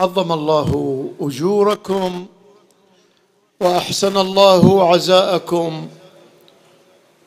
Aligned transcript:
عظم 0.00 0.32
الله 0.32 1.04
أجوركم 1.20 2.26
وأحسن 3.60 4.16
الله 4.16 4.90
عزاءكم 4.90 5.88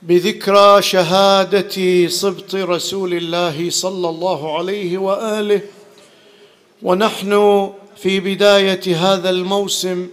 بذكرى 0.02 0.82
شهادة 0.82 2.08
سبط 2.08 2.56
رسول 2.56 3.14
الله 3.14 3.70
صلى 3.70 4.10
الله 4.10 4.58
عليه 4.58 4.98
وآله. 4.98 5.62
ونحن 6.84 7.72
في 7.98 8.20
بداية 8.20 8.96
هذا 8.96 9.30
الموسم 9.30 10.08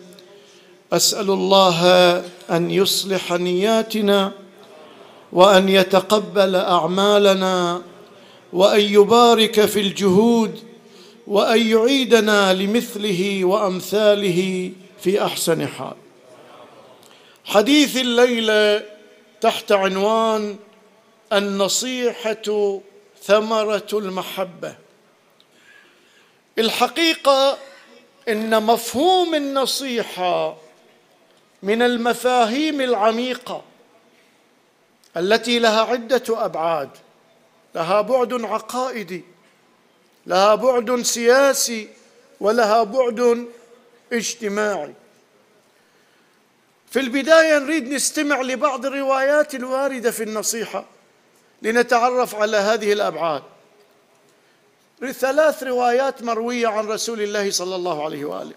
أسأل 0.93 1.31
الله 1.31 1.85
أن 2.51 2.71
يصلح 2.71 3.33
نياتنا 3.33 4.33
وأن 5.33 5.69
يتقبل 5.69 6.57
أعمالنا 6.57 7.83
وأن 8.53 8.81
يبارك 8.81 9.65
في 9.65 9.81
الجهود 9.81 10.70
وأن 11.31 11.67
يعيدنا 11.67 12.55
لمثله 12.55 13.45
وأمثاله 13.45 14.73
في 15.01 15.25
أحسن 15.25 15.67
حال. 15.67 15.95
حديث 17.45 17.97
الليلة 17.97 18.83
تحت 19.41 19.73
عنوان 19.73 20.57
النصيحة 21.33 22.81
ثمرة 23.23 23.89
المحبة. 23.93 24.77
الحقيقة 26.59 27.59
إن 28.29 28.63
مفهوم 28.63 29.35
النصيحة 29.35 30.57
من 31.63 31.83
المفاهيم 31.83 32.81
العميقة 32.81 33.63
التي 35.17 35.59
لها 35.59 35.81
عدة 35.81 36.25
أبعاد 36.29 36.91
لها 37.75 38.01
بعد 38.01 38.45
عقائدي. 38.45 39.25
لها 40.31 40.55
بعد 40.55 41.03
سياسي 41.03 41.89
ولها 42.41 42.83
بعد 42.83 43.47
اجتماعي. 44.13 44.95
في 46.91 47.01
البداية 47.01 47.59
نريد 47.59 47.89
نستمع 47.93 48.41
لبعض 48.41 48.87
الروايات 48.87 49.55
الواردة 49.55 50.11
في 50.11 50.23
النصيحة 50.23 50.85
لنتعرف 51.63 52.35
على 52.35 52.57
هذه 52.57 52.93
الأبعاد. 52.93 53.43
ثلاث 55.13 55.63
روايات 55.63 56.23
مروية 56.23 56.69
عن 56.69 56.87
رسول 56.87 57.23
الله 57.23 57.51
صلى 57.51 57.77
الله 57.77 58.05
عليه 58.05 58.25
وآله. 58.25 58.55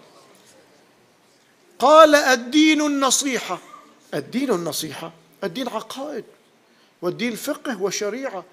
قال 1.78 2.14
الدين 2.14 2.80
النصيحة. 2.80 3.58
الدين 4.14 4.50
النصيحة 4.50 5.12
الدين 5.44 5.68
عقائد 5.68 6.24
والدين 7.02 7.36
فقه 7.36 7.82
وشريعة 7.82 8.44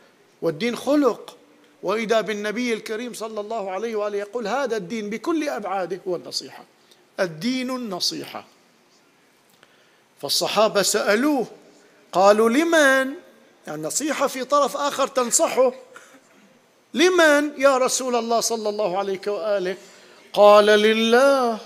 والدين 0.42 0.76
خلق. 0.76 1.38
وإذا 1.84 2.22
بالنبي 2.22 2.74
الكريم 2.74 3.14
صلى 3.14 3.42
الله 3.42 3.72
عليه 3.72 3.96
وآله 3.96 4.18
يقول 4.18 4.48
هذا 4.48 4.78
الدين 4.78 5.10
بكل 5.10 5.50
أبعاده 5.50 6.00
هو 6.08 6.16
النصيحة. 6.16 6.64
الدين 7.20 7.70
النصيحة. 7.70 8.46
فالصحابة 10.22 10.82
سألوه 10.82 11.48
قالوا 12.12 12.50
لمن؟ 12.50 13.14
يعني 13.68 13.82
النصيحه 13.82 14.28
في 14.28 14.44
طرف 14.44 14.78
آخر 14.78 15.08
تنصحه. 15.08 15.74
لمن 16.94 17.52
يا 17.58 17.78
رسول 17.78 18.16
الله 18.16 18.40
صلى 18.40 18.70
الله 18.70 18.98
عليه 18.98 19.22
وآله؟ 19.28 19.78
قال 20.34 20.66
لله 20.66 21.58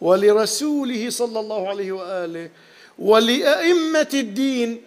ولرسوله 0.00 1.10
صلى 1.10 1.40
الله 1.40 1.68
عليه 1.68 1.92
وآله 1.92 2.50
ولأئمة 2.98 4.08
الدين 4.14 4.82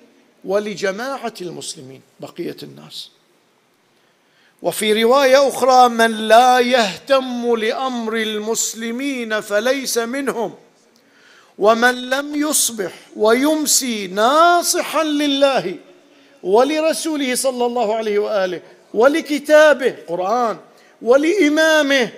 ولجماعة 0.46 1.34
المسلمين 1.42 2.02
بقية 2.20 2.58
الناس. 2.64 3.10
وفي 4.64 5.04
رواية 5.04 5.48
أخرى 5.48 5.90
من 5.90 6.12
لا 6.12 6.60
يهتم 6.60 7.56
لأمر 7.56 8.16
المسلمين 8.16 9.42
فليس 9.42 9.98
منهم 9.98 10.56
ومن 11.58 12.10
لم 12.10 12.36
يصبح 12.36 12.92
ويمسي 13.16 14.08
ناصحا 14.08 15.04
لله 15.04 15.76
ولرسوله 16.44 17.36
صلى 17.36 17.66
الله 17.66 17.96
عليه 17.96 18.20
وآله 18.20 18.62
ولكتابه 18.94 19.96
قرآن 20.08 20.58
ولإمامه 21.02 22.10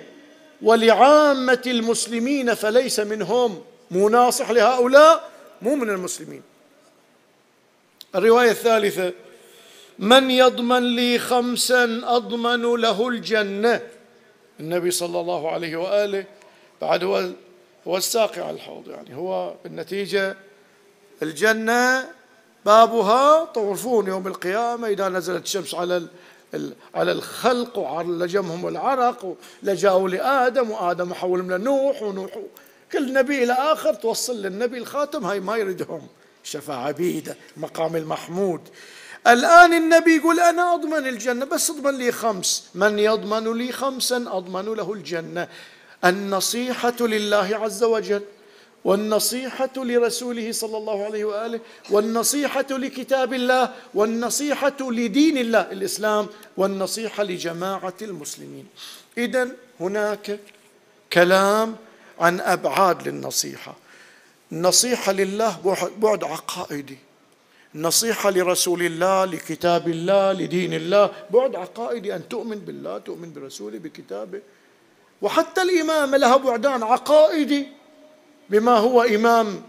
ولعامة 0.62 1.62
المسلمين 1.66 2.54
فليس 2.54 3.00
منهم. 3.00 3.62
مو 3.90 4.08
ناصح 4.08 4.50
لهؤلاء 4.50 5.30
مو 5.62 5.74
من 5.74 5.90
المسلمين. 5.90 6.42
الرواية 8.14 8.50
الثالثة 8.50 9.12
من 9.98 10.30
يضمن 10.30 10.96
لي 10.96 11.18
خمسا 11.18 12.00
أضمن 12.04 12.62
له 12.62 13.08
الجنة. 13.08 13.80
النبي 14.60 14.90
صلى 14.90 15.20
الله 15.20 15.50
عليه 15.50 15.76
وآله 15.76 16.24
بعد 16.80 17.04
هو 17.04 17.30
هو 17.88 17.96
الساقي 17.96 18.40
على 18.40 18.56
الحوض 18.56 18.88
يعني. 18.88 19.16
هو 19.16 19.54
بالنتيجة 19.64 20.36
الجنة 21.22 22.08
بابها 22.64 23.44
طرفون 23.44 24.06
يوم 24.06 24.26
القيامة. 24.26 24.88
إذا 24.88 25.08
نزلت 25.08 25.44
الشمس 25.44 25.74
على 25.74 26.06
على 26.94 27.12
الخلق 27.12 27.78
وعلجمهم 27.78 28.68
العرق 28.68 29.36
لجاوا 29.62 30.08
لآدم 30.08 30.70
وآدم 30.70 31.14
حولهم 31.14 31.52
لنوح 31.52 32.02
ونوح. 32.02 32.38
كل 32.92 33.12
نبي 33.12 33.44
إلى 33.44 33.52
آخر 33.52 33.94
توصل 33.94 34.42
للنبي 34.42 34.78
الخاتم. 34.78 35.24
هاي 35.24 35.40
ما 35.40 35.56
يردهم 35.56 36.06
شفاعة 36.44 36.90
بيدة. 36.90 37.36
مقام 37.56 37.96
المحمود. 37.96 38.60
الآن 39.26 39.74
النبي 39.74 40.16
يقول 40.16 40.40
أنا 40.40 40.74
أضمن 40.74 41.06
الجنة 41.06 41.44
بس 41.44 41.70
أضمن 41.70 41.98
لي 41.98 42.12
خمس. 42.12 42.68
من 42.74 42.98
يضمن 42.98 43.58
لي 43.58 43.72
خمسا 43.72 44.16
أضمن 44.16 44.74
له 44.74 44.92
الجنة. 44.92 45.48
النصيحة 46.04 46.96
لله 47.00 47.56
عز 47.56 47.84
وجل 47.84 48.22
والنصيحة 48.84 49.70
لرسوله 49.76 50.52
صلى 50.52 50.76
الله 50.76 51.04
عليه 51.04 51.24
وآله 51.24 51.60
والنصيحة 51.90 52.66
لكتاب 52.70 53.32
الله 53.32 53.74
والنصيحة 53.94 54.76
لدين 54.80 55.38
الله 55.38 55.60
الإسلام 55.60 56.26
والنصيحة 56.56 57.22
لجماعة 57.22 57.94
المسلمين. 58.02 58.66
إذا 59.18 59.48
هناك 59.80 60.38
كلام 61.12 61.76
عن 62.20 62.40
أبعاد 62.40 63.08
للنصيحة. 63.08 63.76
النصيحة 64.52 65.12
لله 65.12 65.76
بعد 65.98 66.24
عقائدي. 66.24 66.98
النصيحة 67.74 68.30
لرسول 68.30 68.82
الله 68.82 69.24
لكتاب 69.24 69.88
الله 69.88 70.32
لدين 70.32 70.74
الله. 70.74 71.10
بعد 71.30 71.56
عقائدي 71.56 72.14
أن 72.14 72.28
تؤمن 72.28 72.58
بالله 72.58 72.98
تؤمن 72.98 73.32
برسوله 73.32 73.78
بكتابه. 73.78 74.40
وحتى 75.22 75.62
الإمامة 75.62 76.16
لها 76.16 76.36
بعدان 76.36 76.82
عقائدي 76.82 77.68
بما 78.50 78.76
هو 78.76 79.02
إمام 79.02 79.62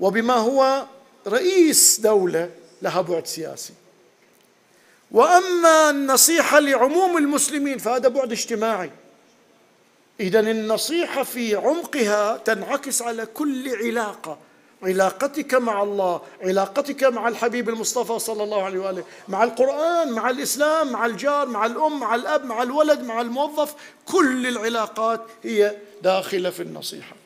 وبما 0.00 0.34
هو 0.34 0.86
رئيس 1.26 2.00
دولة 2.00 2.50
لها 2.82 3.00
بعد 3.00 3.26
سياسي. 3.26 3.72
وأما 5.10 5.90
النصيحة 5.90 6.60
لعموم 6.60 7.16
المسلمين 7.16 7.78
فهذا 7.78 8.08
بعد 8.08 8.32
اجتماعي. 8.32 8.90
إذا 10.20 10.40
النصيحة 10.40 11.22
في 11.22 11.54
عمقها 11.54 12.36
تنعكس 12.36 13.02
على 13.02 13.26
كل 13.26 13.76
علاقة. 13.76 14.38
علاقتك 14.82 15.54
مع 15.54 15.82
الله 15.82 16.20
علاقتك 16.42 17.04
مع 17.04 17.28
الحبيب 17.28 17.68
المصطفى 17.68 18.18
صلى 18.18 18.42
الله 18.42 18.62
عليه 18.62 18.78
وآله 18.78 19.04
مع 19.28 19.44
القرآن 19.44 20.12
مع 20.12 20.30
الإسلام 20.30 20.92
مع 20.92 21.06
الجار 21.06 21.48
مع 21.48 21.66
الأم 21.66 22.00
مع 22.00 22.14
الأب 22.14 22.44
مع 22.44 22.62
الولد 22.62 23.00
مع 23.00 23.20
الموظف 23.20 23.74
كل 24.04 24.46
العلاقات 24.46 25.20
هي 25.42 25.76
داخلة 26.02 26.50
في 26.50 26.62
النصيحة. 26.62 27.16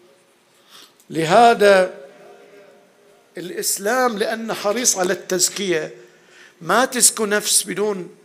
لهذا 1.11 1.95
الإسلام 3.39 4.19
لأنه 4.19 4.55
حريص 4.55 4.99
على 4.99 5.13
التزكية 5.13 5.95
ما 6.61 6.85
تزكو 6.85 7.27
نفس 7.27 7.63
بدون 7.63 8.17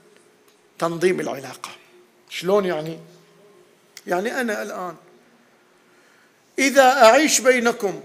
تنظيم 0.79 1.19
العلاقة. 1.19 1.69
شلون 2.29 2.65
يعني؟ 2.65 2.99
يعني 4.07 4.41
أنا 4.41 4.61
الآن 4.61 4.95
إذا 6.59 7.03
أعيش 7.03 7.41
بينكم 7.41 8.01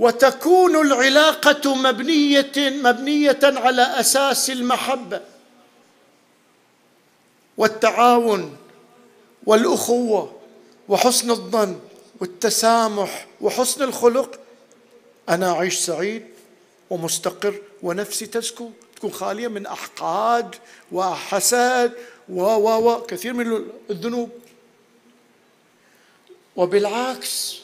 وتكون 0.00 0.76
العلاقة 0.86 1.74
مبنيه 1.74 2.52
مبنية 2.56 3.38
على 3.42 3.82
أساس 3.82 4.50
المحبة 4.50 5.20
والتعاون 7.56 8.56
والأخوة 9.46 10.40
وحسن 10.88 11.30
الظن 11.30 11.80
والتسامح 12.20 13.26
وحسن 13.40 13.82
الخلق. 13.82 14.40
أنا 15.28 15.52
أعيش 15.52 15.78
سعيد 15.78 16.26
ومستقر 16.90 17.54
ونفسي 17.82 18.26
تزكو 18.26 18.70
تكون 18.96 19.12
خالية 19.12 19.48
من 19.48 19.66
أحقاد 19.66 20.54
وحسد 20.92 21.92
و 22.28 22.42
و 22.42 22.88
و 22.88 23.02
كثير 23.02 23.32
من 23.32 23.64
الذنوب. 23.90 24.30
وبالعكس 26.56 27.56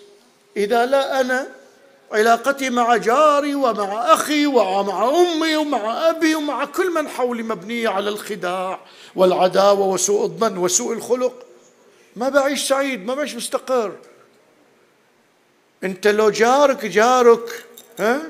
إذا 0.56 0.86
لا 0.86 1.20
أنا 1.20 1.55
علاقتي 2.12 2.70
مع 2.70 2.96
جاري 2.96 3.54
ومع 3.54 4.12
أخي 4.12 4.46
ومع 4.46 5.08
أمي 5.08 5.56
ومع 5.56 6.10
أبي 6.10 6.34
ومع 6.34 6.64
كل 6.64 6.92
من 6.92 7.08
حولي 7.08 7.42
مبنيه 7.42 7.88
على 7.88 8.08
الخداع 8.08 8.80
والعداوة 9.14 9.86
وسوء 9.86 10.24
الظن 10.24 10.58
وسوء 10.58 10.92
الخلق. 10.92 11.46
ما 12.16 12.28
بعيش 12.28 12.68
سعيد 12.68 13.06
ما 13.06 13.14
بعيش 13.14 13.34
مستقر. 13.34 13.96
أنت 15.84 16.06
لو 16.06 16.30
جارك 16.30 16.86
جارك 16.86 17.64
ها؟ 17.98 18.22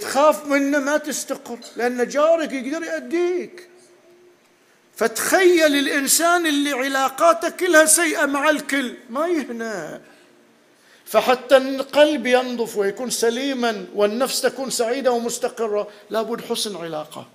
تخاف 0.00 0.46
منه 0.46 0.78
ما 0.78 0.96
تستقر 0.96 1.58
لأن 1.76 2.08
جارك 2.08 2.52
يقدر 2.52 2.86
يأديك. 2.86 3.68
فتخيل 4.96 5.76
الإنسان 5.76 6.46
اللي 6.46 6.72
علاقاته 6.72 7.48
كلها 7.48 7.84
سيئة 7.84 8.26
مع 8.26 8.50
الكل 8.50 8.94
ما 9.10 9.26
يهنى 9.26 10.00
فحتى 11.06 11.56
القلب 11.56 12.26
ينظف 12.26 12.76
ويكون 12.76 13.10
سليما 13.10 13.86
والنفس 13.94 14.40
تكون 14.40 14.70
سعيدة 14.70 15.12
ومستقرة 15.12 15.88
لابد 16.10 16.40
حسن 16.40 16.76
علاقة. 16.76 17.26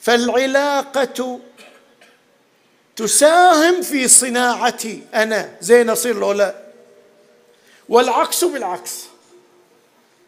فالعلاقة 0.00 1.40
تساهم 2.96 3.82
في 3.82 4.08
صناعتي 4.08 5.02
أنا 5.14 5.56
زين 5.60 5.90
أصير 5.90 6.18
لو 6.18 6.32
لا؟ 6.32 6.54
والعكس 7.88 8.44
بالعكس. 8.44 9.04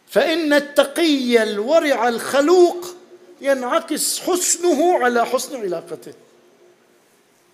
فإن 0.08 0.52
التقي 0.52 1.42
الورع 1.42 2.08
الخلوق 2.08 2.86
ينعكس 3.40 4.20
حسنه 4.20 5.04
على 5.04 5.26
حسن 5.26 5.60
علاقته. 5.60 6.12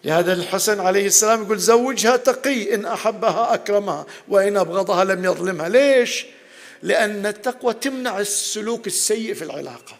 لهذا 0.06 0.32
الحسن 0.32 0.80
عليه 0.80 1.06
السلام 1.06 1.42
يقول 1.42 1.58
زوجها 1.58 2.16
تقي 2.16 2.74
إن 2.74 2.86
أحبها 2.86 3.54
أكرمها 3.54 4.06
وإن 4.28 4.56
أبغضها 4.56 5.04
لم 5.04 5.24
يظلمها. 5.24 5.68
ليش؟ 5.68 6.26
لأن 6.82 7.26
التقوى 7.26 7.74
تمنع 7.74 8.18
السلوك 8.18 8.86
السيء 8.86 9.34
في 9.34 9.44
العلاقة. 9.44 9.96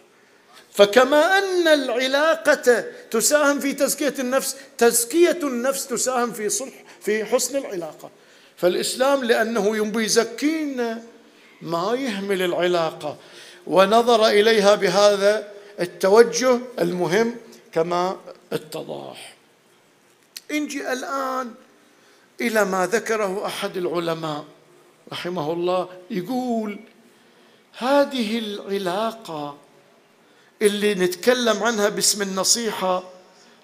فكما 0.73 1.37
أن 1.37 1.67
العلاقة 1.67 2.85
تساهم 3.11 3.59
في 3.59 3.73
تزكية 3.73 4.13
النفس 4.19 4.55
تزكية 4.77 5.39
النفس 5.43 5.87
تساهم 5.87 6.33
في 6.33 6.49
صلح 6.49 6.83
في 7.01 7.25
حسن 7.25 7.57
العلاقة. 7.57 8.09
فالإسلام 8.57 9.23
لأنه 9.23 9.77
ينبي 9.77 10.05
يزكينا 10.05 11.03
ما 11.61 11.95
يهمل 11.99 12.41
العلاقة. 12.41 13.17
ونظر 13.67 14.27
إليها 14.27 14.75
بهذا 14.75 15.47
التوجه 15.79 16.59
المهم 16.79 17.35
كما 17.73 18.17
اتضح 18.53 19.36
نجي 20.51 20.93
الآن 20.93 21.53
إلى 22.41 22.65
ما 22.65 22.85
ذكره 22.87 23.45
أحد 23.45 23.77
العلماء 23.77 24.45
رحمه 25.11 25.53
الله 25.53 25.89
يقول 26.11 26.79
هذه 27.77 28.39
العلاقة 28.39 29.57
اللي 30.61 30.95
نتكلم 30.95 31.63
عنها 31.63 31.89
باسم 31.89 32.21
النصيحة 32.21 33.03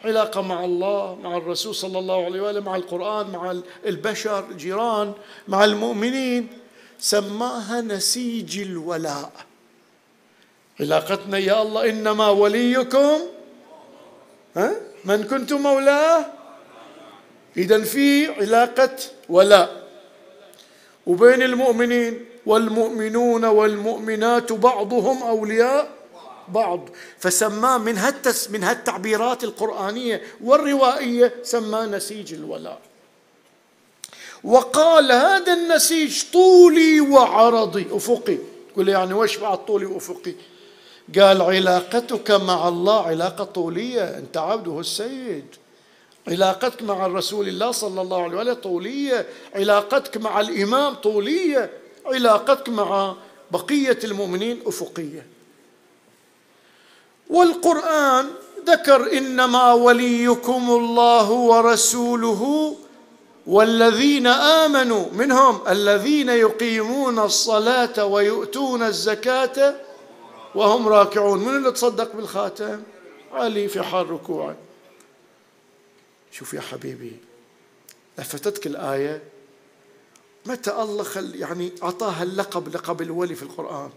علاقة 0.06 0.42
مع 0.42 0.66
الله 0.66 1.18
مع 1.24 1.38
الرسول 1.38 1.76
صلى 1.76 2.00
الله 2.00 2.26
عليه 2.26 2.42
وآله 2.42 2.60
مع 2.60 2.76
القرآن 2.76 3.30
مع 3.32 3.56
البشر 3.86 4.50
الجيران 4.50 5.14
مع 5.48 5.66
المؤمنين 5.66 6.48
سماها 7.00 7.82
نسيج 7.82 8.60
الولاء. 8.60 9.32
علاقتنا 10.80 11.38
يا 11.38 11.62
الله 11.62 11.90
إنما 11.90 12.30
وليكم 12.30 13.20
ها؟ 14.56 14.72
من 15.06 15.24
كنت 15.24 15.54
مولاه؟ 15.54 16.26
إذا 17.58 17.82
في 17.82 18.28
علاقة 18.28 18.96
ولاء 19.30 19.84
وبين 21.08 21.42
المؤمنين 21.42 22.26
والمؤمنون 22.46 23.46
والمؤمنات 23.46 24.54
بعضهم 24.54 25.24
أولياء 25.24 25.90
بعض. 26.48 26.90
فسماه 27.20 27.78
من 27.78 27.98
هالتس 27.98 28.52
من 28.52 28.64
هالتعبيرات 28.64 29.44
القرآنية 29.44 30.22
والروائية 30.44 31.34
سماه 31.44 31.86
نسيج 31.86 32.34
الولاء. 32.34 32.80
وقال 34.44 35.12
هذا 35.12 35.54
النسيج 35.54 36.24
طولي 36.34 37.02
وعرضي. 37.02 37.88
أفقي. 37.92 38.38
تقول 38.74 38.90
يعني 38.90 39.14
وش 39.14 39.38
بعد 39.38 39.66
طولي 39.66 39.86
وأفقي؟ 39.86 40.34
قال 41.20 41.42
علاقتك 41.42 42.32
مع 42.32 42.68
الله 42.68 43.08
علاقة 43.08 43.44
طولية. 43.44 44.18
أنت 44.18 44.38
عبده 44.38 44.80
السيد. 44.80 45.46
علاقتك 46.28 46.82
مع 46.82 47.06
الرسول 47.06 47.48
الله 47.48 47.72
صلى 47.72 48.02
الله 48.02 48.24
عليه 48.24 48.38
وسلم 48.38 48.54
طولية. 48.54 49.26
علاقتك 49.56 50.18
مع 50.18 50.40
الإمام 50.40 50.94
طولية. 50.94 51.72
علاقتك 52.06 52.70
مع 52.70 53.16
بقية 53.52 54.00
المؤمنين 54.04 54.62
أفقية. 54.66 55.28
والقرآن 57.30 58.30
ذكر 58.66 59.18
إنما 59.18 59.74
وليكم 59.74 60.70
الله 60.70 61.32
ورسوله 61.32 62.76
والذين 63.48 64.28
آمنوا 64.28 65.06
منهم 65.14 65.60
الذين 65.68 66.30
يقيمون 66.30 67.20
الصلاة 67.20 68.06
ويؤتون 68.06 68.84
الزكاة 68.84 69.76
وهم 70.56 70.88
راكعون. 70.88 71.40
من 71.40 71.56
اللي 71.56 71.72
تصدق 71.72 72.16
بالخاتم؟ 72.16 72.84
علي 73.34 73.68
في 73.68 73.82
حال 73.82 74.10
ركوعه 74.10 74.56
شوف 76.34 76.54
يا 76.54 76.62
حبيبي 76.62 77.18
لفتتك 78.18 78.68
الآية؟ 78.68 79.24
متى 80.46 80.72
الله 80.72 81.04
خل 81.04 81.36
يعني 81.36 81.72
أعطاها 81.84 82.24
اللقب 82.24 82.76
لقب 82.76 83.02
الولي 83.02 83.36
في 83.36 83.44
القرآن؟ 83.44 83.90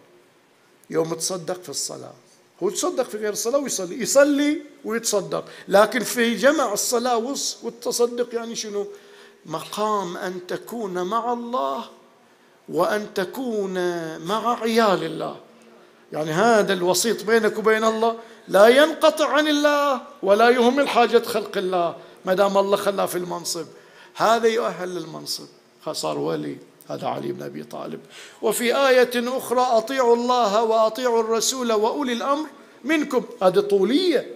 يوم 0.91 1.15
تصدق 1.15 1.63
في 1.63 1.69
الصلاة. 1.69 2.15
هو 2.63 2.69
يتصدق 2.69 3.03
في 3.03 3.17
غير 3.17 3.33
الصلاة 3.33 3.59
ويصلي 3.59 4.03
يصلي 4.03 4.63
ويتصدق. 4.85 5.45
لكن 5.69 6.01
في 6.01 6.35
جمع 6.35 6.73
الصلاة 6.73 7.35
والتصدق 7.63 8.35
يعني 8.35 8.57
شنو؟ 8.57 8.87
مقام 9.47 10.17
أن 10.17 10.47
تكون 10.47 11.03
مع 11.03 11.33
الله 11.33 11.85
وأن 12.69 13.15
تكون 13.15 13.75
مع 14.19 14.61
عيال 14.61 15.05
الله. 15.05 15.41
يعني 16.13 16.31
هذا 16.31 16.73
الوسيط 16.73 17.25
بينك 17.25 17.59
وبين 17.59 17.85
الله 17.85 18.19
لا 18.49 18.67
ينقطع 18.67 19.29
عن 19.29 19.49
الله 19.49 20.03
ولا 20.23 20.51
يهمل 20.51 20.89
حاجة 20.89 21.19
خلق 21.19 21.59
الله. 21.59 21.97
ما 22.27 22.35
دام 22.35 22.59
الله 22.59 22.77
خلاه 22.77 23.07
في 23.07 23.19
المنصب. 23.19 23.67
هذا 24.17 24.49
يؤهل 24.49 24.95
للمنصب. 24.95 25.47
صار 25.93 26.19
ولي. 26.19 26.57
هذا 26.89 27.07
علي 27.07 27.33
بن 27.33 27.43
أبي 27.43 27.65
طالب. 27.65 28.01
وفي 28.43 28.77
آية 28.77 29.11
أخرى 29.15 29.61
أطيعوا 29.61 30.17
الله 30.17 30.63
وأطيعوا 30.63 31.21
الرسول 31.21 31.73
وأولي 31.73 32.13
الأمر 32.13 32.47
منكم. 32.85 33.25
هذه 33.43 33.61
طولية. 33.61 34.27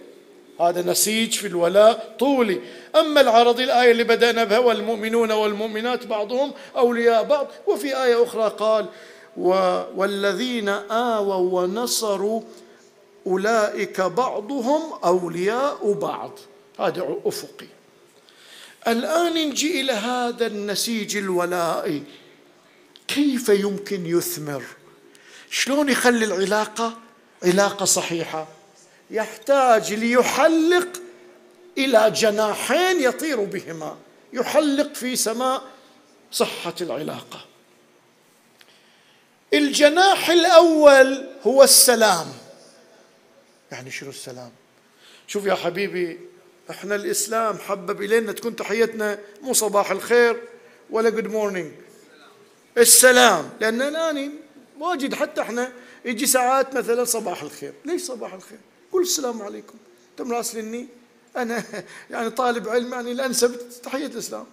هذا 0.59 0.81
نسيج 0.81 1.33
في 1.33 1.47
الولاء 1.47 2.15
طولي. 2.19 2.61
أما 2.95 3.21
العرض 3.21 3.59
الآية 3.59 3.91
اللي 3.91 4.03
بدأنا 4.03 4.43
بها 4.43 4.59
والمؤمنون 4.59 5.31
والمؤمنات 5.31 6.07
بعضهم 6.07 6.51
أولياء 6.77 7.23
بعض. 7.23 7.47
وفي 7.67 8.03
آية 8.03 8.23
أخرى 8.23 8.49
قال 8.59 8.85
والذين 9.95 10.69
آووا 10.69 11.61
ونصروا 11.61 12.41
أولئك 13.27 14.01
بعضهم 14.01 14.81
أولياء 15.05 15.93
بعض. 15.93 16.31
هذا 16.79 17.15
أفقي. 17.25 17.67
الآن 18.87 19.49
نجي 19.49 19.81
إلى 19.81 19.91
هذا 19.91 20.47
النسيج 20.47 21.17
الولائي. 21.17 22.03
كيف 23.07 23.49
يمكن 23.49 24.05
يثمر؟ 24.05 24.63
شلون 25.49 25.89
يخلي 25.89 26.25
العلاقة 26.25 26.97
علاقة 27.43 27.85
صحيحة؟ 27.85 28.47
يحتاج 29.11 29.93
ليحلق 29.93 31.01
إلى 31.77 32.11
جناحين 32.11 33.03
يطير 33.03 33.43
بهما. 33.43 33.97
يحلق 34.33 34.93
في 34.93 35.15
سماء 35.15 35.63
صحة 36.31 36.75
العلاقة. 36.81 37.45
الجناح 39.53 40.29
الأول 40.29 41.27
هو 41.43 41.63
السلام. 41.63 42.33
يعني 43.71 43.91
شنو 43.91 44.09
السلام؟ 44.09 44.51
شوف 45.27 45.45
يا 45.45 45.55
حبيبي 45.55 46.19
إحنا 46.71 46.95
الإسلام 46.95 47.57
حبب 47.57 48.01
إلينا 48.01 48.31
تكون 48.31 48.55
تحيتنا 48.55 49.19
مو 49.41 49.53
صباح 49.53 49.91
الخير 49.91 50.41
ولا 50.89 51.09
good 51.09 51.27
morning 51.27 51.71
السلام. 52.77 53.49
لأن 53.59 53.81
الان 53.81 54.31
واجد 54.79 55.13
حتى 55.13 55.41
إحنا 55.41 55.71
يجي 56.05 56.25
ساعات 56.25 56.75
مثلا 56.75 57.03
صباح 57.03 57.43
الخير. 57.43 57.73
ليش 57.85 58.01
صباح 58.01 58.33
الخير؟ 58.33 58.59
قول 58.91 59.01
السلام 59.01 59.41
عليكم. 59.41 59.73
انت 60.11 60.27
مراسلني 60.27 60.87
أنا 61.37 61.63
يعني 62.09 62.29
طالب 62.29 62.69
علم 62.69 62.93
يعني 62.93 63.11
الانسب 63.11 63.55
تحية 63.83 64.05
الإسلام. 64.05 64.45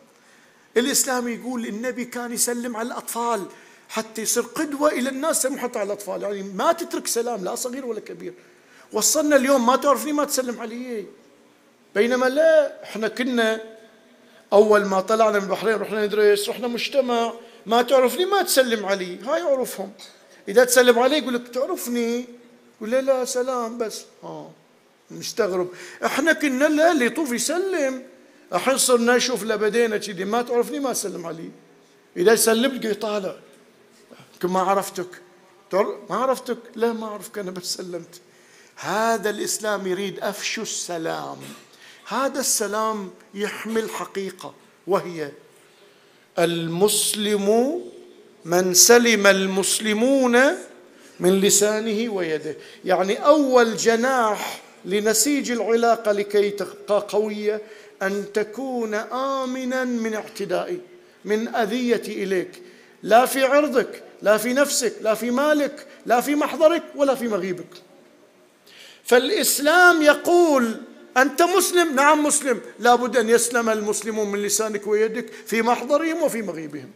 الإسلام 0.76 1.28
يقول 1.28 1.66
النبي 1.66 2.04
كان 2.04 2.32
يسلم 2.32 2.76
على 2.76 2.86
الأطفال 2.86 3.46
حتى 3.88 4.22
يصير 4.22 4.42
قدوة 4.42 4.88
إلى 4.88 5.08
الناس 5.08 5.42
سلم 5.42 5.58
حتى 5.58 5.78
على 5.78 5.86
الأطفال. 5.86 6.22
يعني 6.22 6.42
ما 6.42 6.72
تترك 6.72 7.06
سلام 7.06 7.44
لا 7.44 7.54
صغير 7.54 7.86
ولا 7.86 8.00
كبير. 8.00 8.34
وصلنا 8.92 9.36
اليوم 9.36 9.66
ما 9.66 9.76
تعرفني 9.76 10.12
ما 10.12 10.24
تسلم 10.24 10.60
علي. 10.60 11.06
بينما 11.98 12.26
لا 12.26 12.82
إحنا 12.84 13.08
كنا 13.08 13.60
أول 14.52 14.84
ما 14.84 15.00
طلعنا 15.00 15.38
من 15.38 15.44
البحرين 15.44 15.74
رحنا 15.74 16.06
ندرس 16.06 16.48
رحنا 16.48 16.68
مجتمع. 16.68 17.32
ما 17.66 17.82
تعرفني؟ 17.82 18.24
ما 18.24 18.42
تسلم 18.42 18.86
علي. 18.86 19.18
هاي 19.26 19.40
يعرفهم 19.40 19.92
إذا 20.48 20.64
تسلم 20.64 20.98
علي 20.98 21.18
يقول 21.18 21.34
لك 21.34 21.48
تعرفني؟ 21.48 22.24
يقول 22.76 22.90
لا 22.90 23.00
لا 23.00 23.24
سلام 23.24 23.78
بس. 23.78 24.04
آه 24.24 24.50
مستغرب. 25.10 25.68
إحنا 26.04 26.32
كنا 26.32 26.64
لا 26.64 26.92
اللي 26.92 27.06
يطوف 27.06 27.32
يسلم. 27.32 28.02
الحين 28.52 28.78
صرنا 28.78 29.16
نشوف 29.16 29.42
لبدينا 29.42 29.96
كذي. 29.96 30.24
ما 30.24 30.42
تعرفني؟ 30.42 30.78
ما 30.80 30.90
اسلم 30.90 31.26
عليه 31.26 31.50
إذا 32.16 32.36
سلمت 32.36 32.84
يطالع 32.84 33.36
ما 34.44 34.60
عرفتك. 34.60 35.12
ما 36.10 36.16
عرفتك؟ 36.16 36.58
لا 36.74 36.92
ما 36.92 37.06
أعرفك 37.06 37.38
أنا 37.38 37.50
بس 37.50 37.74
سلمت. 37.74 38.20
هذا 38.76 39.30
الإسلام 39.30 39.86
يريد 39.86 40.20
أفشو 40.20 40.62
السلام. 40.62 41.38
هذا 42.08 42.40
السلام 42.40 43.10
يحمل 43.34 43.90
حقيقة 43.90 44.54
وهي 44.86 45.30
المسلم 46.38 47.80
من 48.44 48.74
سلم 48.74 49.26
المسلمون 49.26 50.38
من 51.20 51.40
لسانه 51.40 52.12
ويده. 52.12 52.56
يعني 52.84 53.26
أول 53.26 53.76
جناح 53.76 54.60
لنسيج 54.84 55.50
العلاقة 55.50 56.12
لكي 56.12 56.50
تبقى 56.50 57.06
قوية 57.08 57.62
أن 58.02 58.24
تكون 58.34 58.94
امنا 58.94 59.84
من 59.84 60.14
اعتدائي 60.14 60.80
من 61.24 61.54
أذيتي 61.54 62.24
إليك. 62.24 62.62
لا 63.02 63.26
في 63.26 63.44
عرضك 63.44 64.02
لا 64.22 64.36
في 64.36 64.52
نفسك 64.52 64.92
لا 65.00 65.14
في 65.14 65.30
مالك 65.30 65.86
لا 66.06 66.20
في 66.20 66.34
محضرك 66.34 66.82
ولا 66.94 67.14
في 67.14 67.28
مغيبك. 67.28 67.82
فالإسلام 69.04 70.02
يقول 70.02 70.80
أنت 71.22 71.42
مسلم؟ 71.42 71.94
نعم 71.94 72.24
مسلم. 72.24 72.60
لابد 72.78 73.16
أن 73.16 73.28
يسلم 73.28 73.68
المسلمون 73.68 74.28
من 74.28 74.42
لسانك 74.42 74.86
ويدك 74.86 75.26
في 75.46 75.62
محضرهم 75.62 76.22
وفي 76.22 76.42
مغيبهم. 76.42 76.90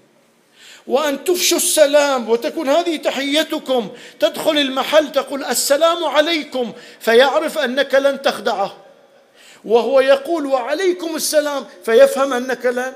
وأن 0.87 1.25
تفشوا 1.25 1.57
السلام 1.57 2.31
وتكون 2.31 2.69
هذه 2.69 2.97
تحيتكم. 2.97 3.89
تدخل 4.21 4.59
المحل 4.59 5.13
تقول 5.13 5.45
السلام 5.45 6.05
عليكم 6.05 6.73
فيعرف 7.01 7.59
أنك 7.59 7.95
لن 7.95 8.23
تخدعه. 8.23 8.77
وهو 9.65 10.01
يقول 10.01 10.47
وعليكم 10.47 11.17
السلام 11.17 11.67
فيفهم 11.85 12.33
أنك 12.33 12.67
لا 12.67 12.93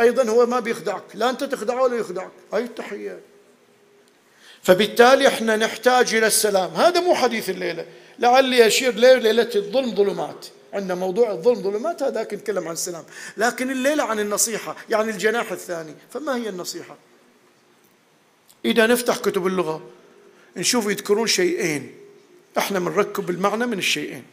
أيضا 0.00 0.30
هو 0.30 0.46
ما 0.46 0.60
بيخدعك. 0.60 1.02
لا 1.14 1.30
أنت 1.30 1.44
تخدعه 1.44 1.82
ولا 1.82 1.96
يخدعك. 1.96 2.30
هاي 2.52 2.62
التحية. 2.62 3.20
فبالتالي 4.62 5.28
إحنا 5.28 5.56
نحتاج 5.56 6.14
إلى 6.14 6.26
السلام. 6.26 6.70
هذا 6.74 7.00
مو 7.00 7.14
حديث 7.14 7.50
الليلة. 7.50 7.86
لعلي 8.18 8.66
اشير 8.66 8.94
ليله 8.94 9.50
الظلم 9.56 9.94
ظلمات. 9.94 10.46
عندنا 10.72 10.94
موضوع 10.94 11.30
الظلم 11.30 11.62
ظلمات 11.62 12.02
هذاك 12.02 12.34
نتكلم 12.34 12.66
عن 12.66 12.72
السلام. 12.72 13.04
لكن 13.36 13.70
الليلة 13.70 14.04
عن 14.04 14.20
النصيحة 14.20 14.76
يعني 14.90 15.10
الجناح 15.10 15.52
الثاني. 15.52 15.94
فما 16.10 16.36
هي 16.36 16.48
النصيحة؟ 16.48 16.96
إذا 18.64 18.86
نفتح 18.86 19.18
كتب 19.18 19.46
اللغة 19.46 19.82
نشوف 20.56 20.86
يذكرون 20.86 21.26
شيئين. 21.26 21.94
إحنا 22.58 22.78
بنركب 22.78 23.30
المعنى 23.30 23.66
من 23.66 23.78
الشيئين. 23.78 24.24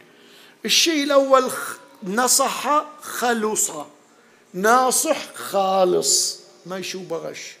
الشيء 0.64 1.04
الأول 1.04 1.50
نصح 2.02 2.84
خلص 3.00 3.70
ناصح 4.54 5.34
خالص. 5.34 6.40
ما 6.66 6.78
يشوب 6.78 7.12
غش 7.12 7.56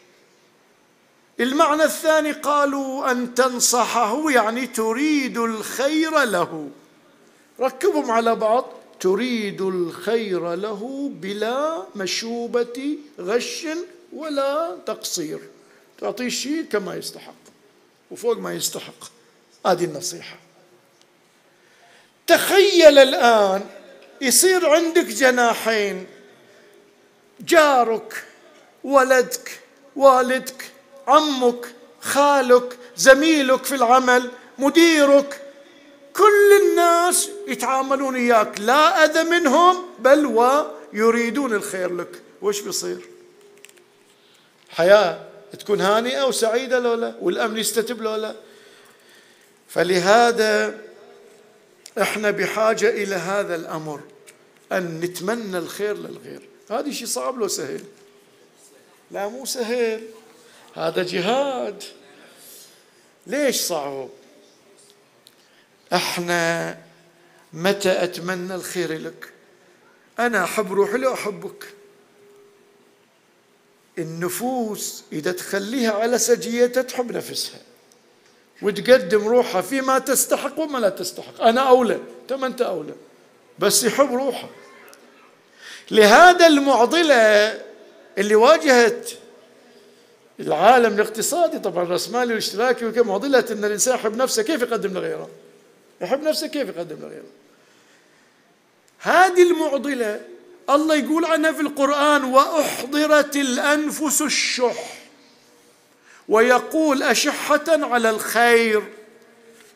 المعنى 1.40 1.82
الثاني 1.84 2.32
قالوا 2.32 3.10
أن 3.10 3.34
تنصحه 3.34 4.30
يعني 4.30 4.66
تريد 4.66 5.38
الخير 5.38 6.24
له. 6.24 6.70
ركبهم 7.60 8.10
على 8.10 8.34
بعض. 8.34 8.72
تريد 9.00 9.62
الخير 9.62 10.54
له 10.54 11.10
بلا 11.14 11.86
مشوبة 11.96 12.98
غش 13.20 13.66
ولا 14.12 14.76
تقصير. 14.86 15.38
تعطيه 16.00 16.26
الشيء 16.26 16.62
كما 16.62 16.94
يستحق 16.94 17.34
وفوق 18.10 18.38
ما 18.38 18.54
يستحق. 18.54 19.04
هذه 19.66 19.84
النصيحة. 19.84 20.36
تخيل 22.26 22.98
الآن 22.98 23.66
يصير 24.20 24.68
عندك 24.68 25.04
جناحين 25.04 26.06
جارك 27.40 28.24
ولدك 28.84 29.60
والدك 29.96 30.70
عمك 31.06 31.74
خالك 32.00 32.78
زميلك 32.96 33.64
في 33.64 33.74
العمل 33.74 34.30
مديرك. 34.58 35.42
كل 36.16 36.60
الناس 36.62 37.30
يتعاملون 37.48 38.14
وياك 38.14 38.60
لا 38.60 39.04
أذى 39.04 39.30
منهم 39.30 39.76
بل 39.98 40.26
ويريدون 40.26 41.54
الخير 41.54 41.94
لك. 41.96 42.22
وش 42.42 42.60
بيصير؟ 42.60 43.00
حياة 44.70 45.28
تكون 45.58 45.80
هانئة 45.80 46.22
وسعيدة 46.22 46.78
لولا 46.78 47.14
والأمن 47.20 47.56
يستتب 47.56 48.02
لولا 48.02 48.34
فلهذا 49.68 50.78
إحنا 52.02 52.30
بحاجة 52.30 52.88
إلى 52.90 53.14
هذا 53.14 53.54
الأمر 53.54 54.00
أن 54.72 55.00
نتمنى 55.00 55.58
الخير 55.58 55.96
للغير. 55.96 56.48
هذا 56.70 56.90
شيء 56.90 57.06
صعب 57.06 57.38
لو 57.38 57.48
سهل. 57.48 57.84
لا 59.10 59.28
مو 59.28 59.44
سهل. 59.44 60.02
هذا 60.76 61.02
جهاد. 61.02 61.82
ليش 63.26 63.56
صعب؟ 63.56 64.08
إحنا 65.92 66.78
متى 67.52 68.04
أتمنى 68.04 68.54
الخير 68.54 68.98
لك؟ 68.98 69.32
أنا 70.18 70.44
أحب 70.44 70.72
روحي 70.72 70.96
لو 70.96 71.14
أحبك. 71.14 71.64
النفوس 73.98 75.02
إذا 75.12 75.32
تخليها 75.32 75.92
على 75.92 76.18
سجيتها 76.18 76.82
تحب 76.82 77.12
نفسها. 77.12 77.60
وتقدم 78.62 79.28
روحها 79.28 79.60
فيما 79.60 79.98
تستحق 79.98 80.58
وما 80.58 80.78
لا 80.78 80.88
تستحق. 80.88 81.42
أنا 81.42 81.68
أولى. 81.68 82.00
ما 82.30 82.46
أنت 82.46 82.62
أولى. 82.62 82.94
بس 83.58 83.84
يحب 83.84 84.14
روحه. 84.14 84.48
لهذا 85.90 86.46
المعضلة 86.46 87.14
اللي 88.18 88.34
واجهت 88.34 89.10
العالم 90.40 90.94
الاقتصادي 90.94 91.58
طبعا 91.58 91.84
الرأسمالي 91.84 92.28
والاشتراكي 92.28 92.86
وكم 92.86 93.08
معضلة 93.08 93.44
أن 93.50 93.64
الإنسان 93.64 93.94
يحب 93.94 94.16
نفسه 94.16 94.42
كيف 94.42 94.62
يقدم 94.62 94.94
لغيره؟ 94.94 95.28
يحب 96.00 96.22
نفسه 96.22 96.46
كيف 96.46 96.68
يقدم 96.68 96.96
لغيره؟ 97.00 97.30
هذه 98.98 99.42
المعضلة 99.42 100.20
الله 100.70 100.94
يقول 100.94 101.24
عنها 101.24 101.52
في 101.52 101.60
القرآن 101.60 102.24
وأحضرت 102.24 103.36
الأنفس 103.36 104.22
الشح 104.22 104.98
ويقول 106.28 107.02
أشحة 107.02 107.64
على 107.68 108.10
الخير. 108.10 108.82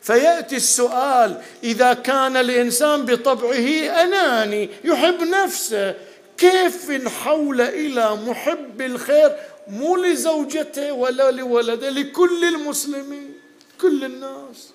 فيأتي 0.01 0.55
السؤال 0.55 1.41
إذا 1.63 1.93
كان 1.93 2.37
الإنسان 2.37 3.05
بطبعه 3.05 4.03
أناني 4.03 4.69
يحب 4.83 5.21
نفسه 5.21 5.95
كيف 6.37 6.91
نحول 6.91 7.61
إلى 7.61 8.15
محب 8.15 8.81
الخير؟ 8.81 9.35
مو 9.67 9.95
لزوجته 9.95 10.93
ولا 10.93 11.31
لولده 11.31 11.89
لكل 11.89 12.43
المسلمين 12.43 13.33
كل 13.81 14.03
الناس. 14.03 14.69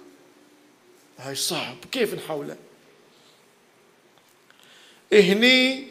هاي 1.18 1.34
صعب 1.34 1.76
كيف 1.92 2.14
نحوله 2.14 2.56
هني 5.12 5.88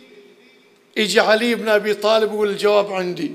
اجى 0.97 1.19
علي 1.19 1.55
بن 1.55 1.69
أبي 1.69 1.93
طالب 1.93 2.33
يقول 2.33 2.49
الجواب 2.49 2.93
عندي. 2.93 3.33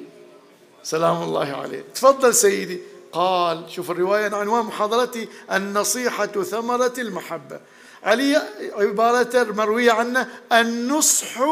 سلام 0.83 1.23
الله 1.23 1.57
عليه. 1.57 1.85
تفضل 1.95 2.35
سيدي. 2.35 2.81
قال 3.13 3.71
شوف 3.71 3.91
الرواية 3.91 4.35
عنوان 4.35 4.65
محاضرتي 4.65 5.29
النصيحة 5.53 6.27
ثمرة 6.27 6.95
المحبة. 6.99 7.61
علي 8.03 8.37
عبارة 8.73 9.53
مروية 9.53 9.93
عنه 9.93 10.29
النصح 10.53 11.43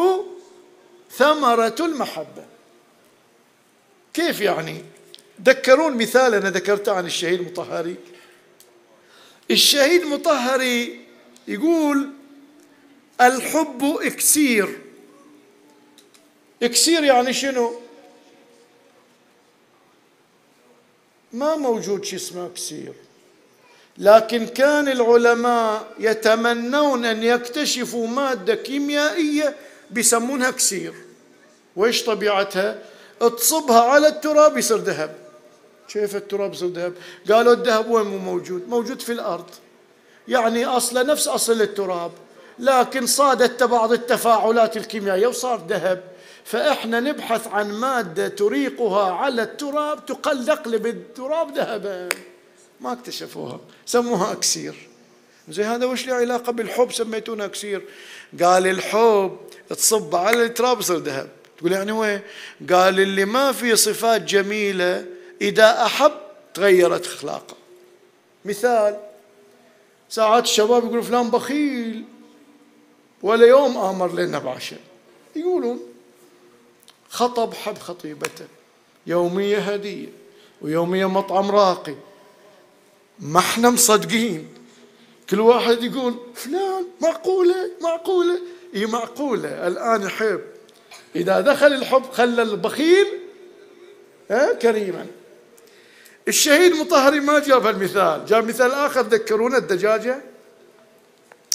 ثمرة 1.10 1.76
المحبة. 1.80 2.46
كيف 4.18 4.40
يعني؟ 4.40 4.84
ذكرون 5.42 5.96
مثال 5.96 6.34
أنا 6.34 6.50
ذكرته 6.50 6.92
عن 6.92 7.06
الشهيد 7.06 7.40
المطهري. 7.40 7.96
الشهيد 9.50 10.02
المطهري 10.02 11.00
يقول 11.48 12.10
الحب 13.20 13.98
إكسير. 14.02 14.78
إكسير 16.62 17.04
يعني 17.04 17.32
شنو؟ 17.32 17.80
ما 21.32 21.56
موجود 21.56 22.04
شيء 22.04 22.18
اسمه 22.18 22.46
إكسير. 22.46 22.92
لكن 23.98 24.46
كان 24.46 24.88
العلماء 24.88 25.94
يتمنون 25.98 27.04
أن 27.04 27.22
يكتشفوا 27.22 28.06
مادة 28.06 28.54
كيميائية 28.54 29.56
بيسمونها 29.90 30.48
إكسير. 30.48 30.94
وإيش 31.76 32.02
طبيعتها؟ 32.02 32.82
تصبها 33.20 33.80
على 33.80 34.08
التراب 34.08 34.58
يصير 34.58 34.78
ذهب. 34.78 35.14
كيف 35.88 36.16
التراب 36.16 36.52
يصير 36.52 36.68
ذهب؟ 36.68 36.94
قالوا 37.30 37.52
الذهب 37.52 37.90
وين 37.90 38.06
مو 38.06 38.18
موجود؟ 38.18 38.68
موجود 38.68 39.00
في 39.00 39.12
الأرض. 39.12 39.46
يعني 40.28 40.66
أصله 40.66 41.02
نفس 41.02 41.28
أصل 41.28 41.62
التراب 41.62 42.12
لكن 42.58 43.06
صادت 43.06 43.62
بعض 43.62 43.92
التفاعلات 43.92 44.76
الكيميائية 44.76 45.26
وصار 45.26 45.66
ذهب. 45.68 46.02
فإحنا 46.44 47.00
نبحث 47.00 47.46
عن 47.46 47.72
مادة 47.72 48.28
تريقها 48.28 49.12
على 49.12 49.42
التراب 49.42 50.06
تقلق 50.06 50.66
التراب 50.68 51.56
ذهبا. 51.56 52.08
ما 52.80 52.92
اكتشفوها. 52.92 53.60
سموها 53.86 54.32
أكسير. 54.32 54.88
زي 55.48 55.64
هذا 55.64 55.86
وش 55.86 56.06
له 56.06 56.14
علاقة 56.14 56.52
بالحب؟ 56.52 56.92
سميتونه 56.92 57.46
كسير 57.46 57.82
قال 58.42 58.66
الحب 58.66 59.36
تصب 59.68 60.16
على 60.16 60.44
التراب 60.44 60.80
يصير 60.80 60.96
ذهب. 60.96 61.28
تقول 61.58 61.72
يعني 61.72 61.92
وين؟ 61.92 62.20
قال 62.70 63.00
اللي 63.00 63.24
ما 63.24 63.52
في 63.52 63.76
صفات 63.76 64.22
جميلة 64.22 65.06
إذا 65.40 65.82
أحب 65.86 66.12
تغيرت 66.54 67.06
أخلاقه. 67.06 67.56
مثال 68.44 69.00
ساعات 70.08 70.44
الشباب 70.44 70.84
يقولوا 70.84 71.02
فلان 71.02 71.30
بخيل 71.30 72.04
ولا 73.22 73.46
يوم 73.46 73.76
آمر 73.76 74.14
لنا 74.14 74.38
بعشاء. 74.38 74.80
يقولون 75.36 75.80
خطب 77.08 77.54
حب 77.54 77.78
خطيبته 77.78 78.46
يومية 79.06 79.58
هدية 79.58 80.08
ويومية 80.62 81.06
مطعم 81.06 81.50
راقي. 81.50 81.94
ما 83.18 83.38
إحنا 83.38 83.70
مصدقين. 83.70 84.48
كل 85.30 85.40
واحد 85.40 85.82
يقول 85.82 86.14
فلان 86.34 86.86
معقولة 87.00 87.70
معقولة. 87.82 88.38
إي 88.74 88.86
معقولة. 88.86 89.66
الآن 89.66 90.02
يحب. 90.02 90.40
إذا 91.16 91.40
دخل 91.40 91.66
الحب 91.66 92.02
خلى 92.12 92.42
البخيل 92.42 93.06
كريما. 94.62 95.06
الشهيد 96.28 96.72
مطهري 96.72 97.20
ما 97.20 97.38
جاب 97.38 97.66
المثال 97.66 98.26
جاب 98.26 98.48
مثال 98.48 98.72
آخر 98.72 99.00
ذكرونا 99.00 99.58
الدجاجة؟ 99.58 100.20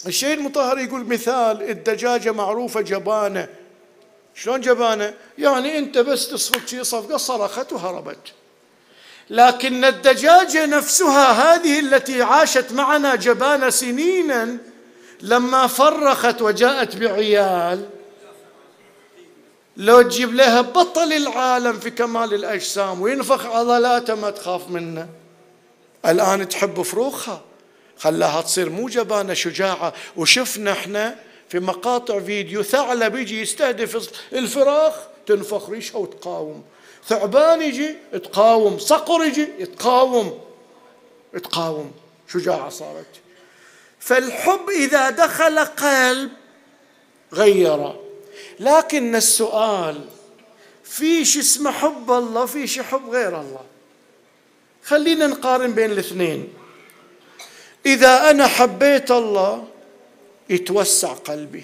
الشهيد 0.07 0.39
مطهري 0.39 0.83
يقول 0.83 1.05
مثال 1.05 1.69
الدجاجة 1.69 2.31
معروفة 2.31 2.81
جبانة. 2.81 3.47
شلون 4.35 4.61
جبانة؟ 4.61 5.13
يعني 5.37 5.77
أنت 5.77 5.97
بس 5.97 6.29
تصفق 6.29 6.67
شي 6.67 6.83
صفقة 6.83 7.17
صرخت 7.17 7.73
وهربت. 7.73 8.33
لكن 9.29 9.85
الدجاجة 9.85 10.65
نفسها 10.65 11.31
هذه 11.31 11.79
التي 11.79 12.21
عاشت 12.21 12.71
معنا 12.71 13.15
جبانة 13.15 13.69
سنينا 13.69 14.57
لما 15.21 15.67
فرخت 15.67 16.41
وجاءت 16.41 16.95
بعيال 16.95 17.89
لو 19.77 20.01
تجيب 20.01 20.33
لها 20.33 20.61
بطل 20.61 21.13
العالم 21.13 21.79
في 21.79 21.89
كمال 21.89 22.33
الأجسام 22.33 23.01
وينفخ 23.01 23.45
عضلاته 23.45 24.15
ما 24.15 24.29
تخاف 24.29 24.69
منه. 24.69 25.09
الآن 26.05 26.49
تحب 26.49 26.81
فروخها. 26.81 27.41
خلاها 27.97 28.41
تصير 28.41 28.69
مو 28.69 28.89
جبانة 28.89 29.33
شجاعة. 29.33 29.93
وشفنا 30.15 30.71
إحنا 30.71 31.15
في 31.49 31.59
مقاطع 31.59 32.19
فيديو 32.19 32.63
ثعلب 32.63 33.15
يجي 33.15 33.41
يستهدف 33.41 34.09
الفراخ 34.33 34.93
تنفخ 35.25 35.69
ريشها 35.69 35.97
وتقاوم. 35.97 36.63
ثعبان 37.07 37.61
يجي 37.61 37.95
تقاوم 38.11 38.79
صقر 38.79 39.23
يجي 39.23 39.47
يتقاوم. 39.59 40.39
تقاوم 41.43 41.91
شجاعة 42.33 42.69
صارت. 42.69 43.05
فالحب 43.99 44.69
إذا 44.69 45.09
دخل 45.09 45.59
قلب 45.59 46.31
غيره. 47.33 47.99
لكن 48.59 49.15
السؤال 49.15 50.01
في 50.83 51.25
شيء 51.25 51.41
اسمه 51.41 51.71
حب 51.71 52.11
الله 52.11 52.45
في 52.45 52.67
شيء 52.67 52.83
حب 52.83 53.09
غير 53.09 53.41
الله. 53.41 53.61
خلينا 54.83 55.27
نقارن 55.27 55.71
بين 55.71 55.91
الاثنين. 55.91 56.53
إذا 57.85 58.29
أنا 58.29 58.47
حبيت 58.47 59.11
الله 59.11 59.67
يتوسع 60.49 61.13
قلبي. 61.13 61.63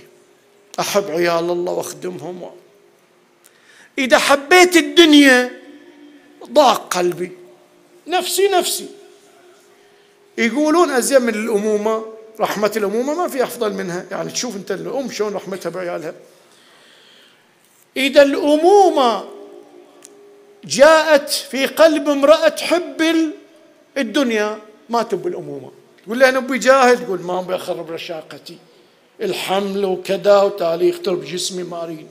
أحب 0.80 1.12
عيال 1.12 1.50
الله 1.50 1.74
وأخدمهم. 1.74 2.52
إذا 3.98 4.18
حبيت 4.18 4.78
الدنيا 4.78 5.62
ضاق 6.52 6.94
قلبي. 6.94 7.32
نفسي 8.08 8.48
نفسي. 8.48 8.88
يقولون 10.38 10.92
أزين 10.92 11.22
من 11.22 11.36
الأمومة 11.36 12.06
رحمة 12.40 12.72
الأمومة 12.76 13.14
ما 13.14 13.28
في 13.28 13.44
أفضل 13.44 13.74
منها. 13.74 14.06
يعني 14.12 14.32
تشوف 14.32 14.56
أنت 14.56 14.72
الأم 14.72 15.12
شلون 15.12 15.34
رحمتها 15.34 15.70
بعيالها. 15.70 16.14
إذا 18.00 18.22
الأمومة 18.22 19.26
جاءت 20.66 21.30
في 21.30 21.66
قلب 21.66 22.10
امرأة 22.10 22.48
تحب 22.48 23.32
الدنيا 23.98 24.60
ما 24.90 25.04
تب 25.04 25.28
الأمومة 25.28 25.72
تقول 26.06 26.20
لها 26.20 26.32
نبي 26.32 26.58
جاهد 26.58 27.06
تقول 27.06 27.22
ما 27.22 27.40
أبي 27.40 27.56
أخرب 27.56 27.92
رشاقتي. 27.92 28.58
الحمل 29.22 29.86
وكذا 29.86 30.42
وتالي 30.42 30.90
يخترب 30.90 31.26
جسمي 31.26 31.64
ما 31.64 31.84
أريد. 31.84 32.08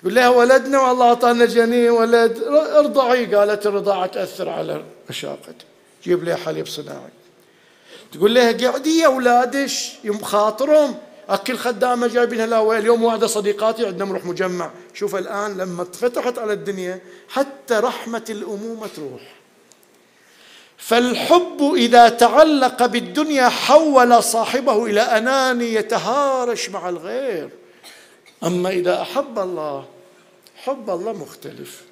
تقول 0.00 0.14
لها 0.14 0.28
ولدنا 0.28 0.80
والله 0.80 1.08
أعطانا 1.08 1.46
جنين 1.46 1.90
ولد. 1.90 2.42
ارضعي. 2.76 3.34
قالت 3.34 3.66
الرضاعة 3.66 4.06
تأثر 4.06 4.48
على 4.48 4.84
رشاقتي. 5.10 5.66
جيب 6.04 6.24
لها 6.24 6.36
حليب 6.36 6.66
صناعي. 6.66 7.10
تقول 8.12 8.34
لها 8.34 8.52
قعدي 8.52 8.98
يا 8.98 9.06
أولادش 9.06 9.92
يوم 10.04 10.22
خاطرهم. 10.22 10.94
أكل 11.28 11.56
خدامة 11.56 12.06
جايبينها 12.06 12.46
لا 12.46 12.78
اليوم 12.78 13.04
واحدة 13.04 13.26
صديقاتي 13.26 13.86
عندنا 13.86 14.08
نروح 14.08 14.24
مجمع. 14.24 14.70
شوف 14.94 15.16
الآن 15.16 15.56
لما 15.56 15.82
اتفتحت 15.82 16.38
على 16.38 16.52
الدنيا 16.52 17.00
حتى 17.28 17.74
رحمة 17.74 18.24
الأمومة 18.30 18.86
تروح. 18.96 19.34
فالحب 20.78 21.72
إذا 21.76 22.08
تعلق 22.08 22.86
بالدنيا 22.86 23.48
حول 23.48 24.22
صاحبه 24.22 24.86
إلى 24.86 25.00
أناني 25.00 25.74
يتهارش 25.74 26.70
مع 26.70 26.88
الغير. 26.88 27.48
أما 28.44 28.70
إذا 28.70 29.02
أحب 29.02 29.38
الله 29.38 29.84
حب 30.56 30.90
الله 30.90 31.12
مختلف. 31.12 31.82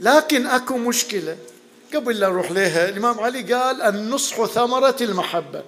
لكن 0.00 0.46
أكو 0.46 0.76
مشكلة. 0.78 1.36
قبل 1.94 2.20
لا 2.20 2.28
نروح 2.28 2.50
لها 2.50 2.88
الإمام 2.88 3.20
علي 3.20 3.54
قال 3.54 3.82
النصح 3.82 4.44
ثمرة 4.44 4.96
المحبة. 5.00 5.62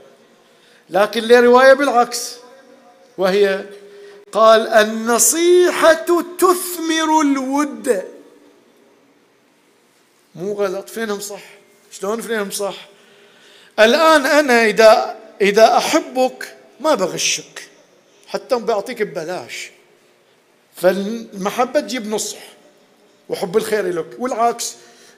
لكن 0.90 1.24
له 1.24 1.40
رواية 1.40 1.72
بالعكس؟ 1.72 2.36
وهي 3.18 3.64
قال 4.32 4.68
النصيحة 4.68 6.06
تثمر 6.38 7.20
الود. 7.20 8.04
مو 10.34 10.52
غلط. 10.52 10.88
فينهم 10.88 11.20
صح؟ 11.20 11.42
شلون 11.90 12.20
فينهم 12.20 12.50
صح؟ 12.50 12.88
الآن 13.78 14.26
أنا 14.26 14.64
إذا 14.64 15.18
إذا 15.40 15.76
أحبك 15.76 16.56
ما 16.80 16.94
بغشك. 16.94 17.68
حتى 18.26 18.56
بعطيك 18.56 19.02
ببلاش. 19.02 19.70
فالمحبة 20.76 21.80
تجيب 21.80 22.06
نصح. 22.06 22.38
وحب 23.28 23.56
الخير 23.56 23.86
لك. 23.86 24.06
والعكس 24.18 24.74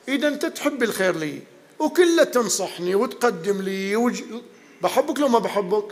إذا 0.09 0.29
أنت 0.29 0.47
تحب 0.47 0.83
الخير 0.83 1.17
لي 1.17 1.43
وكلة 1.79 2.25
تنصحني 2.25 2.95
وتقدم 2.95 3.63
لي. 3.63 3.97
بحبك 4.81 5.21
لو 5.21 5.29
ما 5.29 5.39
بحبك؟ 5.39 5.85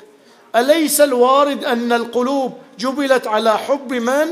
أليس 0.56 1.00
الوارد 1.00 1.64
أن 1.64 1.92
القلوب 1.92 2.58
جبلت 2.78 3.26
على 3.26 3.58
حب 3.58 3.92
من 3.92 4.28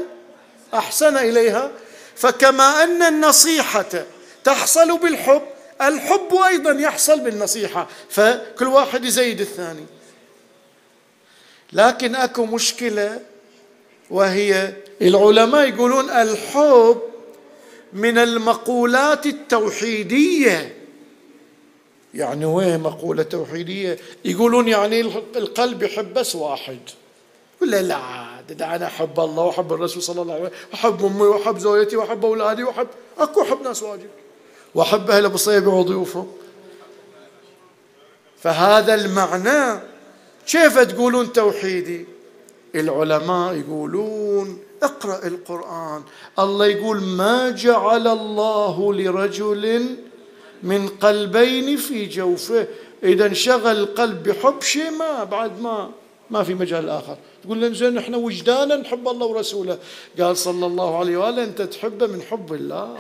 أحسن 0.75 1.17
إليها؟ 1.17 1.71
فكما 2.17 2.83
أن 2.83 3.03
النصيحة 3.03 4.05
تحصل 4.45 4.99
بالحب 4.99 5.43
الحب 5.83 6.35
أيضا 6.47 6.71
يحصل 6.71 7.21
بالنصيحة. 7.21 7.89
فكل 8.11 8.67
واحد 8.67 9.05
يزيد 9.05 9.41
الثاني. 9.41 9.87
لكن 11.73 12.15
أكو 12.15 12.47
مشكلة 12.47 13.21
وهي 14.11 14.73
العلماء 15.03 15.69
يقولون 15.69 16.11
الحب 16.11 17.03
من 17.93 18.19
المقولات 18.19 19.27
التوحيدية. 19.27 20.76
يعني 22.17 22.45
وين 22.45 22.81
مقولة 22.81 23.23
توحيدية؟ 23.23 23.99
يقولون 24.25 24.69
يعني 24.69 25.01
القلب 25.37 25.83
يحب 25.83 26.15
بس 26.15 26.35
واحد. 26.35 26.79
ولا 27.63 27.83
لا 27.83 28.27
ده 28.51 28.77
أنا 28.77 28.87
أحب 28.87 29.21
الله 29.21 29.45
وأحب 29.45 29.73
الرسول 29.73 30.03
صلى 30.03 30.23
الله 30.23 30.35
عليه 30.35 30.45
وسلم 30.45 30.57
وأحب 30.73 31.05
أمي 31.05 31.23
وأحب 31.23 31.59
زوجتي 31.59 31.97
وأحب 31.97 32.25
أولادي 32.25 32.65
وأحب 32.65 32.87
أكو 33.19 33.43
أحب 33.43 33.63
ناس 33.63 33.83
واجد. 33.83 34.09
وأحب 34.75 35.11
أهل 35.11 35.29
بصيبة 35.29 35.71
وضيوفهم. 35.71 36.33
فهذا 38.39 38.95
المعنى 38.95 39.81
كيف 40.47 40.79
تقولون 40.79 41.33
توحيدي؟ 41.33 42.07
العلماء 42.75 43.55
يقولون 43.55 44.59
اقرأ 44.83 45.27
القرآن. 45.27 46.03
الله 46.39 46.67
يقول 46.67 47.01
ما 47.03 47.51
جعل 47.51 48.09
الله 48.09 48.95
لرجل 48.95 49.97
من 50.63 50.89
قلبين 50.89 51.77
في 51.77 52.07
جوفه. 52.07 52.67
إذا 53.03 53.27
انشغل 53.27 53.77
القلب 53.77 54.29
بحب 54.29 54.63
شيء 54.63 54.91
ما 54.91 55.25
بعد 55.25 55.61
ما 55.61 55.91
ما 56.31 56.43
في 56.43 56.55
مجال 56.55 56.89
آخر. 56.89 57.17
تقول 57.45 57.59
لنا 57.61 57.75
زين 57.75 57.99
إحنا 57.99 58.17
وجدانا 58.17 58.77
نحب 58.77 59.09
الله 59.09 59.27
ورسوله. 59.27 59.79
قال 60.21 60.37
صلى 60.37 60.67
الله 60.67 60.99
عليه 60.99 61.17
وآله 61.17 61.45
أنت 61.45 61.63
تحبه 61.63 62.07
من 62.07 62.23
حب 62.23 62.55
الله. 62.55 62.97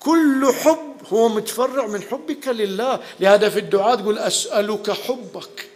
كل 0.00 0.52
حب 0.62 0.94
هو 1.12 1.28
متفرع 1.28 1.86
من 1.86 2.02
حبك 2.02 2.48
لله. 2.48 3.00
لهذا 3.20 3.48
في 3.48 3.58
الدعاء 3.58 3.96
تقول 3.96 4.18
أسألك 4.18 4.90
حبك 4.90 5.68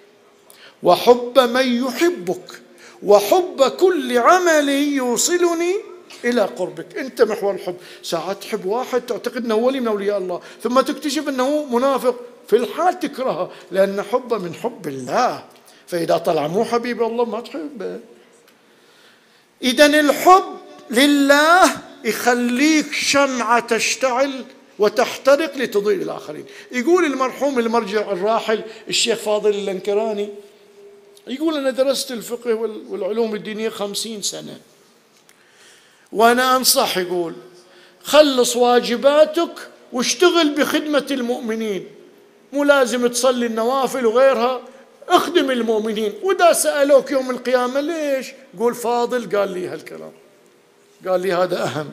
وحب 0.82 1.38
من 1.38 1.84
يحبك 1.84 2.60
وحب 3.02 3.62
كل 3.62 4.18
عمل 4.18 4.68
يوصلني 4.68 5.74
إلى 6.24 6.42
قربك. 6.42 6.98
أنت 6.98 7.22
محور 7.22 7.54
الحب. 7.54 7.76
ساعات 8.02 8.42
تحب 8.42 8.64
واحد 8.64 9.00
تعتقد 9.00 9.44
أنه 9.44 9.54
ولي 9.54 9.80
من 9.80 9.88
أولياء 9.88 10.18
الله 10.18 10.40
ثم 10.62 10.80
تكتشف 10.80 11.28
أنه 11.28 11.64
منافق. 11.64 12.20
في 12.48 12.56
الحال 12.56 13.00
تكرهه 13.00 13.50
لأن 13.70 14.02
حبه 14.02 14.38
من 14.38 14.54
حب 14.54 14.88
الله. 14.88 15.44
فإذا 15.86 16.18
طلع 16.18 16.46
مو 16.46 16.64
حبيب 16.64 17.02
الله 17.02 17.24
ما 17.24 17.40
تحبه. 17.40 18.00
إذا 19.62 19.86
الحب 19.86 20.56
لله 20.90 21.70
يخليك 22.04 22.92
شمعة 22.92 23.60
تشتعل 23.60 24.44
وتحترق 24.78 25.56
لتضيء 25.56 26.02
الآخرين. 26.02 26.44
يقول 26.72 27.04
المرحوم 27.04 27.58
المرجع 27.58 28.00
الراحل 28.12 28.62
الشيخ 28.88 29.18
فاضل 29.18 29.50
اللنكراني 29.50 30.28
يقول 31.26 31.56
أنا 31.56 31.70
درست 31.70 32.10
الفقه 32.10 32.54
والعلوم 32.88 33.34
الدينية 33.34 33.68
خمسين 33.68 34.22
سنة. 34.22 34.60
وأنا 36.12 36.56
أنصح 36.56 36.98
يقول 36.98 37.34
خلص 38.04 38.56
واجباتك 38.56 39.68
واشتغل 39.92 40.54
بخدمة 40.54 41.06
المؤمنين. 41.10 41.86
مو 42.52 42.64
لازم 42.64 43.06
تصلي 43.06 43.46
النوافل 43.46 44.06
وغيرها 44.06 44.60
اخدم 45.08 45.50
المؤمنين. 45.50 46.12
وإذا 46.22 46.52
سألوك 46.52 47.10
يوم 47.10 47.30
القيامة 47.30 47.80
ليش؟ 47.80 48.26
قول 48.58 48.74
فاضل. 48.74 49.36
قال 49.36 49.52
لي 49.52 49.68
هالكلام. 49.68 50.12
قال 51.08 51.20
لي 51.20 51.32
هذا 51.32 51.64
أهم 51.64 51.92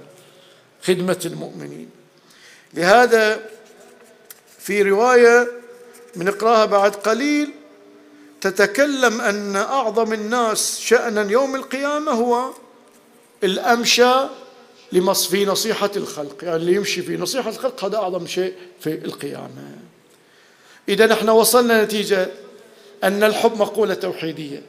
خدمة 0.84 1.20
المؤمنين. 1.26 1.90
لهذا 2.74 3.50
في 4.60 4.82
رواية 4.82 5.48
بنقراها 6.16 6.66
بعد 6.66 6.96
قليل 6.96 7.52
تتكلم 8.42 9.22
أن 9.22 9.56
أعظم 9.56 10.14
الناس 10.14 10.80
شأنا 10.80 11.32
يوم 11.32 11.56
القيامة 11.56 12.12
هو 12.12 12.52
الأمشى 13.46 14.14
في 15.14 15.46
نصيحة 15.46 15.92
الخلق. 15.96 16.44
يعني 16.44 16.56
اللي 16.56 16.74
يمشي 16.74 17.02
في 17.02 17.18
نصيحة 17.18 17.50
الخلق 17.50 17.86
هذا 17.86 17.98
أعظم 17.98 18.28
شيء 18.28 18.54
في 18.80 18.94
القيامة. 19.06 19.76
إذا 20.90 21.06
نحن 21.06 21.30
وصلنا 21.30 21.84
نتيجة 21.84 22.28
أن 23.04 23.24
الحب 23.24 23.58
مقولة 23.58 23.94
توحيدية. 23.94 24.62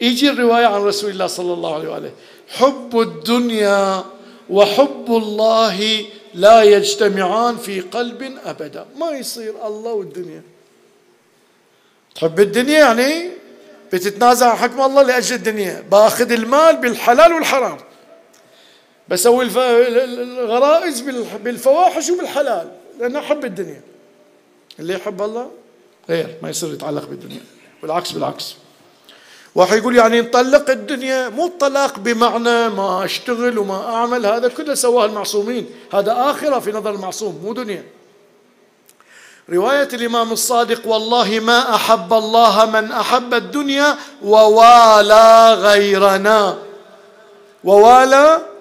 يجي 0.00 0.30
الرواية 0.30 0.66
عن 0.66 0.80
رسول 0.80 1.10
الله 1.10 1.26
صلى 1.26 1.52
الله 1.52 1.74
عليه 1.74 1.88
وآله. 1.88 2.12
حب 2.48 3.00
الدنيا 3.00 4.04
وحب 4.50 5.04
الله 5.08 6.06
لا 6.34 6.62
يجتمعان 6.62 7.56
في 7.56 7.80
قلب 7.80 8.38
أبدا. 8.44 8.86
ما 8.98 9.10
يصير 9.10 9.66
الله 9.66 9.92
والدنيا. 9.92 10.42
تحب 12.14 12.40
الدنيا 12.40 12.78
يعني 12.78 13.30
بتتنازع 13.92 14.50
عن 14.50 14.56
حكم 14.56 14.80
الله 14.80 15.02
لأجل 15.02 15.34
الدنيا. 15.36 15.84
باخذ 15.90 16.32
المال 16.32 16.76
بالحلال 16.76 17.32
والحرام. 17.32 17.78
بسوي 19.08 19.44
الغرائز 19.44 21.00
بالفواحش 21.44 22.10
وبالحلال 22.10 22.68
لأنه 23.00 23.18
أحب 23.18 23.44
الدنيا. 23.44 23.80
اللي 24.78 24.94
يحب 24.94 25.22
الله 25.22 25.50
غير 26.08 26.36
ما 26.42 26.50
يصير 26.50 26.72
يتعلق 26.72 27.04
بالدنيا. 27.04 27.40
والعكس 27.82 28.12
بالعكس. 28.12 28.54
واحد 29.54 29.76
يقول 29.76 29.96
يعني 29.96 30.20
نطلق 30.20 30.70
الدنيا 30.70 31.28
مو 31.28 31.46
الطلاق 31.46 31.98
بمعنى 31.98 32.68
ما 32.68 33.04
أشتغل 33.04 33.58
وما 33.58 33.94
أعمل 33.94 34.26
هذا 34.26 34.48
كله 34.48 34.74
سواه 34.74 35.04
المعصومين. 35.04 35.70
هذا 35.92 36.12
آخرة 36.30 36.58
في 36.58 36.72
نظر 36.72 36.90
المعصوم 36.90 37.40
مو 37.44 37.52
دنيا. 37.52 37.84
رواية 39.50 39.88
الإمام 39.92 40.32
الصادق 40.32 40.86
والله 40.86 41.40
ما 41.40 41.74
أحب 41.74 42.12
الله 42.12 42.66
من 42.66 42.92
أحب 42.92 43.34
الدنيا 43.34 43.96
ووالى 44.22 45.54
غيرنا. 45.54 46.58
ووالى 47.64 48.51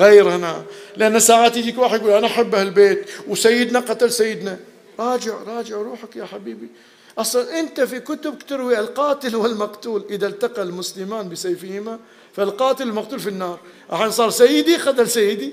غيرنا 0.00 0.64
لأن 0.96 1.20
ساعات 1.20 1.56
يجيك 1.56 1.78
واحد 1.78 2.00
يقول 2.00 2.12
أنا 2.12 2.26
أحب 2.26 2.54
اهلبيت 2.54 3.10
وسيدنا 3.28 3.80
قتل 3.80 4.12
سيدنا. 4.12 4.58
راجع 4.98 5.34
راجع 5.46 5.76
روحك 5.76 6.16
يا 6.16 6.24
حبيبي. 6.24 6.68
أصلا 7.18 7.60
أنت 7.60 7.80
في 7.80 8.00
كتب 8.00 8.38
تروي 8.38 8.78
القاتل 8.78 9.36
والمقتول. 9.36 10.04
إذا 10.10 10.26
التقى 10.26 10.62
المسلمان 10.62 11.28
بسيفهما 11.28 11.98
فالقاتل 12.36 12.88
المقتول 12.88 13.20
في 13.20 13.28
النار. 13.28 13.58
الحين 13.92 14.10
صار 14.10 14.30
سيدي 14.30 14.76
قتل 14.76 15.08
سيدي. 15.08 15.52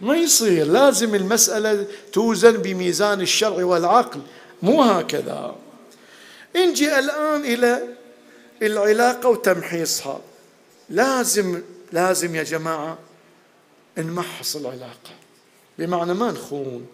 ما 0.00 0.16
يصير. 0.16 0.66
لازم 0.66 1.14
المسألة 1.14 1.86
توزن 2.12 2.52
بميزان 2.52 3.20
الشرع 3.20 3.64
والعقل. 3.64 4.20
مو 4.62 4.82
هكذا. 4.82 5.54
نجي 6.56 6.98
الآن 6.98 7.44
إلى 7.44 7.82
العلاقة 8.62 9.28
وتمحيصها. 9.28 10.20
لازم 10.90 11.62
لازم 11.92 12.34
يا 12.34 12.42
جماعة 12.42 12.98
نمحص 13.98 14.56
العلاقة 14.56 15.12
بمعنى 15.78 16.14
ما 16.14 16.30
نخون 16.30 16.86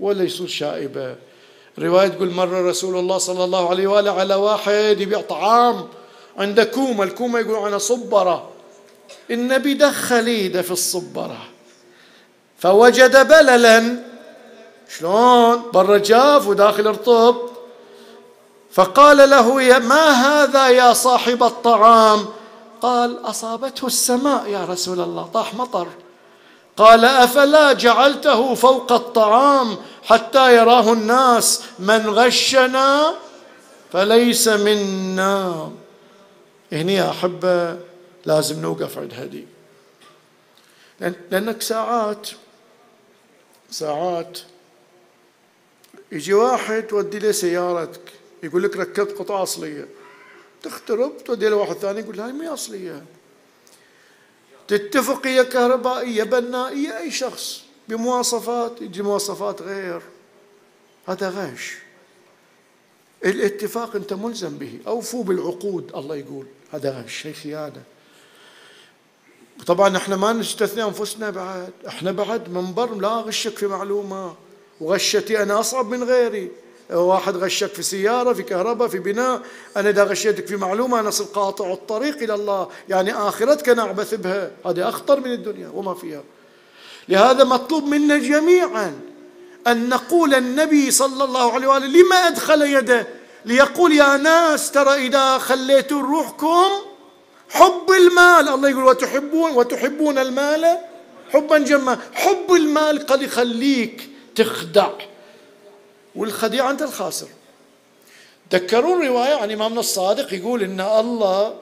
ولا 0.00 0.24
يصير 0.24 0.46
شائبة. 0.46 1.16
رواية 1.78 2.08
تقول 2.08 2.30
مر 2.30 2.64
رسول 2.64 2.98
الله 2.98 3.18
صلى 3.18 3.44
الله 3.44 3.70
عليه 3.70 3.86
وآله 3.86 4.12
على 4.12 4.34
واحد 4.34 4.96
يبيع 5.00 5.20
طعام 5.20 5.88
عند 6.38 6.60
كومة 6.60 7.04
الكومة 7.04 7.38
يقولوا 7.38 7.66
عنها 7.66 7.78
صبرة. 7.78 8.50
النبي 9.30 9.74
دخل 9.74 10.26
إيده 10.26 10.62
في 10.62 10.70
الصبرة. 10.70 11.38
فوجد 12.58 13.28
بللا. 13.28 14.02
شلون؟ 14.98 15.62
برا 15.74 15.98
جاف 15.98 16.48
وداخل 16.48 16.86
رطب 16.86 17.36
فقال 18.72 19.30
له 19.30 19.62
يا 19.62 19.78
ما 19.78 20.10
هذا 20.10 20.68
يا 20.68 20.92
صاحب 20.92 21.42
الطعام؟ 21.42 22.26
قال 22.80 23.18
أصابته 23.24 23.86
السماء 23.86 24.48
يا 24.48 24.64
رسول 24.64 25.00
الله 25.00 25.30
طاح 25.34 25.54
مطر. 25.54 25.88
قال 26.76 27.04
أفلا 27.04 27.72
جعلته 27.72 28.54
فوق 28.54 28.92
الطعام 28.92 29.76
حتى 30.04 30.56
يراه 30.56 30.92
الناس 30.92 31.62
من 31.78 32.08
غشنا؟ 32.08 33.14
فليس 33.92 34.48
منا. 34.48 35.72
هنا 36.72 36.92
يا 36.92 37.10
أحبة 37.10 37.78
لازم 38.24 38.60
نوقف 38.60 38.98
عند 38.98 39.14
هدي. 39.14 39.46
لأنك 41.30 41.62
ساعات 41.62 42.28
ساعات 43.70 44.38
يجي 46.12 46.34
واحد 46.34 46.82
تودي 46.82 47.18
له 47.18 47.32
سيارتك 47.32 48.12
يقول 48.42 48.62
لك 48.62 48.76
ركبت 48.76 49.18
قطعة 49.18 49.42
أصلية. 49.42 49.88
تخترب 50.62 51.12
تودي 51.24 51.48
له 51.48 51.56
واحد 51.56 51.74
ثاني 51.74 52.00
يقول 52.00 52.20
هاي 52.20 52.32
مي 52.32 52.48
أصلية. 52.48 53.04
تتفقية 54.68 55.42
كهربائية 55.42 56.22
بنائية 56.22 56.98
أي 56.98 57.10
شخص 57.10 57.62
بمواصفات 57.88 58.82
يجي 58.82 59.02
مواصفات 59.02 59.62
غير. 59.62 60.02
هذا 61.06 61.30
غش. 61.30 61.76
الاتفاق 63.24 63.96
أنت 63.96 64.12
ملزم 64.12 64.58
به. 64.58 64.78
أوفوا 64.86 65.24
بالعقود 65.24 65.92
الله 65.94 66.16
يقول. 66.16 66.46
هذا 66.72 67.02
غش 67.02 67.26
هي 67.26 67.32
خيانة. 67.32 67.82
طبعا 69.66 69.96
إحنا 69.96 70.16
ما 70.16 70.32
نستثني 70.32 70.84
أنفسنا 70.84 71.30
بعد. 71.30 71.72
إحنا 71.88 72.12
بعد 72.12 72.50
منبر 72.50 72.94
لا 72.94 73.08
غشك 73.08 73.58
في 73.58 73.66
معلومة. 73.66 74.34
وغشتي 74.80 75.42
أنا 75.42 75.60
أصعب 75.60 75.88
من 75.88 76.04
غيري. 76.04 76.50
واحد 76.90 77.36
غشك 77.36 77.66
في 77.74 77.82
سيارة 77.82 78.32
في 78.32 78.42
كهرباء 78.42 78.88
في 78.88 78.98
بناء. 78.98 79.40
أنا 79.76 79.90
إذا 79.90 80.04
غشيتك 80.04 80.46
في 80.46 80.56
معلومة 80.56 81.00
أنا 81.00 81.08
أصل 81.08 81.24
قاطع 81.24 81.72
الطريق 81.72 82.22
إلى 82.22 82.34
الله. 82.34 82.68
يعني 82.88 83.14
آخرتك 83.14 83.68
نعبث 83.68 84.14
بها. 84.14 84.50
هذه 84.66 84.88
أخطر 84.88 85.20
من 85.20 85.32
الدنيا 85.32 85.68
وما 85.74 85.94
فيها. 85.94 86.22
لهذا 87.08 87.44
مطلوب 87.44 87.84
منا 87.84 88.18
جميعا 88.18 89.00
أن 89.66 89.88
نقول 89.88 90.34
النبي 90.34 90.90
صلى 90.90 91.24
الله 91.24 91.52
عليه 91.52 91.66
وآله 91.66 91.86
لما 91.86 92.16
أدخل 92.16 92.62
يده؟ 92.62 93.06
ليقول 93.44 93.92
يا 93.92 94.16
ناس 94.16 94.70
ترى 94.70 94.94
إذا 94.94 95.38
خليتوا 95.38 96.02
روحكم 96.02 96.70
حب 97.50 97.90
المال. 97.90 98.48
الله 98.48 98.68
يقول 98.68 98.84
وتحبون 98.84 99.50
وتحبون 99.50 100.18
المال؟ 100.18 100.78
حبا 101.32 101.58
جما. 101.58 101.98
حب 102.12 102.52
المال 102.52 103.06
قد 103.06 103.22
يخليك 103.22 104.10
تخدع. 104.34 104.90
والخديعة 106.16 106.70
أنت 106.70 106.82
الخاسر. 106.82 107.26
تذكرون 108.50 109.06
رواية 109.06 109.34
عن 109.34 109.50
إمامنا 109.50 109.80
الصادق 109.80 110.32
يقول 110.32 110.62
إن 110.62 110.80
الله 110.80 111.56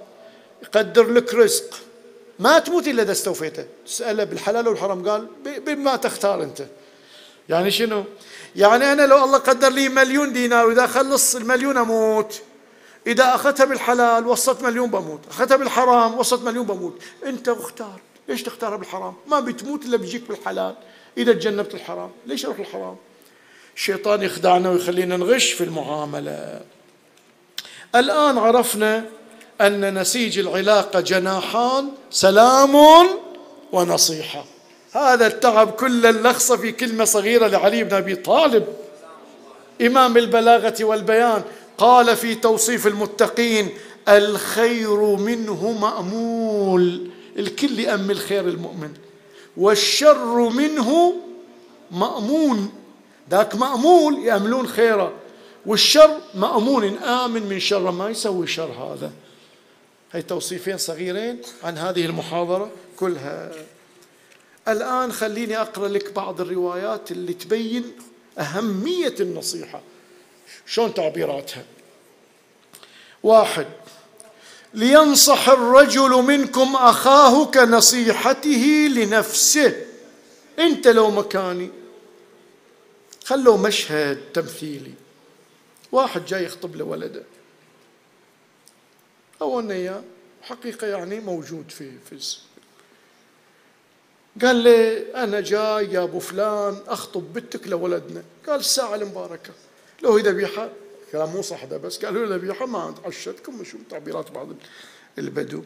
يقدر 0.63 1.11
لك 1.11 1.35
رزق. 1.35 1.75
ما 2.39 2.59
تموت 2.59 2.89
إلا 2.89 3.03
إذا 3.03 3.13
استوفيته. 3.13 3.67
تسأله 3.87 4.25
بالحلال 4.25 4.69
والحرام 4.69 5.09
قال 5.09 5.27
بما 5.67 5.97
تختار 5.97 6.43
أنت. 6.43 6.67
يعني 7.49 7.71
شنو؟ 7.71 8.05
يعني 8.57 8.93
أنا 8.93 9.07
لو 9.07 9.25
الله 9.25 9.39
قدر 9.39 9.69
لي 9.69 9.89
مليون 9.89 10.33
دينار 10.33 10.67
وإذا 10.67 10.87
خلص 10.87 11.35
المليون 11.35 11.77
أموت. 11.77 12.43
إذا 13.07 13.35
أخذتها 13.35 13.65
بالحلال 13.65 14.27
وصلت 14.27 14.63
مليون 14.63 14.91
بموت. 14.91 15.21
أخذتها 15.31 15.57
بالحرام 15.57 16.19
وصلت 16.19 16.43
مليون 16.43 16.67
بموت. 16.67 17.03
أنت 17.27 17.49
اختار 17.49 18.01
ليش 18.29 18.43
تختارها 18.43 18.77
بالحرام؟ 18.77 19.15
ما 19.27 19.41
بتموت 19.41 19.85
إلا 19.85 19.97
بيجيك 19.97 20.29
بالحلال. 20.29 20.75
إذا 21.19 21.33
تجنبت 21.33 21.75
الحرام 21.75 22.11
ليش 22.27 22.45
أروح 22.45 22.59
الحرام؟ 22.59 22.97
الشيطان 23.77 24.23
يخدعنا 24.23 24.71
ويخلينا 24.71 25.17
نغش 25.17 25.53
في 25.53 25.65
المعاملة. 25.65 26.61
الآن 27.95 28.39
عرفنا 28.39 29.05
أن 29.61 29.99
نسيج 29.99 30.39
العلاقة 30.39 31.01
جناحان 31.01 31.89
سلام 32.11 32.77
ونصيحة. 33.73 34.45
هذا 34.93 35.27
التعب 35.27 35.71
كل 35.71 36.07
اللخصة 36.07 36.57
في 36.57 36.73
كلمة 36.73 37.05
صغيرة 37.05 37.47
لعلي 37.47 37.85
بن 37.85 37.97
أبي 37.97 38.15
طالب. 38.15 38.67
إمام 39.81 40.17
البلاغة 40.17 40.85
والبيان 40.85 41.43
قال 41.79 42.17
في 42.17 42.35
توصيف 42.35 42.87
المتقين 42.87 43.69
الخير 44.09 45.01
منه 45.01 45.73
مأمول. 45.81 47.11
الكل 47.39 47.81
يأمل 47.81 48.11
الخير 48.11 48.49
المؤمن. 48.49 48.93
والشر 49.57 50.49
منه 50.49 51.15
مأمون. 51.91 52.84
ذاك 53.31 53.55
مأمول 53.55 54.19
يأملون 54.19 54.67
خيره 54.67 55.13
والشر 55.67 56.21
مأمون 56.35 56.99
آمن 56.99 57.43
من 57.43 57.61
شر 57.61 57.91
ما 57.91 58.11
يسوي 58.11 58.47
شر 58.47 58.73
هذا. 58.73 59.13
هي 60.13 60.23
توصيفين 60.23 60.79
صغيرين 60.79 61.41
عن 61.63 61.79
هذه 61.79 62.07
المحاضرة 62.07 62.71
كلها. 62.97 63.53
الآن 64.69 65.13
خليني 65.13 65.61
أقرأ 65.61 65.89
لك 65.89 66.13
بعض 66.13 66.41
الروايات 66.41 67.11
اللي 67.11 67.33
تبين 67.33 67.93
أهمية 68.39 69.15
النصيحة. 69.21 69.81
شلون 70.67 70.95
تعبيراتها؟ 70.95 71.65
واحد. 73.23 73.67
لينصح 74.75 75.49
الرجل 75.49 76.11
منكم 76.11 76.77
أخاه 76.77 77.45
كنصيحته 77.45 78.89
لنفسه. 78.95 79.75
أنت 80.59 80.89
لو 80.89 81.11
مكاني 81.11 81.71
خلوا 83.25 83.57
مشهد 83.57 84.19
تمثيلي. 84.35 84.95
واحد 85.93 86.25
جاي 86.25 86.45
يخطب 86.45 86.77
لولده. 86.77 87.23
أو 89.43 89.61
إنه 89.61 89.75
اياه 89.75 90.03
حقيقة 90.43 90.87
يعني 90.87 91.21
موجود 91.21 91.71
في 91.71 91.91
في 92.11 92.37
قال 94.43 94.57
لي 94.57 95.13
أنا 95.15 95.41
جاي 95.41 95.93
يا 95.93 96.03
أبو 96.03 96.19
فلان 96.19 96.79
أخطب 96.87 97.33
بنتك 97.33 97.69
لولدنا. 97.69 98.23
قال 98.47 98.61
الساعة 98.61 98.95
المباركة. 98.95 99.53
لو 100.03 100.17
هي 100.17 100.23
ذبيحه 100.23 100.69
كلام 101.13 101.29
مو 101.29 101.43
صح 101.43 101.65
ده 101.65 101.77
بس. 101.77 102.05
قالوا 102.05 102.27
له 102.27 102.37
ذبيحه 102.37 102.67
ما 102.67 102.95
عشتكم. 103.05 103.65
شو 103.65 103.79
تعبيرات 103.91 104.31
بعض 104.31 104.49
البدو. 105.19 105.63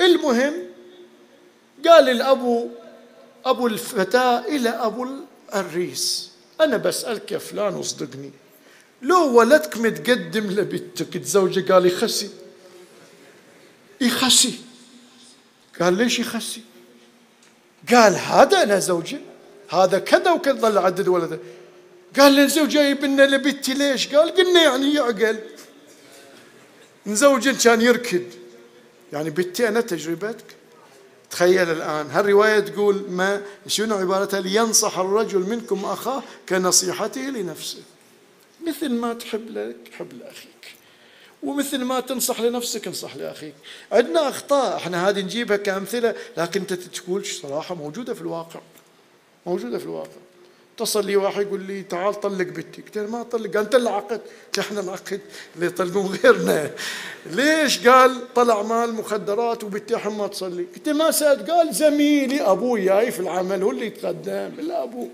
المهم 0.00 0.54
قال 1.84 2.08
الابو 2.08 2.68
أبو 3.44 3.66
الفتاة 3.66 4.46
إلى 4.46 4.68
أبو 4.68 5.06
الريس 5.54 6.30
أنا 6.60 6.76
بسألك 6.76 7.32
يا 7.32 7.38
فلان 7.38 7.74
واصدقني 7.74 8.30
لو 9.02 9.38
ولدك 9.38 9.76
متقدم 9.76 10.50
لبنتك 10.50 11.16
تزوجه 11.16 11.72
قال 11.72 11.86
يخسي 11.86 12.30
يخسي. 14.00 14.58
قال 15.80 15.94
ليش 15.94 16.18
يخسي؟ 16.18 16.62
قال 17.92 18.14
هذا 18.14 18.62
أنا 18.62 18.78
زوجي 18.78 19.18
هذا 19.70 19.98
كذا 19.98 20.30
وكذا 20.30 20.54
ظل 20.54 20.78
عدد 20.78 21.08
ولده. 21.08 21.38
قال 22.18 22.32
لي 22.32 22.48
زوج 22.48 22.68
جايب 22.68 23.04
لنا 23.04 23.22
لبنتي 23.22 23.74
ليش؟ 23.74 24.14
قال 24.14 24.34
قلنا 24.34 24.62
يعني 24.62 24.94
يعقل 24.94 25.38
نزوج 27.06 27.48
كان 27.48 27.80
يركد. 27.80 28.24
يعني 29.12 29.30
بنتي 29.30 29.68
أنا 29.68 29.80
تجربتك. 29.80 30.55
تخيل 31.30 31.70
الآن 31.70 32.10
هالرواية 32.10 32.60
تقول 32.60 33.04
ما 33.08 33.42
شنو 33.66 33.96
عبارتها؟ 33.96 34.40
لينصح 34.40 34.98
الرجل 34.98 35.38
منكم 35.40 35.84
أخاه 35.84 36.22
كنصيحته 36.48 37.20
لنفسه. 37.20 37.82
مثل 38.66 38.88
ما 38.88 39.14
تحب 39.14 39.50
لك 39.50 39.76
حب 39.92 40.12
لأخيك. 40.12 40.74
ومثل 41.42 41.84
ما 41.84 42.00
تنصح 42.00 42.40
لنفسك 42.40 42.86
انصح 42.86 43.16
لأخيك. 43.16 43.54
عندنا 43.92 44.28
أخطاء 44.28 44.76
إحنا 44.76 45.08
هذه 45.08 45.20
نجيبها 45.20 45.56
كأمثلة 45.56 46.14
لكن 46.36 46.60
أنت 46.60 46.72
تقول 46.72 47.26
صراحة 47.26 47.74
موجودة 47.74 48.14
في 48.14 48.20
الواقع. 48.20 48.60
موجودة 49.46 49.78
في 49.78 49.84
الواقع. 49.84 50.25
اتصل 50.76 51.06
لي 51.06 51.16
واحد 51.16 51.46
يقول 51.46 51.62
لي 51.62 51.82
تعال 51.82 52.20
طلق 52.20 52.44
بنتي. 52.44 52.82
قلت 52.82 52.98
له 52.98 53.10
ما 53.10 53.20
اطلق 53.20 53.56
انت 53.60 53.74
اللي 53.74 53.90
عقد 53.90 54.20
إحنا 54.58 54.82
نعقد 54.82 55.20
اللي 55.54 55.66
يطلقون 55.66 56.06
غيرنا. 56.22 56.70
ليش؟ 57.26 57.88
قال 57.88 58.34
طلع 58.34 58.62
مال 58.62 58.94
مخدرات 58.94 59.64
وبنتي 59.64 59.94
ما 60.08 60.26
تصلي. 60.26 60.66
قلت 60.76 60.88
ما 60.88 61.10
سأل 61.10 61.50
قال 61.50 61.74
زميلي 61.74 62.40
أبوي 62.40 62.84
جاي 62.84 63.10
في 63.12 63.20
العمل 63.20 63.62
هو 63.62 63.70
اللي 63.70 63.86
يتقدم 63.86 64.50
لا 64.58 64.82
ابوه 64.82 65.08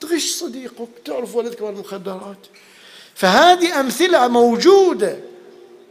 تغش 0.00 0.30
صديقك 0.30 0.88
تعرف 1.04 1.36
ولدك 1.36 1.60
المخدرات 1.62 2.38
فهذه 3.14 3.80
أمثلة 3.80 4.28
موجودة. 4.28 5.16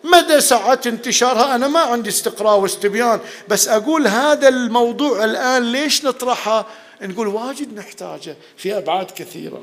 مدى 0.03 0.41
سعة 0.41 0.81
انتشارها؟ 0.85 1.55
أنا 1.55 1.67
ما 1.67 1.79
عندي 1.79 2.09
استقراء 2.09 2.59
واستبيان 2.59 3.19
بس 3.47 3.67
أقول 3.67 4.07
هذا 4.07 4.47
الموضوع 4.47 5.23
الآن 5.23 5.71
ليش 5.71 6.05
نطرحه 6.05 6.67
نقول 7.01 7.27
واجد 7.27 7.73
نحتاجه 7.73 8.35
في 8.57 8.77
أبعاد 8.77 9.11
كثيرة 9.11 9.61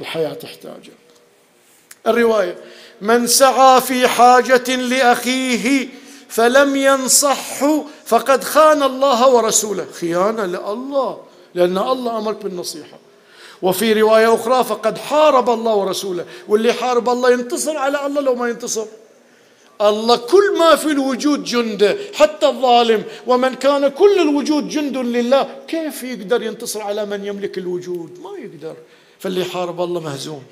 الحياة 0.00 0.34
تحتاجه. 0.34 0.92
الرواية 2.06 2.56
من 3.00 3.26
سعى 3.26 3.80
في 3.80 4.08
حاجة 4.08 4.76
لأخيه 4.76 5.88
فلم 6.28 6.76
ينصحه 6.76 7.84
فقد 8.06 8.44
خان 8.44 8.82
الله 8.82 9.28
ورسوله. 9.28 9.86
خيانة 9.92 10.46
لله 10.46 11.20
لأن 11.54 11.78
الله 11.78 12.18
أمرك 12.18 12.36
بالنصيحة. 12.36 12.98
وفي 13.62 13.92
رواية 13.92 14.34
أخرى 14.34 14.64
فقد 14.64 14.98
حارب 14.98 15.50
الله 15.50 15.74
ورسوله. 15.74 16.24
واللي 16.48 16.72
حارب 16.72 17.08
الله 17.08 17.30
ينتصر 17.30 17.76
على 17.76 18.06
الله 18.06 18.20
لو 18.20 18.34
ما 18.34 18.48
ينتصر. 18.48 18.86
الله 19.80 20.16
كل 20.16 20.58
ما 20.58 20.76
في 20.76 20.86
الوجود 20.86 21.44
جنده 21.44 21.96
حتى 22.14 22.46
الظالم. 22.46 23.04
ومن 23.26 23.54
كان 23.54 23.88
كل 23.88 24.20
الوجود 24.20 24.68
جند 24.68 24.96
لله 24.96 25.56
كيف 25.68 26.02
يقدر 26.02 26.42
ينتصر 26.42 26.82
على 26.82 27.06
من 27.06 27.24
يملك 27.24 27.58
الوجود؟ 27.58 28.18
ما 28.22 28.30
يقدر. 28.38 28.76
فاللي 29.18 29.44
حارب 29.44 29.80
الله 29.80 30.00
مهزوم. 30.00 30.42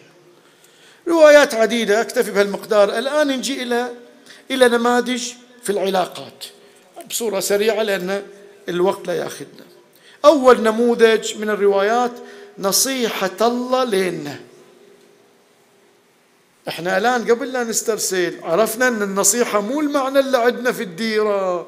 روايات 1.08 1.54
عديدة 1.54 2.00
أكتفي 2.00 2.30
بهالمقدار. 2.30 2.98
الآن 2.98 3.28
نجي 3.28 3.62
إلى 3.62 3.90
إلى 4.50 4.68
نماذج 4.68 5.22
في 5.62 5.70
العلاقات. 5.70 6.44
بصورة 7.10 7.40
سريعة 7.40 7.82
لأن 7.82 8.22
الوقت 8.68 9.06
لا 9.06 9.14
ياخذنا. 9.14 9.64
أول 10.24 10.62
نموذج 10.62 11.36
من 11.36 11.50
الروايات 11.50 12.12
نصيحة 12.58 13.36
الله 13.40 13.84
لنا 13.84 14.40
إحنا 16.68 16.98
الآن 16.98 17.30
قبل 17.30 17.52
لا 17.52 17.64
نسترسل 17.64 18.34
عرفنا 18.42 18.88
أن 18.88 19.02
النصيحة 19.02 19.60
مو 19.60 19.80
المعنى 19.80 20.18
اللي 20.18 20.38
عندنا 20.38 20.72
في 20.72 20.82
الديرة. 20.82 21.66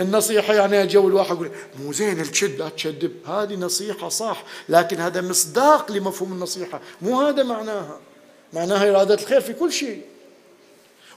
النصيحة 0.00 0.54
يعني 0.54 0.86
جو 0.86 1.08
الواحد 1.08 1.34
يقول 1.36 1.50
مو 1.80 1.92
زين 1.92 2.20
الشد 2.20 2.58
لا 2.58 2.68
تشدب 2.68 3.12
هذه 3.26 3.54
نصيحة 3.54 4.08
صح 4.08 4.44
لكن 4.68 5.00
هذا 5.00 5.20
مصداق 5.20 5.92
لمفهوم 5.92 6.32
النصيحة 6.32 6.80
مو 7.02 7.20
هذا 7.20 7.42
معناها. 7.42 7.98
معناها 8.52 8.90
إرادة 8.90 9.14
الخير 9.14 9.40
في 9.40 9.52
كل 9.52 9.72
شيء. 9.72 10.02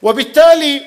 وبالتالي 0.02 0.82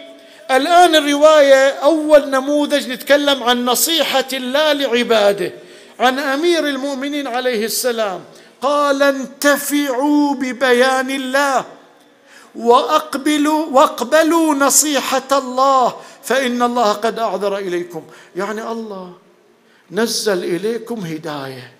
الآن 0.50 0.94
الرواية 0.96 1.68
أول 1.68 2.30
نموذج 2.30 2.88
نتكلم 2.88 3.42
عن 3.42 3.64
نصيحة 3.64 4.28
الله 4.32 4.72
لعباده. 4.72 5.52
عن 5.98 6.18
أمير 6.18 6.68
المؤمنين 6.68 7.26
عليه 7.26 7.64
السلام 7.64 8.24
قال 8.60 9.02
انتفعوا 9.02 10.34
ببيان 10.34 11.10
الله. 11.10 11.77
واقبلوا 12.54 13.66
وأقبلوا 13.66 14.54
نصيحة 14.54 15.28
الله 15.32 15.94
فإن 16.22 16.62
الله 16.62 16.92
قد 16.92 17.18
أعذر 17.18 17.58
إليكم. 17.58 18.02
يعني 18.36 18.70
الله 18.72 19.12
نزل 19.90 20.44
إليكم 20.44 21.00
هداية. 21.00 21.72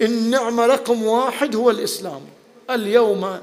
النعمه 0.00 0.66
رقم 0.66 1.02
واحد 1.02 1.56
هو 1.56 1.70
الإسلام. 1.70 2.20
اليوم 2.70 3.38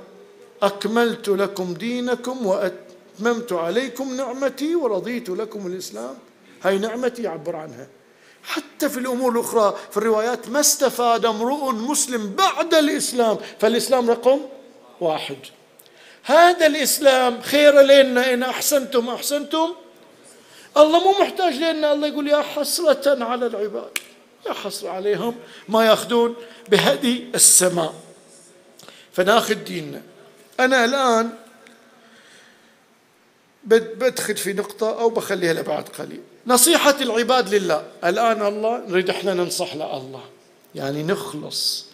أكملت 0.62 1.30
لكم 1.30 1.74
دينكم 1.74 2.46
وأتممت 2.46 3.54
عليكم 3.54 4.14
نعمتي 4.14 4.76
ورضيت 4.76 5.30
لكم 5.30 5.68
الإسلام. 5.68 6.16
هاي 6.64 6.78
نعمتي 6.78 7.24
يعبر 7.24 7.56
عنها. 7.56 7.88
حتى 8.44 8.90
في 8.90 9.00
الأمور 9.00 9.32
الأخرى 9.32 9.78
في 9.92 9.98
الروايات 9.98 10.50
ما 10.50 10.60
استفاد 10.60 11.26
امرؤ 11.26 11.72
مسلم 11.72 12.30
بعد 12.30 12.74
الإسلام 12.74 13.38
فالإسلام 13.60 14.10
رقم 14.10 14.40
واحد. 15.02 15.38
هذا 16.24 16.66
الإسلام 16.66 17.42
خير 17.42 17.82
لنا 17.82 18.34
إن 18.34 18.44
أحسنتم 18.44 19.10
أحسنتم. 19.10 19.76
الله 20.78 21.00
مو 21.00 21.12
محتاج 21.20 21.54
لنا 21.54 21.94
الله 21.94 22.08
يقول 22.08 22.28
يا 22.28 22.42
حسرة 22.42 23.24
على 23.24 23.46
العباد 23.46 23.98
يا 24.48 24.54
حسرة 24.54 24.90
عليهم 24.90 25.36
ما 25.70 25.86
يأخذون 25.86 26.36
بهدي 26.70 27.26
السماء. 27.36 27.94
فناخذ 29.14 29.54
ديننا. 29.54 30.02
أنا 30.60 30.86
الآن 30.86 31.30
بدخل 33.64 34.38
في 34.38 34.54
نقطة 34.54 35.00
أو 35.00 35.10
بخليها 35.10 35.54
لبعد 35.54 35.84
قليل. 35.84 36.22
نصيحة 36.48 36.96
العباد 37.02 37.54
لله. 37.54 37.84
الآن 38.04 38.46
الله 38.46 38.78
نريد 38.88 39.10
إحنا 39.10 39.34
ننصح 39.34 39.76
لله. 39.76 40.24
يعني 40.76 41.04
نخلص. 41.04 41.86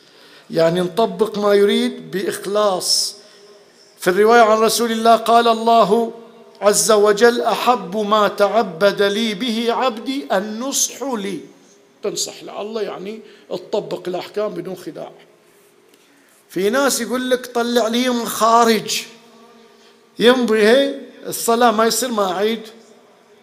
يعني 0.52 0.82
نطبق 0.82 1.38
ما 1.38 1.54
يريد 1.54 2.12
بإخلاص. 2.12 3.16
في 4.06 4.12
الرواية 4.12 4.42
عن 4.42 4.58
رسول 4.58 4.92
الله 4.92 5.16
قال 5.16 5.48
الله 5.48 6.12
عز 6.62 6.92
وجل 6.92 7.42
أحب 7.42 7.98
ما 7.98 8.28
تعبد 8.28 9.02
لي 9.02 9.34
به 9.34 9.74
عبدي 9.74 10.28
النصح 10.32 11.04
لي. 11.04 11.40
تنصح 12.04 12.34
الله 12.60 12.82
يعني 12.82 13.20
تطبق 13.50 14.08
الأحكام 14.08 14.54
بدون 14.54 14.76
خداع. 14.76 15.12
في 16.50 16.70
ناس 16.70 17.02
يقول 17.02 17.30
لك 17.30 17.46
طلع 17.46 17.88
لي 17.88 18.26
خارج. 18.26 19.04
يمضي 20.20 20.68
هي 20.68 21.00
الصلاة 21.26 21.72
ما 21.72 21.86
يصير 21.86 22.12
ما 22.12 22.32
أعيد. 22.32 22.62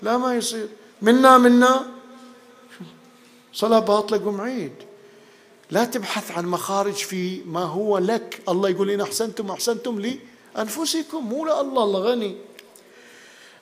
لا 0.03 0.16
ما 0.16 0.35
يصير. 0.35 0.68
منا 1.03 1.38
منا. 1.38 1.87
صلاة 3.53 3.79
باطلة 3.79 4.18
قم 4.18 4.40
عيد. 4.40 4.75
لا 5.70 5.85
تبحث 5.85 6.31
عن 6.31 6.46
مخارج 6.46 6.94
في 6.94 7.40
ما 7.46 7.64
هو 7.64 7.98
لك. 7.98 8.40
الله 8.48 8.68
يقول 8.68 8.90
إن 8.90 9.01
أحسنتم 9.01 9.51
أحسنتم 9.51 10.01
لأنفسكم 10.01 10.32
مو 11.12 11.47
لا 11.47 11.61
الله 11.61 11.85
الله 11.85 12.01
غني. 12.01 12.37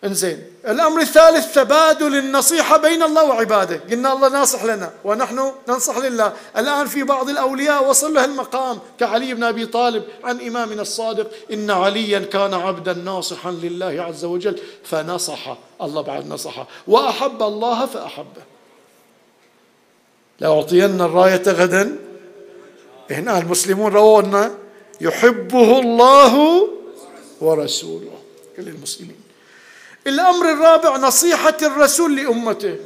إنزين 0.05 0.44
الأمر 0.68 1.00
الثالث 1.00 1.55
تبادل 1.55 2.16
النصيحة 2.16 2.76
بين 2.76 3.03
الله 3.03 3.24
وعباده. 3.24 3.81
قلنا 3.90 4.12
الله 4.12 4.29
ناصح 4.29 4.64
لنا 4.64 4.92
ونحن 5.05 5.53
ننصح 5.68 5.98
لله. 5.98 6.33
الآن 6.57 6.87
في 6.87 7.03
بعض 7.03 7.29
الأولياء 7.29 7.88
وصل 7.88 8.14
له 8.14 8.24
المقام 8.24 8.79
كعلي 9.00 9.35
بن 9.35 9.44
أبي 9.44 9.66
طالب 9.66 10.05
عن 10.24 10.40
إمامنا 10.40 10.83
الصادق 10.83 11.31
إن 11.53 11.70
عليا 11.70 12.18
كان 12.18 12.55
عبدا 12.55 12.92
ناصحا 12.92 13.50
لله 13.50 14.03
عز 14.03 14.24
وجل 14.24 14.59
فنصح. 14.85 15.57
الله 15.83 16.03
بعد 16.03 16.26
نصحه 16.26 16.66
وأحب 16.87 17.42
الله 17.42 17.87
فأحبه. 17.87 18.42
لأعطين 20.40 21.00
الراية 21.00 21.42
غدا. 21.48 21.96
هنا 23.11 23.38
المسلمون 23.38 23.92
رونا 23.92 24.55
يحبه 25.00 25.79
الله 25.79 26.68
ورسوله. 27.40 28.22
كل 28.57 28.68
المسلمين. 28.68 29.20
الأمر 30.07 30.53
الرابع 30.53 30.96
نصيحة 30.96 31.57
الرسول 31.62 32.16
لأمته. 32.16 32.76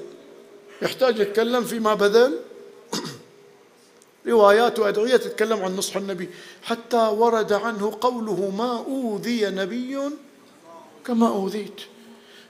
يحتاج 0.83 1.19
يتكلم 1.19 1.65
فيما 1.65 1.95
بذل. 1.95 2.39
روايات 4.27 4.79
وأدعية 4.79 5.17
تتكلم 5.17 5.63
عن 5.63 5.77
نصح 5.77 5.97
النبي. 5.97 6.29
حتى 6.63 6.97
ورد 6.97 7.53
عنه 7.53 7.99
قوله 8.01 8.51
ما 8.51 8.79
أوذي 8.79 9.47
نبي 9.47 9.99
كما 11.07 11.29
أوذيت. 11.29 11.81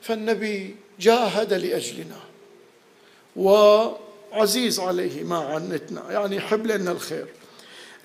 فالنبي 0.02 0.76
جاهد 1.00 1.52
لأجلنا. 1.52 2.20
وعزيز 3.36 4.80
عليه 4.80 5.24
ما 5.24 5.38
عنتنا. 5.38 6.10
يعني 6.10 6.36
يحب 6.36 6.66
لنا 6.66 6.92
الخير. 6.92 7.26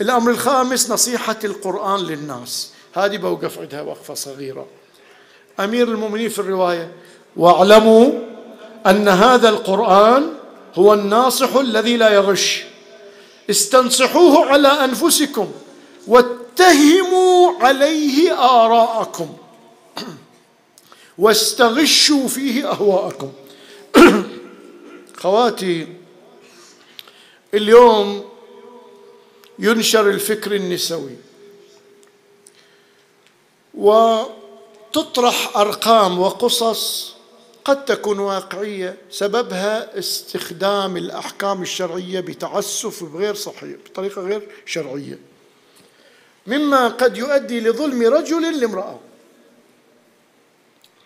الأمر 0.02 0.32
الخامس 0.32 0.92
نصيحة 0.92 1.40
القرآن 1.44 2.00
للناس. 2.00 2.74
هذه 3.06 3.18
بوقف 3.18 3.60
عندها 3.60 3.82
وقفة 3.82 4.14
صغيرة. 4.14 4.68
أمير 5.60 5.88
المؤمنين 5.88 6.30
في 6.30 6.40
الرواية 6.40 6.92
واعلموا 7.36 8.12
أن 8.88 9.08
هذا 9.08 9.50
القرآن 9.50 10.34
هو 10.76 10.94
الناصح 10.94 11.56
الذي 11.56 11.98
لا 11.98 12.10
يغش. 12.10 12.64
استنصحوه 13.50 14.46
على 14.46 14.68
أنفسكم 14.68 15.52
واتهموا 16.08 17.52
عليه 17.62 18.34
آراءكم. 18.34 19.38
واستغشوا 21.18 22.28
فيه 22.28 22.72
أهواءكم. 22.72 23.32
خواتي 25.22 25.88
اليوم 27.54 28.24
ينشر 29.60 30.10
الفكر 30.10 30.56
النسوي. 30.56 31.29
و 33.80 34.20
تطرح 34.94 35.58
أرقام 35.58 36.20
وقصص 36.20 37.14
قد 37.66 37.86
تكون 37.86 38.20
واقعية 38.20 38.98
سببها 39.12 40.00
استخدام 40.00 40.98
الأحكام 40.98 41.62
الشرعية 41.62 42.20
بتعسف 42.20 43.16
غير 43.16 43.36
صحيح 43.36 43.78
بطريقة 43.86 44.22
غير 44.22 44.48
شرعية. 44.66 45.20
مما 46.48 46.88
قد 46.88 47.18
يؤدي 47.18 47.60
لظلم 47.60 48.02
رجل 48.02 48.60
لامرأة. 48.60 49.00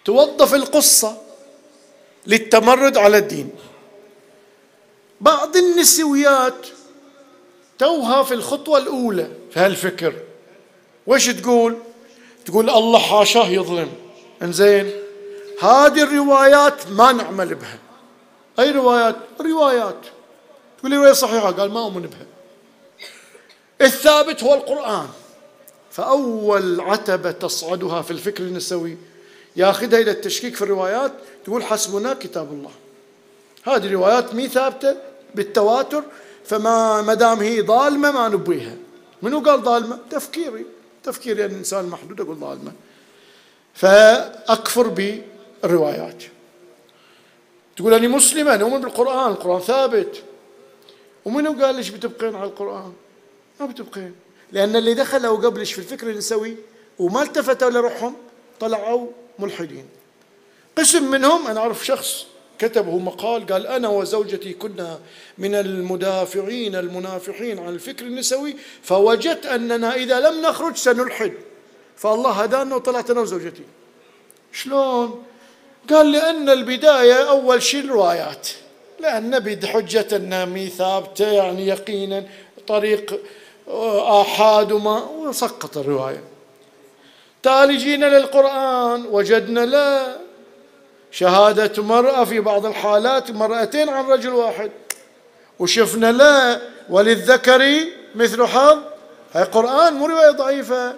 توظف 0.05 0.53
القصة 0.53 1.17
للتمرد 2.27 2.97
على 2.97 3.17
الدين. 3.17 3.49
بعض 5.21 5.57
النسويات 5.57 6.67
توها 7.79 8.23
في 8.23 8.33
الخطوة 8.33 8.77
الأولى 8.77 9.31
في 9.51 9.59
هالفكر. 9.59 10.13
وش 11.07 11.29
تقول؟ 11.29 11.77
تقول 12.45 12.69
الله 12.69 12.99
حاشاه 12.99 13.47
يظلم. 13.47 13.89
إنزين 14.41 14.91
هذه 15.61 16.03
الروايات 16.03 16.87
ما 16.89 17.11
نعمل 17.11 17.55
بها. 17.55 17.79
أي 18.59 18.71
روايات؟ 18.71 19.15
روايات 19.41 19.95
تقول 20.79 20.91
لي 20.91 20.97
روايه 20.97 21.13
صحيحة؟ 21.13 21.51
قال 21.51 21.71
ما 21.71 21.79
أؤمن 21.79 22.01
بها. 22.01 22.25
الثابت 23.81 24.43
هو 24.43 24.53
القرآن. 24.53 25.07
فأول 25.91 26.81
عتبة 26.81 27.31
تصعدها 27.31 28.01
في 28.01 28.11
الفكر 28.11 28.43
النسوي 28.43 28.97
ياخذها 29.55 29.99
إلى 29.99 30.11
التشكيك 30.11 30.55
في 30.55 30.61
الروايات 30.61 31.11
تقول 31.45 31.63
حسبنا 31.63 32.13
كتاب 32.13 32.51
الله. 32.51 32.71
هذه 33.63 33.85
الروايات 33.85 34.33
مي 34.33 34.47
ثابتة 34.47 34.95
بالتواتر 35.35 36.03
فما 36.45 37.01
ما 37.01 37.13
دام 37.13 37.39
هي 37.39 37.61
ظالمة 37.61 38.11
ما 38.11 38.27
نبيها 38.27 38.75
منو 39.21 39.39
قال 39.39 39.61
ظالمة؟ 39.61 39.99
تفكيري. 40.11 40.65
تفكير 41.03 41.39
يعني 41.39 41.53
الإنسان 41.53 41.85
محدود 41.85 42.21
أقول 42.21 42.35
ظالمة. 42.35 42.71
فأكفر 43.73 44.87
بالروايات. 44.87 46.23
تقول 47.77 47.93
أنا 47.93 48.07
مسلمة 48.07 48.55
أنا 48.55 48.63
أؤمن 48.63 48.81
بالقرآن 48.81 49.31
القرآن 49.31 49.61
ثابت. 49.61 50.23
ومنو 51.25 51.63
قال 51.63 51.75
ليش 51.75 51.89
بتبقين 51.89 52.35
على 52.35 52.49
القرآن؟ 52.49 52.93
ما 53.59 53.65
بتبقين. 53.65 54.15
لأن 54.51 54.75
اللي 54.75 54.93
دخلوا 54.93 55.37
قبلش 55.37 55.73
في 55.73 55.79
الفكر 55.79 56.09
النسوي 56.09 56.55
وما 56.99 57.21
التفتوا 57.21 57.69
لروحهم 57.69 58.15
طلعوا 58.59 59.07
ملحدين. 59.39 59.85
قسم 60.77 61.11
منهم 61.11 61.47
أنا 61.47 61.59
أعرف 61.59 61.85
شخص 61.85 62.25
كتبه 62.59 62.97
مقال 62.97 63.45
قال 63.45 63.67
أنا 63.67 63.87
وزوجتي 63.87 64.53
كنا 64.53 64.99
من 65.37 65.55
المدافعين 65.55 66.75
المنافحين 66.75 67.59
عن 67.59 67.69
الفكر 67.69 68.05
النسوي 68.05 68.55
فوجدت 68.83 69.45
أننا 69.45 69.95
إذا 69.95 70.19
لم 70.19 70.41
نخرج 70.41 70.75
سنلحد. 70.75 71.33
فالله 71.97 72.31
هدانا 72.31 72.75
وطلعت 72.75 73.11
أنا 73.11 73.19
وزوجتي. 73.21 73.63
شلون؟ 74.51 75.23
قال 75.89 76.11
لأن 76.11 76.49
البداية 76.49 77.29
أول 77.29 77.63
شيء 77.63 77.83
الروايات. 77.83 78.47
لأن 78.99 79.39
بحجة 79.39 80.07
النامي 80.11 80.67
ثابتة 80.67 81.31
يعني 81.31 81.67
يقينا 81.67 82.25
طريق 82.67 83.19
آه، 83.67 84.21
آحاد 84.21 84.71
وما 84.71 85.03
وسقط 85.03 85.77
الرواية. 85.77 86.23
تالي 87.43 87.77
جينا 87.77 88.05
للقرآن 88.05 89.05
وجدنا 89.05 89.65
لا. 89.65 90.22
شهادة 91.13 91.83
مرأة 91.83 92.23
في 92.23 92.39
بعض 92.39 92.65
الحالات 92.65 93.31
مرأتين 93.31 93.89
عن 93.89 94.05
رجل 94.05 94.29
واحد. 94.29 94.71
وشفنا 95.59 96.11
لا 96.11 96.61
وللذكر 96.89 97.63
مثل 98.15 98.45
حظ. 98.45 98.77
هاي 99.33 99.43
قرآن 99.43 99.93
مو 99.93 100.05
رواية 100.05 100.31
ضعيفة. 100.31 100.95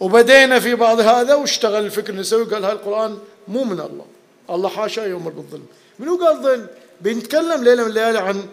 وبدينا 0.00 0.60
في 0.60 0.74
بعض 0.74 1.00
هذا 1.00 1.34
واشتغل 1.34 1.84
الفكر 1.84 2.12
النسوي 2.12 2.44
قال 2.44 2.64
هاي 2.64 2.72
القرآن 2.72 3.18
مو 3.48 3.64
من 3.64 3.80
الله. 3.80 4.06
الله 4.50 4.68
حاشا 4.68 5.00
يؤمر 5.00 5.30
بالظلم. 5.30 5.66
منو 5.98 6.16
قال 6.16 6.42
ظلم؟ 6.42 6.66
بنتكلم 7.00 7.64
ليلة 7.64 7.82
من 7.82 7.88
الليالي 7.88 8.18
عن 8.18 8.46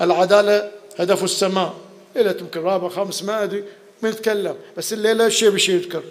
العدالة 0.00 0.70
هدف 0.98 1.24
السماء. 1.24 1.74
ليلة 2.16 2.36
يمكن 2.40 2.60
رابع 2.60 2.88
خامس 2.88 3.22
ما 3.22 3.42
أدري. 3.42 3.64
بنتكلم. 4.02 4.56
بس 4.76 4.92
الليلة 4.92 5.28
شيء 5.28 5.50
بشيء 5.50 5.74
يذكر. 5.74 6.02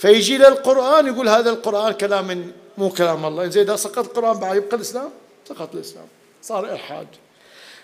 فيجي 0.00 0.38
للقرآن 0.38 1.06
يقول 1.06 1.28
هذا 1.28 1.50
القرآن 1.50 1.92
كلام 1.92 2.26
من 2.26 2.50
مو 2.78 2.88
كلام 2.88 3.24
الله. 3.26 3.48
زين 3.48 3.62
إذا 3.62 3.76
سقط 3.76 3.98
القرآن 3.98 4.40
بعد 4.40 4.56
يبقى 4.56 4.76
الإسلام؟ 4.76 5.10
سقط 5.48 5.74
الإسلام. 5.74 6.04
صار 6.42 6.72
إلحاد. 6.72 7.06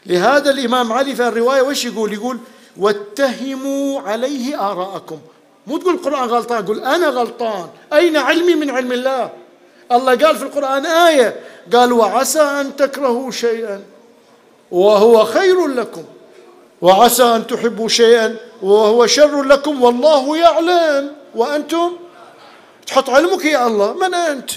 لهذا 0.07 0.51
الإمام 0.51 0.93
علي 0.93 1.15
في 1.15 1.29
الرواية 1.29 1.63
وش 1.63 1.85
يقول؟ 1.85 2.13
يقول 2.13 2.39
واتهموا 2.77 4.01
عليه 4.01 4.71
آراءكم. 4.71 5.19
مو 5.67 5.79
تقول 5.79 5.95
القرآن 5.95 6.29
غلطان 6.29 6.67
قول 6.67 6.81
أنا 6.81 7.09
غلطان. 7.09 7.69
أين 7.93 8.17
علمي 8.17 8.55
من 8.55 8.71
علم 8.71 8.93
الله؟ 8.93 9.31
الله 9.93 10.15
قال 10.17 10.37
في 10.37 10.43
القرآن 10.43 10.87
آية 10.87 11.41
قال 11.73 11.93
وعسى 11.93 12.41
أن 12.41 12.77
تكرهوا 12.77 13.31
شيئا 13.31 13.85
وهو 14.71 15.25
خير 15.25 15.67
لكم. 15.67 16.05
وعسى 16.83 17.25
أن 17.25 17.47
تحبوا 17.47 17.89
شيئا 17.89 18.37
وهو 18.63 19.07
شر 19.07 19.43
لكم 19.43 19.83
والله 19.83 20.37
يعلم. 20.37 21.13
وأنتم 21.35 21.97
تحط 22.87 23.11
علمك 23.11 23.45
يا 23.45 23.67
الله 23.67 23.95
من 23.95 24.15
أنت؟ 24.15 24.51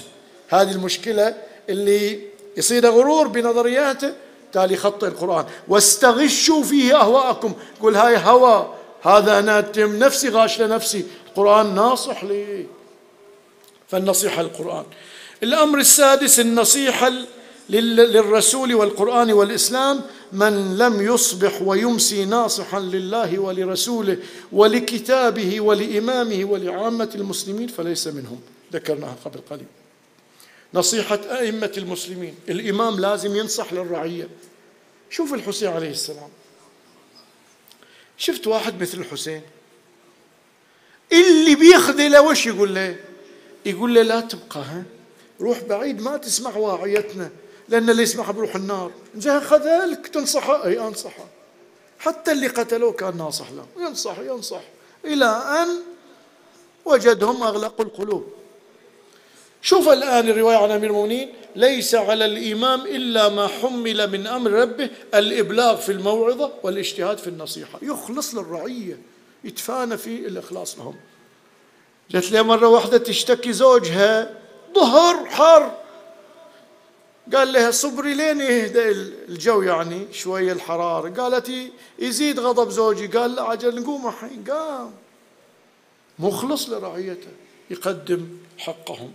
هذه 0.49 0.71
المشكلة 0.71 1.36
اللي 1.69 2.19
يصير 2.57 2.89
غرور 2.89 3.27
بنظرياته 3.27 4.13
تالي 4.53 4.77
خط 4.77 5.03
القرآن. 5.03 5.45
واستغشوا 5.67 6.63
فيه 6.63 7.01
أهواءكم. 7.01 7.53
قل 7.82 7.95
هاي 7.95 8.17
هوى 8.17 8.73
هذا 9.01 9.39
أنا 9.39 9.59
أتم 9.59 9.99
نفسي 9.99 10.30
غاش 10.30 10.61
لنفسي 10.61 11.05
القرآن 11.27 11.75
ناصح 11.75 12.23
لي. 12.23 12.65
فالنصيحة 13.88 14.41
القرآن. 14.41 14.86
الأمر 15.43 15.80
السادس 15.80 16.39
النصيحة 16.39 17.11
للرسول 17.70 18.76
والقرآن 18.76 19.32
والإسلام 19.32 20.01
من 20.32 20.78
لم 20.78 21.01
يصبح 21.01 21.61
ويمسي 21.61 22.26
ناصحا 22.26 22.80
لله 22.80 23.39
ولرسوله 23.39 24.17
ولكتابه 24.51 25.61
ولإمامه 25.61 26.45
ولعامة 26.45 27.09
المسلمين 27.15 27.67
فليس 27.67 28.07
منهم. 28.07 28.41
ذكرناها 28.74 29.15
قبل 29.26 29.39
قليل. 29.49 29.65
نصيحة 30.74 31.20
أئمة 31.39 31.72
المسلمين 31.78 32.36
الإمام 32.49 32.99
لازم 32.99 33.36
ينصح 33.36 33.74
للرعية. 33.74 34.30
شوف 35.09 35.34
الحسين 35.34 35.70
عليه 35.70 35.91
السلام. 35.91 36.30
شفت 38.17 38.47
واحد 38.47 38.82
مثل 38.82 38.97
الحسين؟ 38.97 39.41
اللي 41.11 41.55
بيخذله 41.55 42.22
وش 42.22 42.45
يقول 42.45 42.76
له؟ 42.76 42.95
يقول 43.65 43.95
له 43.95 44.01
لا 44.01 44.20
تبقى 44.20 44.59
ها؟ 44.59 44.84
روح 45.41 45.63
بعيد 45.63 46.01
ما 46.01 46.17
تسمع 46.17 46.55
واعيتنا. 46.57 47.30
لأن 47.70 47.89
اللي 47.89 48.03
يسمعها 48.03 48.32
بروح 48.32 48.55
النار. 48.55 48.91
زين 49.17 49.39
خذلك 49.41 50.07
تنصحه 50.07 50.65
أي 50.65 50.80
أنصحه 50.80 51.26
حتى 51.99 52.32
اللي 52.32 52.47
قتلوه 52.47 52.91
كان 52.91 53.17
ناصح 53.17 53.51
له. 53.51 53.65
ينصح 53.78 54.20
ينصح. 54.20 54.61
إلى 55.05 55.26
أن 55.26 55.67
وجدهم 56.86 57.43
أغلقوا 57.43 57.86
القلوب. 57.86 58.34
شوف 59.61 59.89
الآن 59.89 60.30
الرواية 60.30 60.57
عن 60.57 60.72
أمير 60.72 60.89
المؤمنين. 60.89 61.34
ليس 61.55 61.95
على 61.95 62.26
الإمام 62.26 62.82
إلا 62.82 63.30
ما 63.30 63.47
حمل 63.47 64.11
من 64.11 64.28
أمر 64.28 64.51
ربه 64.51 64.89
الإبلاغ 65.13 65.78
في 65.78 65.91
الموعظة 65.91 66.51
والاجتهاد 66.63 67.17
في 67.17 67.28
النصيحة. 67.28 67.80
يخلص 67.82 68.36
للرعية. 68.36 68.99
يتفانى 69.43 69.97
في 69.97 70.15
الإخلاص 70.28 70.78
لهم. 70.78 70.95
جت 72.11 72.32
لي 72.32 72.43
مرة 72.43 72.67
واحدة 72.67 72.97
تشتكي 72.97 73.53
زوجها 73.53 74.39
ظهر 74.76 75.26
حر 75.26 75.72
قال 77.34 77.53
لها 77.53 77.71
صبري 77.71 78.13
لين 78.13 78.41
يهدى 78.41 78.91
الجو 79.30 79.61
يعني 79.61 80.05
شوية 80.11 80.53
الحرارة. 80.53 81.09
قالت 81.09 81.51
يزيد 81.99 82.39
غضب 82.39 82.69
زوجي. 82.69 83.07
قال 83.07 83.36
لا 83.36 83.43
عجل 83.43 83.82
نقوم 83.82 84.07
الحين. 84.07 84.43
قام. 84.49 84.91
مخلص 86.19 86.69
لرعيته. 86.69 87.32
يقدم 87.69 88.27
حقهم. 88.57 89.11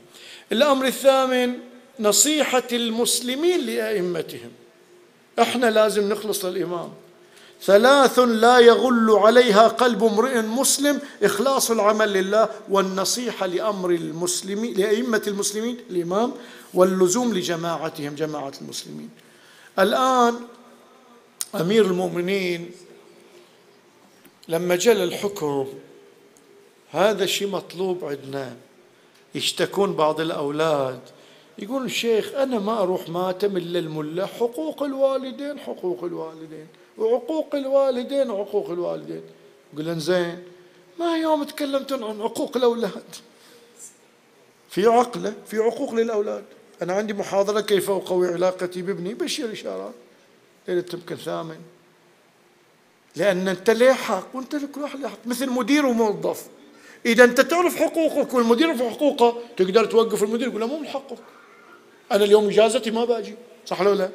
الأمر 0.53 0.87
الثامن 0.87 1.59
نصيحة 2.01 2.69
المسلمين 2.73 3.61
لأئمتهم. 3.61 4.51
إحنا 5.39 5.71
لازم 5.71 6.09
نخلص 6.13 6.45
للإمام. 6.45 6.93
ثلاث 7.65 8.19
لا 8.19 8.59
يغل 8.59 9.11
عليها 9.11 9.69
قلب 9.69 10.05
امرئ 10.05 10.43
مسلم 10.43 11.01
إخلاص 11.23 11.71
العمل 11.71 12.13
لله 12.13 12.49
والنصيحة 12.69 13.47
لأمر 13.47 13.91
المسلمين 13.91 14.75
لأئمة 14.75 15.23
المسلمين 15.27 15.79
الإمام 15.91 16.33
واللزوم 16.75 17.35
لجماعتهم 17.35 18.15
جماعة 18.15 18.53
المسلمين. 18.63 19.11
الآن 19.79 20.35
أمير 21.55 21.85
المؤمنين 21.85 22.71
لما 24.49 24.77
جل 24.77 25.03
الحكم 25.03 25.69
هذا 26.91 27.27
شيء 27.27 27.49
مطلوب 27.49 28.05
عندنا. 28.05 28.57
يشتكون 29.35 29.93
بعض 29.93 30.21
الأولاد؟ 30.21 31.01
يقول 31.59 31.85
الشيخ 31.85 32.35
أنا 32.35 32.59
ما 32.59 32.83
أروح 32.83 33.09
ماتم 33.09 33.57
إلا 33.57 33.79
الملة 33.79 34.27
حقوق 34.27 34.83
الوالدين 34.83 35.59
حقوق 35.59 36.05
الوالدين. 36.05 36.67
وعقوق 36.99 37.55
الوالدين 37.55 38.31
وعقوق 38.31 38.71
الوالدين. 38.71 39.23
يقول 39.75 40.01
زين 40.01 40.43
ما 40.99 41.17
يوم 41.17 41.45
تكلمتون 41.45 42.05
عن 42.05 42.21
عقوق 42.21 42.57
الأولاد؟ 42.57 43.05
في 44.71 44.87
عقلة 44.87 45.35
في 45.47 45.59
عقوق 45.59 45.95
للأولاد. 45.95 46.45
أنا 46.83 46.93
عندي 46.93 47.13
محاضرة 47.13 47.61
كيف 47.61 47.91
أقوي 47.91 48.29
علاقتي 48.29 48.83
بابني 48.83 49.15
بشير 49.15 49.53
إشارات. 49.53 49.95
ليلة 50.69 50.85
يمكن 50.95 51.17
ثامن. 51.17 51.59
لأن 53.17 53.49
أنت 53.49 53.71
ليه 53.71 53.93
حق؟ 53.93 54.27
وأنت 54.35 54.55
لك 54.55 54.77
واحد 54.77 55.07
حق 55.07 55.27
مثل 55.27 55.51
مدير 55.51 55.87
وموظف. 55.87 56.47
إذا 57.07 57.25
أنت 57.25 57.41
تعرف 57.41 57.77
حقوقك 57.77 58.35
والمدير 58.35 58.77
في 58.77 58.91
حقوقه 58.91 59.41
تقدر 59.57 59.85
توقف 59.85 60.23
المدير 60.23 60.49
يقول 60.49 60.61
له 60.61 60.67
مو 60.67 60.79
من 60.79 60.87
حقك. 60.87 61.19
أنا 62.13 62.25
اليوم 62.25 62.49
إجازتي 62.49 62.91
ما 62.91 63.05
باجي. 63.05 63.35
صح 63.67 63.81
ولا 63.81 63.95
لا؟ 63.95 64.11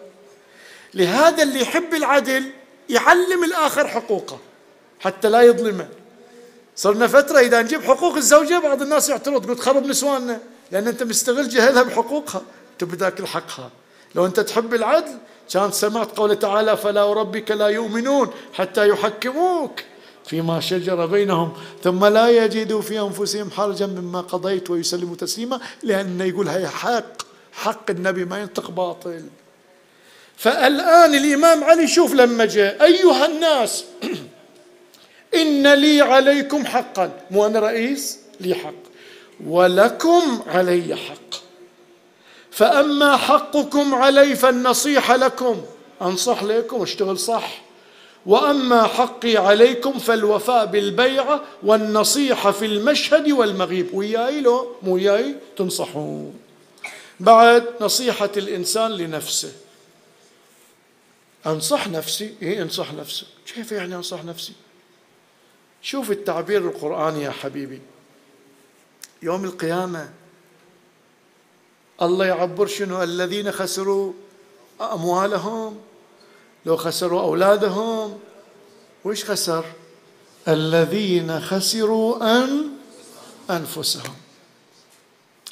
لهذا 0.94 1.44
اللي 1.44 1.62
يحب 1.62 1.94
العدل 1.94 2.52
يعلم 2.90 3.44
الآخر 3.44 3.88
حقوقه 3.88 4.40
حتى 5.00 5.30
لا 5.30 5.42
يظلمه. 5.42 5.88
صرنا 6.76 7.08
فترة 7.08 7.40
إذا 7.40 7.62
نجيب 7.62 7.84
حقوق 7.84 8.16
الزوجة 8.16 8.60
بعض 8.60 8.82
الناس 8.82 9.10
يعترض 9.10 9.50
قلت 9.50 9.60
خرب 9.60 9.86
نسواننا 9.86 10.40
لأن 10.72 10.88
أنت 10.88 11.04
مستغل 11.04 11.50
جهلها 11.50 11.84
بحقوقها. 11.84 12.42
تبي 12.80 12.98
تاكل 12.98 13.28
حقها 13.28 13.70
لو 14.16 14.26
أنت 14.26 14.40
تحب 14.40 14.74
العدل 14.74 15.18
كان 15.54 15.72
سمعت 15.72 16.18
قوله 16.18 16.34
تعالى 16.34 16.78
فلا 16.78 17.04
وربك 17.04 17.52
لا 17.52 17.68
يؤمنون 17.68 18.32
حتى 18.54 18.90
يحكموك 18.90 19.80
فيما 20.26 20.60
شجر 20.60 21.06
بينهم. 21.06 21.54
ثم 21.84 22.06
لا 22.06 22.30
يجدوا 22.30 22.82
في 22.82 23.00
أنفسهم 23.00 23.52
حرجا 23.52 23.86
مما 23.88 24.22
قضيت 24.22 24.70
ويسلموا 24.70 25.16
تسليما 25.16 25.60
لأنه 25.84 26.24
يقول 26.24 26.48
هي 26.48 26.68
حق 26.68 27.22
حق 27.54 27.90
النبي 27.90 28.26
ما 28.26 28.40
ينطق 28.40 28.72
باطل. 28.72 29.24
فالآن 30.40 31.16
الإمام 31.16 31.64
علي 31.64 31.88
شوف 31.88 32.14
لما 32.14 32.46
جاء. 32.46 32.86
أيها 32.86 33.26
الناس 33.26 33.86
إن 35.42 35.74
لي 35.74 36.02
عليكم 36.02 36.66
حقا. 36.66 37.12
مو 37.32 37.46
أنا 37.46 37.60
رئيس 37.60 38.20
لي 38.40 38.56
حق. 38.56 38.74
ولكم 39.48 40.42
علي 40.48 40.96
حق. 40.96 41.40
فأما 42.52 43.18
حقكم 43.18 43.96
علي 43.96 44.36
فالنصيحة 44.36 45.16
لكم. 45.16 45.62
أنصح 46.02 46.44
لكم 46.44 46.82
أشتغل 46.82 47.20
صح. 47.20 47.62
وأما 48.26 48.84
حقي 48.84 49.38
عليكم 49.38 50.00
فالوفاء 50.00 50.66
بالبيعه 50.66 51.42
والنصيحة 51.64 52.52
في 52.52 52.66
المشهد 52.66 53.32
والمغيب. 53.32 53.94
وياي 53.94 54.42
لو 54.42 54.76
مو 54.84 54.94
وياي 54.94 55.36
تنصحون. 55.58 56.34
بعد 57.20 57.64
نصيحة 57.82 58.32
الإنسان 58.38 58.92
لنفسه. 58.92 59.52
انصح 61.46 61.88
نفسي؟ 61.88 62.36
إيه 62.42 62.62
انصح 62.62 62.94
نفسك 62.94 63.28
كيف 63.56 63.72
يعني 63.72 63.96
انصح 63.96 64.24
نفسي؟ 64.24 64.54
شوف 65.82 66.12
التعبير 66.12 66.62
القرآني 66.68 67.22
يا 67.22 67.32
حبيبي. 67.32 67.82
يوم 69.22 69.46
القيامة 69.46 70.10
الله 72.02 72.26
يعبر 72.26 72.68
شنو؟ 72.68 73.04
الذين 73.04 73.52
خسروا 73.52 74.14
أموالهم. 74.82 75.80
لو 76.66 76.78
خسروا 76.78 77.22
أولادهم 77.22 78.20
وش 79.06 79.26
خسر؟ 79.26 79.66
الذين 80.48 81.42
خسروا 81.42 82.44
أن 82.44 82.70
أنفسهم. 83.50 84.16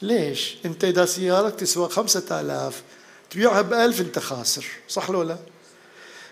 ليش؟ 0.01 0.55
أنت 0.65 0.83
إذا 0.83 1.05
سيارتك 1.05 1.59
تسوى 1.59 1.89
خمسة 1.89 2.41
آلاف 2.41 2.83
تبيعها 3.29 3.61
بألف 3.61 4.01
أنت 4.01 4.19
خاسر. 4.19 4.65
صح 4.87 5.09
لو 5.09 5.23
لا؟ 5.23 5.37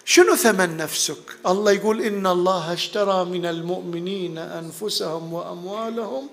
شنو 0.06 0.36
ثمن 0.36 0.78
نفسك؟ 0.78 1.18
الله 1.48 1.72
يقول 1.72 2.02
إن 2.02 2.28
الله 2.28 2.74
اشترى 2.74 3.26
من 3.26 3.46
المؤمنين 3.46 4.38
أنفسهم 4.38 5.34
وأموالهم 5.34 6.28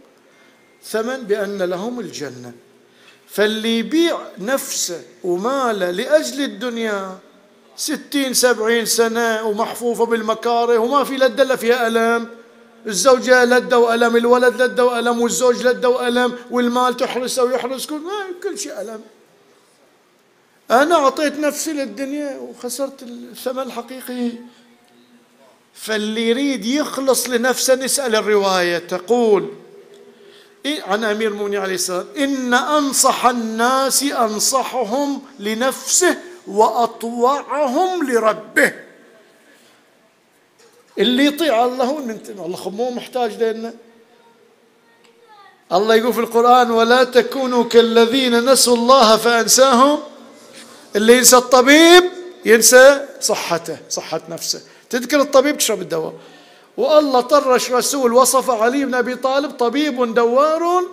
ثمن 0.85 1.17
بأن 1.17 1.63
لهم 1.63 2.01
الجنة. 2.01 2.53
فاللي 3.29 3.79
يبيع 3.79 4.19
نفسه 4.39 5.03
وماله 5.25 5.91
لأجل 5.91 6.45
الدنيا 6.45 7.19
ستين 7.77 8.35
سبعين 8.35 8.87
سنة 8.87 9.43
ومحفوفة 9.43 10.07
بالمكاره 10.07 10.79
وما 10.79 11.05
في 11.05 11.17
لدة 11.17 11.43
إلا 11.43 11.57
فيها 11.57 11.87
ألم. 11.87 12.29
الزوجة 12.87 13.45
لدة 13.45 13.79
وألم 13.79 14.17
الولد 14.17 14.63
لدة 14.63 14.85
وألم 14.85 15.21
والزوج 15.21 15.67
لدة 15.67 15.89
وألم 15.89 16.37
والمال 16.51 16.97
تحرسه 16.97 17.45
ويحرس 17.45 17.87
كل 17.87 18.01
كل 18.43 18.59
شيء 18.59 18.81
ألم. 18.81 19.01
أنا 20.71 20.95
أعطيت 20.95 21.39
نفسي 21.39 21.73
للدنيا 21.73 22.39
وخسرت 22.39 23.03
الثمن 23.03 23.63
الحقيقي. 23.63 24.31
فاللي 25.75 26.29
يريد 26.29 26.65
يخلص 26.65 27.29
لنفسه 27.29 27.75
نسأل 27.75 28.17
الرواية 28.17 28.79
تقول 28.79 29.49
إيه 30.65 30.83
عن 30.83 31.05
أمير 31.05 31.29
المؤمنين 31.29 31.61
عليه 31.61 31.75
السلام 31.75 32.07
إن 32.19 32.55
أنصح 32.55 33.27
الناس 33.27 34.03
أنصحهم 34.03 35.23
لنفسه 35.39 36.17
وأطوعهم 36.47 38.11
لربه. 38.11 38.73
اللي 40.99 41.27
يطيع 41.27 41.65
الله 41.65 41.99
من 41.99 42.21
الله 42.39 42.71
مو 42.71 42.91
محتاج 42.91 43.43
لنا 43.43 43.75
الله 45.73 45.95
يقول 45.95 46.13
في 46.13 46.21
القرآن 46.21 46.71
ولا 46.71 47.05
تكونوا 47.05 47.65
كالذين 47.65 48.53
نسوا 48.53 48.77
الله 48.77 49.17
فأنساهم. 49.17 49.99
اللي 50.97 51.17
ينسى 51.17 51.37
الطبيب 51.37 52.05
ينسى 52.45 53.07
صحته 53.21 53.77
صحة 53.89 54.21
نفسه. 54.29 54.61
تذكر 54.91 55.21
الطبيب 55.21 55.59
تشرب 55.59 55.83
الدواء. 55.83 56.15
والله 56.77 57.21
طرش 57.21 57.71
رسول 57.71 58.13
وصف 58.13 58.51
علي 58.51 58.85
بن 58.85 58.95
أبي 58.95 59.15
طالب 59.15 59.51
طبيب 59.51 60.15
دوار 60.15 60.85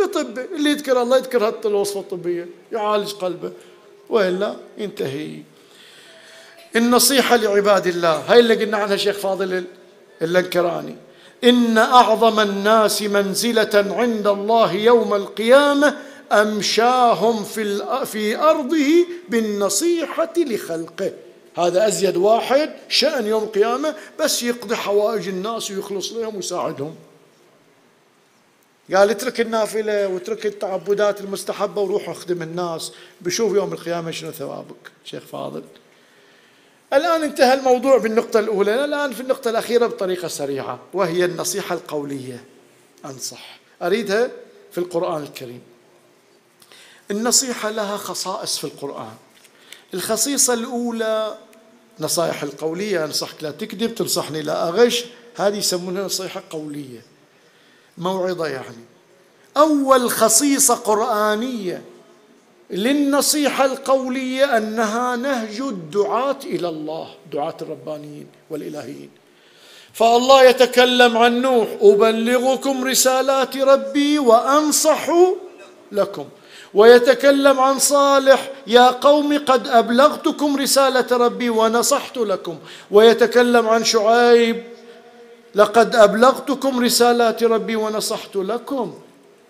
بطبه 0.00 0.44
اللي 0.54 0.70
يذكر 0.70 1.02
الله 1.02 1.16
يذكر 1.16 1.54
الوصفة 1.64 2.00
الطبية. 2.00 2.48
يعالج 2.72 3.12
قلبه. 3.12 3.52
وإلا 4.08 4.56
ينتهي. 4.78 5.42
النصيحة 6.76 7.36
لعباد 7.36 7.86
الله. 7.86 8.22
هاي 8.28 8.40
اللي 8.40 8.54
قلنا 8.54 8.76
عنها 8.76 8.96
شيخ 8.96 9.16
فاضل 9.16 9.64
اللنكراني 10.22 10.96
إن 11.44 11.78
أعظم 11.78 12.40
الناس 12.40 13.02
منزلة 13.02 13.94
عند 13.96 14.26
الله 14.26 14.72
يوم 14.72 15.14
القيامة 15.14 15.96
أمشاهم 16.32 17.44
في, 17.44 17.86
في 18.06 18.36
أرضه 18.36 19.06
بالنصيحة 19.28 20.32
لخلقه. 20.36 21.12
هذا 21.58 21.88
أزيد 21.88 22.16
واحد 22.16 22.70
شأن 22.88 23.26
يوم 23.26 23.42
القيامة 23.42 23.94
بس 24.20 24.42
يقضي 24.42 24.76
حوائج 24.76 25.28
الناس 25.28 25.70
ويخلص 25.70 26.12
لهم 26.12 26.36
ويساعدهم. 26.36 26.94
قال 28.94 29.10
اترك 29.10 29.40
النافلة 29.40 30.08
واترك 30.08 30.46
التعبدات 30.46 31.20
المستحبة 31.20 31.80
وروح 31.80 32.08
أخدم 32.08 32.42
الناس. 32.42 32.92
بشوف 33.20 33.54
يوم 33.54 33.72
القيامة 33.72 34.10
شنو 34.10 34.30
ثوابك 34.30 34.90
شيخ 35.04 35.22
فاضل. 35.22 35.62
الآن 36.92 37.22
انتهى 37.22 37.54
الموضوع 37.54 37.98
بالنقطة 37.98 38.40
الأولى. 38.40 38.84
الآن 38.84 39.12
في 39.12 39.20
النقطة 39.20 39.50
الأخيرة 39.50 39.86
بطريقة 39.86 40.28
سريعة 40.28 40.78
وهي 40.92 41.24
النصيحة 41.24 41.74
القولية. 41.74 42.44
أنصح. 43.04 43.58
أريدها 43.82 44.30
في 44.72 44.78
القرآن 44.78 45.22
الكريم. 45.22 45.60
النصيحة 47.10 47.70
لها 47.70 47.96
خصائص 47.96 48.58
في 48.58 48.64
القرآن. 48.64 49.14
الخصيصة 49.94 50.54
الأولى 50.54 51.38
نصائح 52.00 52.42
القولية 52.42 53.04
أنصحك 53.04 53.42
لا 53.42 53.50
تكذب 53.50 53.94
تنصحني 53.94 54.42
لا 54.42 54.68
أغش. 54.68 55.04
هذه 55.36 55.56
يسمونها 55.56 56.04
نصيحة 56.04 56.42
قولية. 56.50 57.02
موعظة 57.98 58.46
يعني. 58.46 58.84
أول 59.56 60.10
خصيصة 60.10 60.74
قرآنية 60.74 61.82
للنصيحة 62.70 63.64
القولية 63.64 64.56
أنها 64.56 65.16
نهج 65.16 65.60
الدعاة 65.60 66.38
إلى 66.44 66.68
الله 66.68 67.14
دعاة 67.32 67.56
الربانيين 67.62 68.26
والإلهيين. 68.50 69.10
فالله 69.92 70.44
يتكلم 70.44 71.16
عن 71.16 71.42
نوح 71.42 71.68
أبلغكم 71.80 72.84
رسالات 72.84 73.56
ربي 73.56 74.18
وأنصح 74.18 75.10
لكم. 75.92 76.28
ويتكلم 76.74 77.60
عن 77.60 77.78
صالح 77.78 78.50
يا 78.66 78.90
قوم 78.90 79.38
قد 79.38 79.68
أبلغتكم 79.68 80.56
رسالة 80.56 81.06
ربي 81.16 81.50
ونصحت 81.50 82.16
لكم. 82.16 82.58
ويتكلم 82.90 83.68
عن 83.68 83.84
شعيب 83.84 84.64
لقد 85.54 85.96
أبلغتكم 85.96 86.84
رسالات 86.84 87.42
ربي 87.42 87.76
ونصحت 87.76 88.36
لكم. 88.36 88.94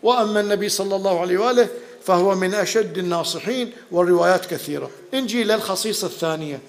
وأما 0.02 0.40
النبي 0.40 0.68
صلى 0.68 0.96
الله 0.96 1.20
عليه 1.20 1.38
وآله 1.38 1.68
فهو 2.04 2.34
من 2.34 2.54
أشد 2.54 2.98
الناصحين 2.98 3.72
والروايات 3.90 4.46
كثيرة. 4.46 4.90
نجي 5.14 5.44
للخصيصة 5.44 6.06
الثانية 6.06 6.60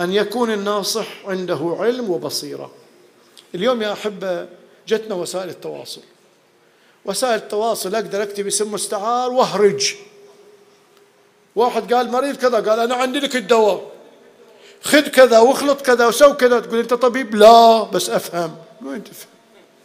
أن 0.00 0.12
يكون 0.12 0.52
الناصح 0.52 1.06
عنده 1.26 1.76
علم 1.80 2.10
وبصيرة. 2.10 2.70
اليوم 3.54 3.82
يا 3.82 3.92
أحبة 3.92 4.46
جتنا 4.88 5.14
وسائل 5.14 5.48
التواصل. 5.48 6.00
وسائل 7.04 7.34
التواصل 7.34 7.94
أقدر 7.94 8.22
أكتب 8.22 8.46
اسم 8.46 8.72
مستعار 8.72 9.30
وأهرج. 9.30 9.94
واحد 11.56 11.94
قال 11.94 12.10
مريض 12.10 12.36
كذا 12.36 12.70
قال 12.70 12.80
أنا 12.80 12.94
عندي 12.94 13.18
لك 13.18 13.36
الدواء. 13.36 13.92
خذ 14.82 15.08
كذا 15.08 15.38
واخلط 15.38 15.80
كذا 15.80 16.06
وسو 16.06 16.34
كذا 16.34 16.60
تقول 16.60 16.78
أنت 16.78 16.94
طبيب؟ 16.94 17.34
لا 17.34 17.82
بس 17.82 18.10
أفهم. 18.10 18.56
وين 18.84 19.04
تفهم 19.04 19.30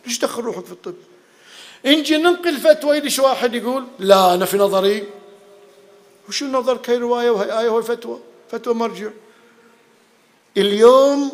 ليش 0.06 0.20
دخل 0.20 0.42
روحك 0.42 0.66
في 0.66 0.72
الطب؟ 0.72 0.96
نجي 1.86 2.18
ننقل 2.18 2.58
فتوى 2.58 2.98
يدش 2.98 3.20
واحد 3.20 3.56
يقول؟ 3.56 3.86
لا 4.00 4.34
أنا 4.34 4.46
في 4.46 4.58
نظري. 4.58 5.08
وشو 6.30 6.46
نظرك 6.46 6.90
هي 6.90 6.98
رواية 6.98 7.30
وهي 7.30 7.60
آية 7.60 7.70
وهي 7.70 7.84
فتوى. 7.84 8.20
فتوى 8.52 8.74
مرجع. 8.74 9.10
اليوم 10.58 11.32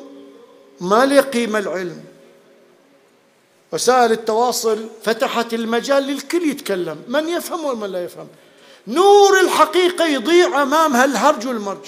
ما 0.82 1.06
لي 1.06 1.20
قيمة 1.20 1.60
العلم. 1.60 2.04
وسائل 3.74 4.12
التواصل 4.12 4.88
فتحت 5.04 5.54
المجال 5.54 6.04
للكل 6.04 6.50
يتكلم 6.50 7.04
من 7.08 7.28
يفهم 7.28 7.66
ومن 7.66 7.92
لا 7.92 8.04
يفهم. 8.04 8.28
نور 8.88 9.40
الحقيقة 9.40 10.06
يضيع 10.06 10.62
أمام 10.62 10.96
هالهرج 10.96 11.48
والمرج. 11.48 11.86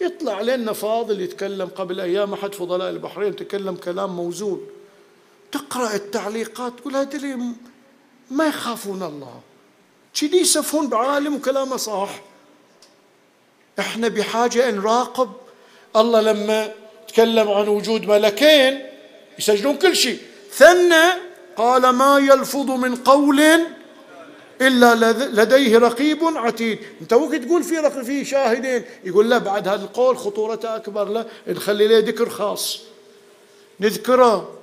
يطلع 0.00 0.40
لنا 0.40 0.72
فاضل 0.72 1.20
يتكلم 1.20 1.68
قبل 1.68 2.00
أيام 2.00 2.32
أحد 2.32 2.54
فضلاء 2.54 2.90
البحرين 2.90 3.36
تكلم 3.36 3.74
كلام 3.76 4.16
موزون. 4.16 4.66
تقرأ 5.52 5.94
التعليقات 5.94 6.72
تقول 6.78 6.96
هذول 6.96 7.40
ما 8.30 8.46
يخافون 8.46 9.02
الله. 9.02 9.40
كذي 10.20 10.38
يسفون 10.38 10.88
بعالم 10.88 11.34
وكلامه 11.34 11.76
صح 11.76 12.20
إحنا 13.78 14.08
بحاجة 14.08 14.68
أن 14.68 14.76
نراقب. 14.76 15.32
الله 15.96 16.20
لما 16.20 16.72
تكلم 17.08 17.48
عن 17.48 17.68
وجود 17.68 18.06
ملكين 18.06 18.86
يسجلون 19.38 19.76
كل 19.76 19.96
شيء. 19.96 20.18
ثنى 20.56 21.04
قال 21.56 21.88
ما 21.88 22.18
يلفظ 22.18 22.70
من 22.70 22.96
قول 22.96 23.40
إلا 24.60 25.12
لديه 25.12 25.78
رقيب 25.78 26.18
عتيد. 26.22 26.78
أنت 27.00 27.12
وقت 27.12 27.34
تقول 27.34 27.62
في 27.62 28.04
في 28.04 28.24
شاهدين 28.24 28.84
يقول 29.04 29.30
لا 29.30 29.38
بعد 29.38 29.68
هذا 29.68 29.82
القول 29.82 30.18
خطورته 30.18 30.76
أكبر 30.76 31.04
لا 31.04 31.26
نخلي 31.48 31.88
له 31.88 31.98
ذكر 31.98 32.28
خاص. 32.28 32.80
نذكره. 33.80 34.58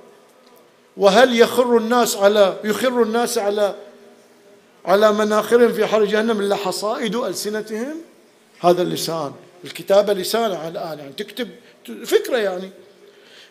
وهل 0.96 1.40
يخر 1.40 1.76
الناس 1.76 2.16
على 2.16 2.56
يخر 2.64 3.02
الناس 3.02 3.38
على 3.38 3.74
على 4.84 5.12
مناخرهم 5.12 5.72
في 5.72 5.86
حر 5.86 6.04
جهنم 6.04 6.40
إلا 6.40 6.56
حصائد 6.56 7.16
ألسنتهم؟ 7.16 7.94
هذا 8.60 8.82
اللسان 8.82 9.32
الكتابة 9.64 10.12
لسان 10.12 10.68
الآن 10.68 10.98
يعني 10.98 11.12
تكتب 11.12 11.48
فكرة 12.04 12.36
يعني. 12.36 12.70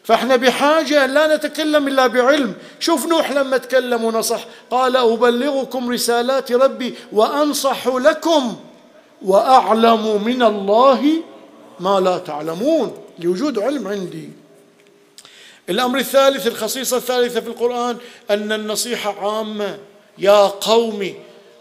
فاحنا 0.03 0.35
بحاجة 0.35 1.05
ان 1.05 1.13
لا 1.13 1.35
نتكلم 1.35 1.87
إلا 1.87 2.07
بعلم. 2.07 2.53
شوف 2.79 3.05
نوح 3.05 3.31
لما 3.31 3.57
تكلم 3.57 4.03
ونصح 4.03 4.45
قال 4.71 4.97
أبلغكم 4.97 5.89
رسالات 5.89 6.51
ربي 6.51 6.95
وأنصح 7.11 7.87
لكم 7.87 8.55
وأعلم 9.21 10.23
من 10.23 10.43
الله 10.43 11.13
ما 11.79 11.99
لا 11.99 12.17
تعلمون. 12.17 12.97
لوجود 13.19 13.59
علم 13.59 13.87
عندي. 13.87 14.29
الأمر 15.69 15.99
الثالث 15.99 16.47
الخصيصة 16.47 16.97
الثالثة 16.97 17.39
في 17.39 17.47
القرآن 17.47 17.97
أن 18.29 18.51
النصيحة 18.51 19.29
عامة. 19.29 19.77
يا 20.17 20.47
قومي 20.47 21.15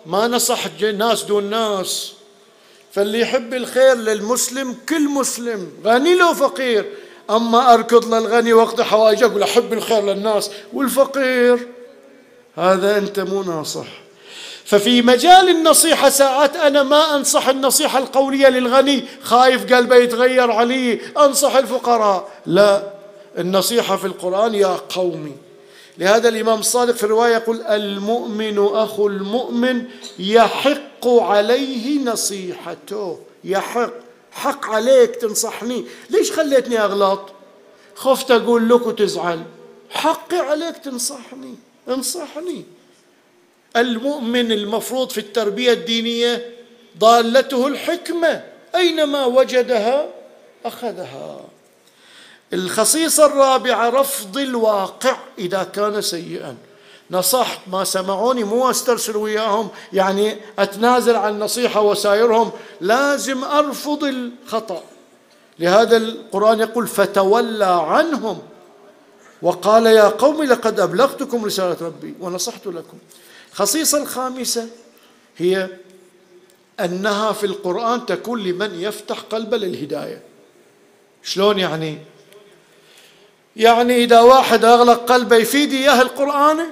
ما 0.07 0.29
نصح 0.29 0.67
ناس 0.83 1.23
دون 1.23 1.45
ناس. 1.45 2.13
فاللي 2.93 3.21
يحب 3.21 3.55
الخير 3.55 3.95
للمسلم 3.95 4.77
كل 4.89 5.09
مسلم 5.09 5.73
غني 5.85 6.15
لو 6.15 6.35
فقير 6.35 6.93
أما 7.37 7.75
أركض 7.75 8.15
للغني 8.15 8.53
وقت 8.53 8.81
حوائجه 8.81 9.25
أقول 9.25 9.43
أحب 9.43 9.73
الخير 9.73 10.03
للناس 10.03 10.51
والفقير. 10.73 11.69
هذا 12.57 12.99
أنت 12.99 13.21
مو 13.21 13.43
ناصح. 13.43 13.87
ففي 14.65 15.03
مجال 15.03 15.49
النصيحة 15.49 16.09
ساعات 16.09 16.57
أنا 16.57 16.83
ما 16.83 17.17
أنصح 17.17 17.49
النصيحة 17.49 17.99
القولية 17.99 18.49
للغني. 18.49 19.05
خايف 19.23 19.73
قلبه 19.73 19.97
يتغير 19.97 20.51
علي. 20.51 21.01
أنصح 21.19 21.57
الفقراء. 21.57 22.29
لا 22.47 22.83
النصيحة 23.39 23.97
في 23.97 24.07
القرآن 24.07 24.55
يا 24.55 24.77
قومي. 24.95 25.33
لهذا 25.99 26.29
الإمام 26.29 26.59
الصادق 26.59 26.95
في 26.95 27.05
الرواية 27.05 27.33
يقول 27.33 27.63
المؤمن 27.63 28.59
أخو 28.59 29.07
المؤمن 29.07 29.85
يحق 30.19 31.07
عليه 31.07 32.05
نصيحته. 32.05 33.19
يحق. 33.45 34.10
حق 34.33 34.67
عليك 34.67 35.17
تنصحني. 35.17 35.85
ليش 36.11 36.33
خليتني 36.33 36.79
أغلط؟ 36.79 37.21
خفت 37.95 38.31
أقول 38.31 38.69
لك 38.69 38.87
وتزعل. 38.87 39.43
حقي 39.91 40.37
عليك 40.37 40.77
تنصحني. 40.77 41.55
انصحني. 41.89 42.65
المؤمن 43.77 44.53
المفروض 44.53 45.11
في 45.11 45.19
التربية 45.19 45.73
الدينية 45.73 46.55
ضالته 46.99 47.67
الحكمة. 47.67 48.45
أينما 48.75 49.25
وجدها؟ 49.25 50.09
أخذها. 50.65 51.41
الخصيصة 52.53 53.27
الرابعة 53.27 53.91
رفض 53.91 54.39
الواقع 54.39 55.17
إذا 55.39 55.63
كان 55.63 56.01
سيئا. 56.01 56.57
نصحت 57.11 57.59
ما 57.67 57.85
سمعوني 57.85 58.45
مو 58.45 58.71
أسترسل 58.71 59.17
وياهم 59.17 59.69
يعني 59.93 60.37
أتنازل 60.59 61.17
عن 61.17 61.33
النصيحه 61.33 61.81
وسايرهم 61.81 62.51
لازم 62.81 63.45
أرفض 63.45 64.05
الخطأ. 64.05 64.83
لهذا 65.59 65.97
القرآن 65.97 66.61
يقول 66.61 66.87
فتولى 66.87 67.85
عنهم 67.87 68.39
وقال 69.43 69.87
يا 69.87 70.09
قوم 70.09 70.43
لقد 70.43 70.81
أبلغتكم 70.81 71.45
رسالة 71.45 71.77
ربي 71.81 72.15
ونصحت 72.21 72.67
لكم. 72.67 72.99
الخصيصه 73.53 73.99
الخامسه 74.03 74.69
هي 75.37 75.69
أنها 76.81 77.33
في 77.33 77.47
القرآن 77.47 78.07
تكون 78.07 78.43
لمن 78.43 78.81
يفتح 78.81 79.21
قلبه 79.21 79.57
للهداية. 79.57 80.23
شلون 81.23 81.59
يعني؟ 81.59 81.99
يعني 83.57 84.05
إذا 84.05 84.21
واحد 84.21 84.65
أغلق 84.65 85.13
قلبه 85.13 85.37
يفيد 85.37 85.73
إياه 85.73 86.03
القرآن 86.03 86.67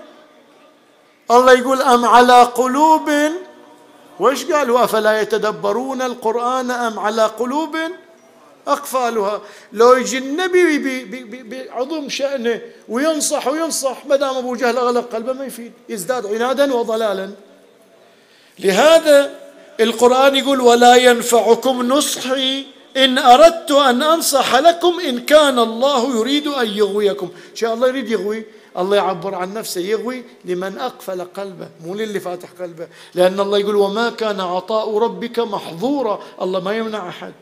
الله 1.31 1.53
يقول 1.53 1.83
أم 1.83 2.05
على 2.05 2.43
قلوب 2.43 3.11
وإيش 4.21 4.45
قال 4.45 4.77
أفلا 4.77 5.21
يتدبرون 5.21 6.03
القرآن 6.03 6.71
أم 6.71 6.99
على 6.99 7.23
قلوب 7.23 7.77
أقفالها؟ 8.69 9.41
لو 9.73 9.93
يجي 9.93 10.19
النبي 10.19 10.79
بعظم 11.43 12.09
شأنه 12.09 12.61
وينصح 12.89 13.49
وينصح 13.49 14.07
ما 14.07 14.17
دام 14.17 14.37
أبو 14.37 14.55
جهل 14.55 14.77
أغلق 14.77 15.15
قلبه 15.15 15.33
ما 15.33 15.45
يفيد 15.45 15.73
يزداد 15.89 16.27
عنادا 16.27 16.75
وضلالا. 16.75 17.31
لهذا 18.59 19.35
القرآن 19.81 20.37
يقول 20.37 20.61
ولا 20.61 20.95
ينفعكم 20.95 21.83
نصحي 21.83 22.67
إن 22.97 23.19
أردت 23.19 23.71
أن 23.71 24.03
أنصح 24.03 24.55
لكم 24.57 25.01
إن 25.01 25.21
كان 25.21 25.59
الله 25.59 26.17
يريد 26.19 26.47
أن 26.47 26.67
يغويكم. 26.67 27.29
شاء 27.55 27.75
الله 27.75 27.89
يريد 27.89 28.11
يغوي. 28.11 28.45
الله 28.79 28.97
يعبر 28.97 29.35
عن 29.35 29.55
نفسه 29.55 29.81
يغوي 29.81 30.25
لمن 30.45 30.79
أقفل 30.79 31.25
قلبه 31.25 31.69
مو 31.85 31.95
للي 31.95 32.21
فاتح 32.21 32.49
قلبه. 32.61 32.89
لأن 33.15 33.41
الله 33.41 33.59
يقول 33.59 33.77
وما 33.77 34.11
كان 34.11 34.41
عطاء 34.41 34.99
ربك 34.99 35.39
محظورا 35.39 36.23
الله 36.43 36.61
ما 36.61 36.77
يمنع 36.77 37.09
أحد. 37.09 37.33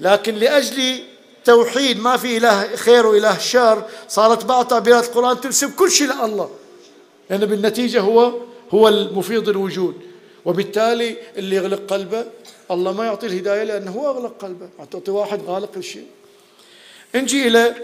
لكن 0.00 0.34
لأجل 0.34 1.02
توحيد 1.44 2.00
ما 2.00 2.16
في 2.16 2.36
إله 2.36 2.76
خير 2.76 3.06
وإله 3.06 3.38
شر 3.38 3.82
صارت 4.08 4.44
بعض 4.44 4.66
تعبيرات 4.66 5.04
القرآن 5.04 5.40
تنسب 5.40 5.74
كل 5.74 5.90
شيء 5.90 6.06
لله 6.06 6.50
لأن 7.30 7.46
بالنتيجة 7.46 8.00
هو 8.00 8.32
هو 8.70 8.88
المفيض 8.88 9.48
الوجود. 9.48 9.94
وبالتالي 10.44 11.16
اللي 11.36 11.56
يغلق 11.56 11.80
قلبه 11.88 12.24
الله 12.70 12.92
ما 12.92 13.04
يعطي 13.04 13.26
الهداية 13.26 13.64
لأنه 13.64 13.90
هو 13.90 14.10
أغلق 14.10 14.34
قلبه. 14.42 14.68
تعطي 14.90 15.10
واحد 15.10 15.40
غالق 15.46 15.70
الشيء 15.76 16.06
نجي 17.14 17.48
إلى 17.48 17.74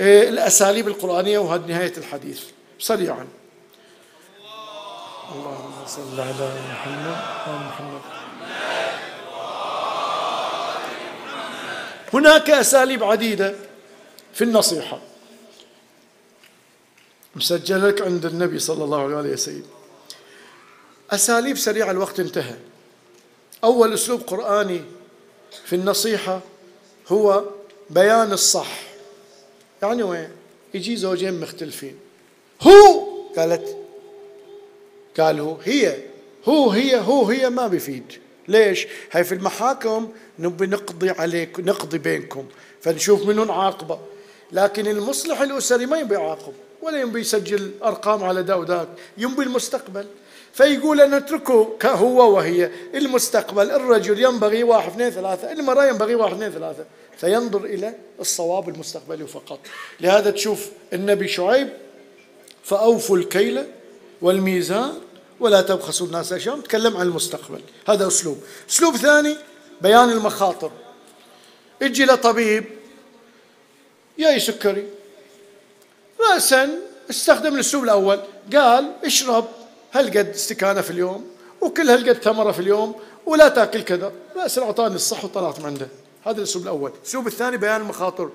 الأساليب 0.00 0.88
القرآنية 0.88 1.38
وهذه 1.38 1.66
نهاية 1.66 1.96
الحديث. 1.96 2.42
سريعا. 2.78 3.28
اللهم 5.32 5.86
صل 5.86 6.20
على 6.20 6.60
محمد 6.70 7.16
محمد. 7.66 8.00
هناك 12.14 12.50
أساليب 12.50 13.04
عديدة 13.04 13.54
في 14.34 14.44
النصيحة. 14.44 15.00
مسجلك 17.34 18.02
عند 18.02 18.26
النبي 18.26 18.58
صلى 18.58 18.84
الله 18.84 19.16
عليه 19.16 19.32
وسلم. 19.32 19.66
أساليب 21.10 21.56
سريعة 21.56 21.90
الوقت 21.90 22.20
انتهى. 22.20 22.56
أول 23.64 23.94
أسلوب 23.94 24.20
قرآني 24.20 24.84
في 25.64 25.76
النصيحة 25.76 26.40
هو 27.08 27.44
بيان 27.90 28.32
الصح. 28.32 28.91
يعني 29.82 30.02
وين؟ 30.02 30.28
يجي 30.74 30.96
زوجين 30.96 31.40
مختلفين. 31.40 31.96
هو 32.62 33.06
قالت 33.36 33.76
قال 35.18 35.40
هو 35.40 35.56
هي 35.64 35.96
هو 36.48 36.70
هي 36.70 37.00
هو 37.00 37.24
هي 37.24 37.50
ما 37.50 37.66
بيفيد. 37.68 38.12
ليش؟ 38.48 38.86
هاي 39.12 39.24
في 39.24 39.34
المحاكم 39.34 40.08
نبي 40.38 40.66
نقضي 40.66 41.10
عليك 41.10 41.60
نقضي 41.60 41.98
بينكم 41.98 42.44
فنشوف 42.80 43.26
منو 43.26 43.44
نعاقبه 43.44 43.98
لكن 44.52 44.86
المصلح 44.86 45.40
الأسري 45.40 45.86
ما 45.86 45.98
يبي 45.98 46.14
يعاقب 46.14 46.52
ولا 46.82 47.00
ينبي 47.00 47.20
يسجل 47.20 47.70
أرقام 47.84 48.24
على 48.24 48.42
دا 48.42 48.54
وذاك 48.54 48.88
ينبي 49.18 49.42
المستقبل. 49.42 50.06
فيقول 50.52 51.10
نتركه 51.10 51.76
كهو 51.80 52.34
وهي. 52.34 52.70
المستقبل 52.94 53.70
الرجل 53.70 54.20
ينبغي 54.20 54.62
واحد 54.62 54.90
اثنين 54.90 55.10
ثلاثة 55.10 55.52
المرأة 55.52 55.86
ينبغي 55.86 56.14
واحد 56.14 56.32
اثنين 56.32 56.50
ثلاثة. 56.50 56.84
فينظر 57.16 57.64
إلى 57.64 57.94
الصواب 58.20 58.68
المستقبلي 58.68 59.26
فقط. 59.26 59.58
لهذا 60.00 60.30
تشوف 60.30 60.68
النبي 60.92 61.28
شعيب 61.28 61.68
فأوفوا 62.64 63.16
الكيل 63.16 63.64
والميزان 64.22 64.92
ولا 65.40 65.62
تبخسوا 65.62 66.06
الناس 66.06 66.32
أشياءهم. 66.32 66.60
تكلم 66.60 66.96
عن 66.96 67.06
المستقبل. 67.06 67.60
هذا 67.88 68.06
أسلوب. 68.06 68.38
أسلوب 68.70 68.96
ثاني 68.96 69.36
بيان 69.80 70.10
المخاطر. 70.10 70.70
أجي 71.82 72.04
لطبيب 72.04 72.64
يا 74.18 74.38
سكري 74.38 74.88
رأسا 76.20 76.78
استخدم 77.10 77.54
الأسلوب 77.54 77.84
الأول. 77.84 78.20
قال 78.54 78.92
اشرب 79.04 79.48
هالقد 79.92 80.28
استكانة 80.28 80.80
في 80.80 80.90
اليوم 80.90 81.30
وكل 81.60 81.90
هالقد 81.90 82.20
تمرة 82.20 82.52
في 82.52 82.58
اليوم 82.58 82.94
ولا 83.26 83.48
تأكل 83.48 83.82
كذا. 83.82 84.12
رأسا 84.36 84.62
أعطاني 84.62 84.94
الصح 84.94 85.24
وطلعت 85.24 85.60
من 85.60 85.66
عنده. 85.66 85.88
هذا 86.26 86.38
الأسلوب 86.38 86.64
الأول. 86.64 86.92
الأسلوب 87.02 87.26
الثاني 87.26 87.56
بيان 87.56 87.80
المخاطر. 87.80 88.30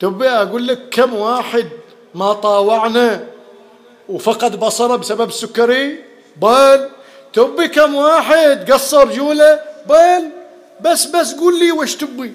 تبي 0.00 0.28
أقول 0.28 0.66
لك 0.66 0.88
كم 0.90 1.14
واحد 1.14 1.68
ما 2.14 2.32
طاوعنا 2.32 3.26
وفقد 4.08 4.60
بصره 4.60 4.96
بسبب 4.96 5.28
السكري؟ 5.28 6.04
بل 6.36 6.90
تبي 7.32 7.68
كم 7.68 7.94
واحد 7.94 8.72
قصر 8.72 9.12
جوله؟ 9.12 9.60
بل 9.86 10.30
بس 10.80 11.04
بس 11.04 11.34
قول 11.34 11.58
لي 11.58 11.72
وش 11.72 11.94
تبي. 11.94 12.32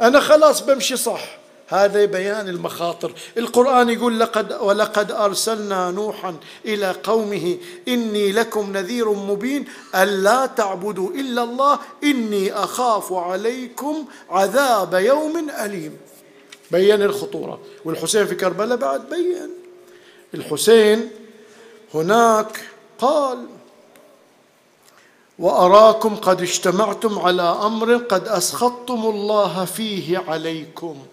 أنا 0.00 0.20
خلاص 0.20 0.60
بمشي 0.60 0.96
صح. 0.96 1.43
هذا 1.74 2.04
بيان 2.04 2.48
المخاطر. 2.48 3.12
القرآن 3.38 3.90
يقول 3.90 4.20
لقد 4.20 4.52
ولقد 4.52 5.10
أرسلنا 5.12 5.90
نوحا 5.90 6.36
إلى 6.64 6.90
قومه 7.02 7.56
إني 7.88 8.32
لكم 8.32 8.72
نذير 8.72 9.12
مبين 9.12 9.64
ألا 9.94 10.46
تعبدوا 10.46 11.10
إلا 11.10 11.42
الله 11.42 11.78
إني 12.04 12.52
أخاف 12.52 13.12
عليكم 13.12 14.04
عذاب 14.30 14.94
يوم 14.94 15.50
أليم. 15.50 15.96
بين 16.70 17.02
الخطورة. 17.02 17.60
والحسين 17.84 18.26
في 18.26 18.34
كربلاء 18.34 18.76
بعد 18.78 19.08
بين. 19.10 19.50
الحسين 20.34 21.10
هناك 21.94 22.60
قال 22.98 23.46
وأراكم 25.38 26.16
قد 26.16 26.42
اجتمعتم 26.42 27.18
على 27.18 27.42
أمر 27.42 27.96
قد 27.96 28.28
أسخطتم 28.28 29.06
الله 29.06 29.64
فيه 29.64 30.18
عليكم. 30.18 31.06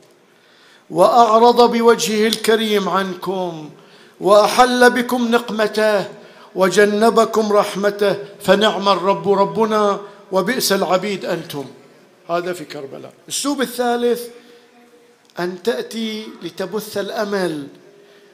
وأعرض 0.91 1.71
بوجهه 1.71 2.27
الكريم 2.27 2.89
عنكم 2.89 3.69
وأحل 4.21 4.89
بكم 4.89 5.31
نقمته 5.31 6.05
وجنبكم 6.55 7.53
رحمته 7.53 8.15
فنعم 8.41 8.89
الرب 8.89 9.29
ربنا 9.29 9.99
وبئس 10.31 10.71
العبيد 10.71 11.25
أنتم. 11.25 11.65
هذا 12.29 12.53
في 12.53 12.65
كربلاء. 12.65 13.13
السوب 13.27 13.61
الثالث 13.61 14.21
أن 15.39 15.63
تأتي 15.63 16.27
لتبث 16.43 16.97
الأمل 16.97 17.67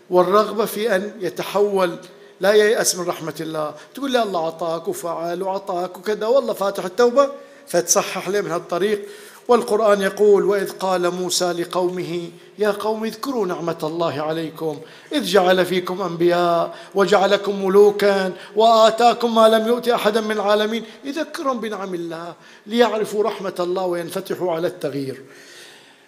والرغبة 0.10 0.66
في 0.66 0.95
أن 0.95 1.12
يتحول. 1.20 1.95
لا 2.41 2.53
ييأس 2.53 2.95
من 2.95 3.08
رحمة 3.08 3.36
الله. 3.39 3.74
تقول 3.95 4.12
لي 4.12 4.24
الله 4.24 4.47
عطاك 4.47 4.88
وفعل 4.88 5.43
وعطاك 5.43 5.97
وكذا. 5.97 6.26
والله 6.26 6.53
فاتح 6.53 6.86
التوبة 6.86 7.30
فتصحح 7.68 8.30
له 8.30 8.41
من 8.41 8.51
هالطريق. 8.51 9.08
والقرآن 9.47 10.01
يقول 10.01 10.45
وإذ 10.45 10.71
قال 10.71 11.11
موسى 11.11 11.51
لقومه 11.51 12.29
يا 12.59 12.71
قوم 12.71 13.03
اذكروا 13.03 13.47
نعمة 13.47 13.77
الله 13.83 14.21
عليكم. 14.21 14.79
إذ 15.11 15.23
جعل 15.23 15.65
فيكم 15.65 16.01
أنبياء 16.01 16.75
وجعلكم 16.95 17.65
ملوكا 17.65 18.33
وآتاكم 18.55 19.35
ما 19.35 19.47
لم 19.47 19.67
يؤت 19.67 19.87
أحدا 19.87 20.21
من 20.21 20.31
العالمين. 20.31 20.83
يذكرهم 21.03 21.59
بنعم 21.59 21.93
الله 21.93 22.33
ليعرفوا 22.67 23.23
رحمة 23.23 23.55
الله 23.59 23.85
وينفتحوا 23.85 24.51
على 24.51 24.67
التغيير. 24.67 25.21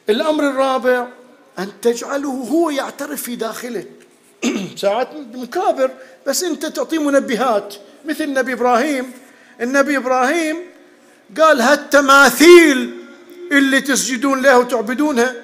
الأمر 0.09 0.49
الرابع 0.49 1.07
أن 1.59 1.71
تجعله 1.81 2.29
هو 2.29 2.69
يعترف 2.69 3.21
في 3.21 3.35
داخله. 3.35 3.85
ساعات 4.81 5.09
مكابر 5.33 5.91
بس 6.27 6.43
أنت 6.43 6.65
تعطيه 6.65 6.99
منبهات. 6.99 7.75
مثل 8.05 8.23
النبي 8.23 8.53
إبراهيم. 8.53 9.11
النبي 9.61 9.97
إبراهيم 9.97 10.57
قال 11.37 11.61
هالتماثيل 11.61 12.98
اللي 13.51 13.81
تسجدون 13.81 14.41
لها 14.41 14.57
وتعبدونها؟ 14.57 15.35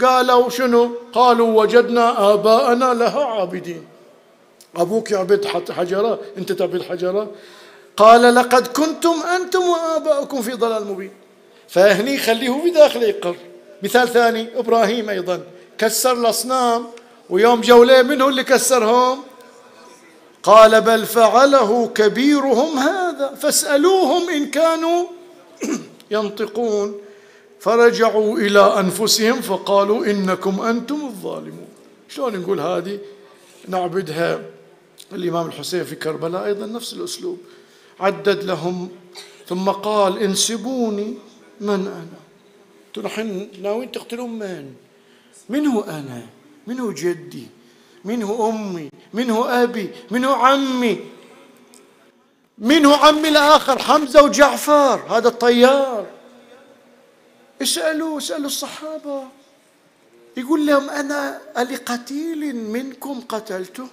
قالوا 0.00 0.50
شنو؟ 0.50 0.96
قالوا 1.12 1.62
وجدنا 1.62 2.32
آباءنا 2.32 2.94
لها 2.94 3.24
عابدين. 3.24 3.84
أبوك 4.76 5.10
يعبد 5.10 5.46
حجرة 5.70 6.20
أنت 6.38 6.52
تعبد 6.52 6.82
حجرة؟ 6.82 7.30
قال 7.96 8.34
لقد 8.34 8.66
كنتم 8.66 9.14
أنتم 9.36 9.60
وآباؤكم 9.60 10.42
في 10.42 10.52
ضلال 10.52 10.86
مبين. 10.86 11.10
فهني 11.68 12.18
خليه 12.18 12.50
بداخله 12.50 13.06
يقر. 13.06 13.36
مثال 13.82 14.08
ثاني 14.08 14.58
إبراهيم 14.58 15.10
أيضا. 15.10 15.40
كسر 15.78 16.12
الأصنام 16.12 16.86
ويوم 17.30 17.60
جولة 17.60 18.02
منه 18.02 18.28
اللي 18.28 18.44
كسرهم؟ 18.44 19.22
قال 20.42 20.80
بل 20.80 21.06
فعله 21.06 21.90
كبيرهم 21.94 22.78
هذا 22.78 23.34
فاسألوهم 23.34 24.30
إن 24.30 24.50
كانوا 24.50 25.04
ينطقون. 26.12 26.94
فرجعوا 27.60 28.38
إلى 28.38 28.80
أنفسهم 28.80 29.40
فقالوا 29.40 30.06
إنكم 30.06 30.60
أنتم 30.60 31.00
الظالمون. 31.06 31.68
شلون 32.08 32.36
نقول 32.36 32.60
هذه؟ 32.60 32.98
نعبدها. 33.68 34.42
الإمام 35.12 35.46
الحسين 35.46 35.84
في 35.84 35.94
كربلاء 35.94 36.44
أيضا 36.46 36.66
نفس 36.66 36.92
الأسلوب. 36.92 37.38
عدد 38.00 38.44
لهم. 38.44 38.88
ثم 39.48 39.70
قال 39.70 40.18
انسبوني. 40.18 41.14
من 41.60 41.86
أنا؟ 41.86 42.20
تروحين 42.94 43.50
ناويين 43.62 43.92
تقتلون 43.92 44.30
من؟ 44.38 44.72
من 45.48 45.66
هو 45.66 45.80
أنا؟ 45.80 46.26
من 46.66 46.80
هو 46.80 46.92
جدي؟ 46.92 47.46
من 48.04 48.22
هو 48.22 48.50
أمي؟ 48.50 48.88
من 49.14 49.30
هو 49.30 49.44
أبي؟ 49.44 49.90
من 50.10 50.24
هو 50.24 50.32
عمي؟ 50.32 50.98
من 52.62 52.86
هو 52.86 52.94
عمي 52.94 53.28
الآخر 53.28 53.78
حمزة 53.78 54.22
وجعفر 54.22 55.02
هذا 55.16 55.28
الطيار. 55.28 56.06
اسألوا 57.62 58.18
اسألوا 58.18 58.46
الصحابة. 58.46 59.22
يقول 60.36 60.66
لهم 60.66 60.90
أنا 60.90 61.38
لقتيل 61.56 62.56
منكم 62.56 63.20
قتلته؟ 63.28 63.86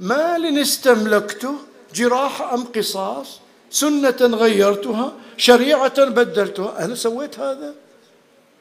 مال 0.00 0.58
استملكته؟ 0.58 1.54
جراحة 1.94 2.54
أم 2.54 2.64
قصاص؟ 2.64 3.40
سنة 3.70 4.20
غيرتها؟ 4.20 5.12
شريعة 5.36 6.04
بدلتها؟ 6.04 6.84
أنا 6.84 6.94
سويت 6.94 7.38
هذا؟ 7.38 7.74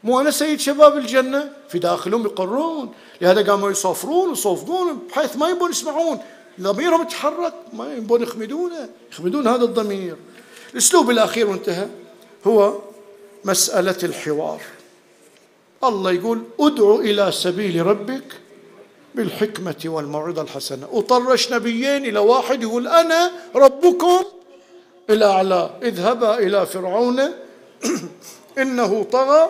مو 0.03 0.19
أنا 0.21 0.31
سيد 0.31 0.59
شباب 0.59 0.97
الجنة؟ 0.97 1.51
في 1.69 1.79
داخلهم 1.79 2.25
يقرون. 2.25 2.93
لهذا 3.21 3.51
قاموا 3.51 3.71
يصفرون 3.71 4.29
ويصوفون 4.29 5.07
بحيث 5.09 5.35
ما 5.35 5.49
يبون 5.49 5.71
يسمعون. 5.71 6.19
ضميرهم 6.61 7.01
يتحرك 7.01 7.53
ما 7.73 7.93
يبون 7.93 8.21
يخمدونه 8.21 8.89
يخمدون 9.11 9.47
هذا 9.47 9.63
الضمير. 9.63 10.15
الأسلوب 10.73 11.09
الأخير 11.09 11.49
وانتهى 11.49 11.87
هو 12.47 12.79
مسألة 13.45 13.97
الحوار. 14.03 14.61
الله 15.83 16.11
يقول 16.11 16.43
ادع 16.59 16.95
إلى 16.95 17.31
سبيل 17.31 17.85
ربك 17.85 18.23
بالحكمة 19.15 19.81
والموعظة 19.85 20.41
الحسنة. 20.41 20.87
وطرش 20.91 21.53
نبيين 21.53 22.05
إلى 22.05 22.19
واحد 22.19 22.63
يقول 22.63 22.87
أنا 22.87 23.31
ربكم 23.55 24.23
الأعلى. 25.09 25.69
اذهبا 25.83 26.37
إلى 26.37 26.65
فرعون 26.65 27.19
إنه 28.57 29.03
طغى 29.11 29.49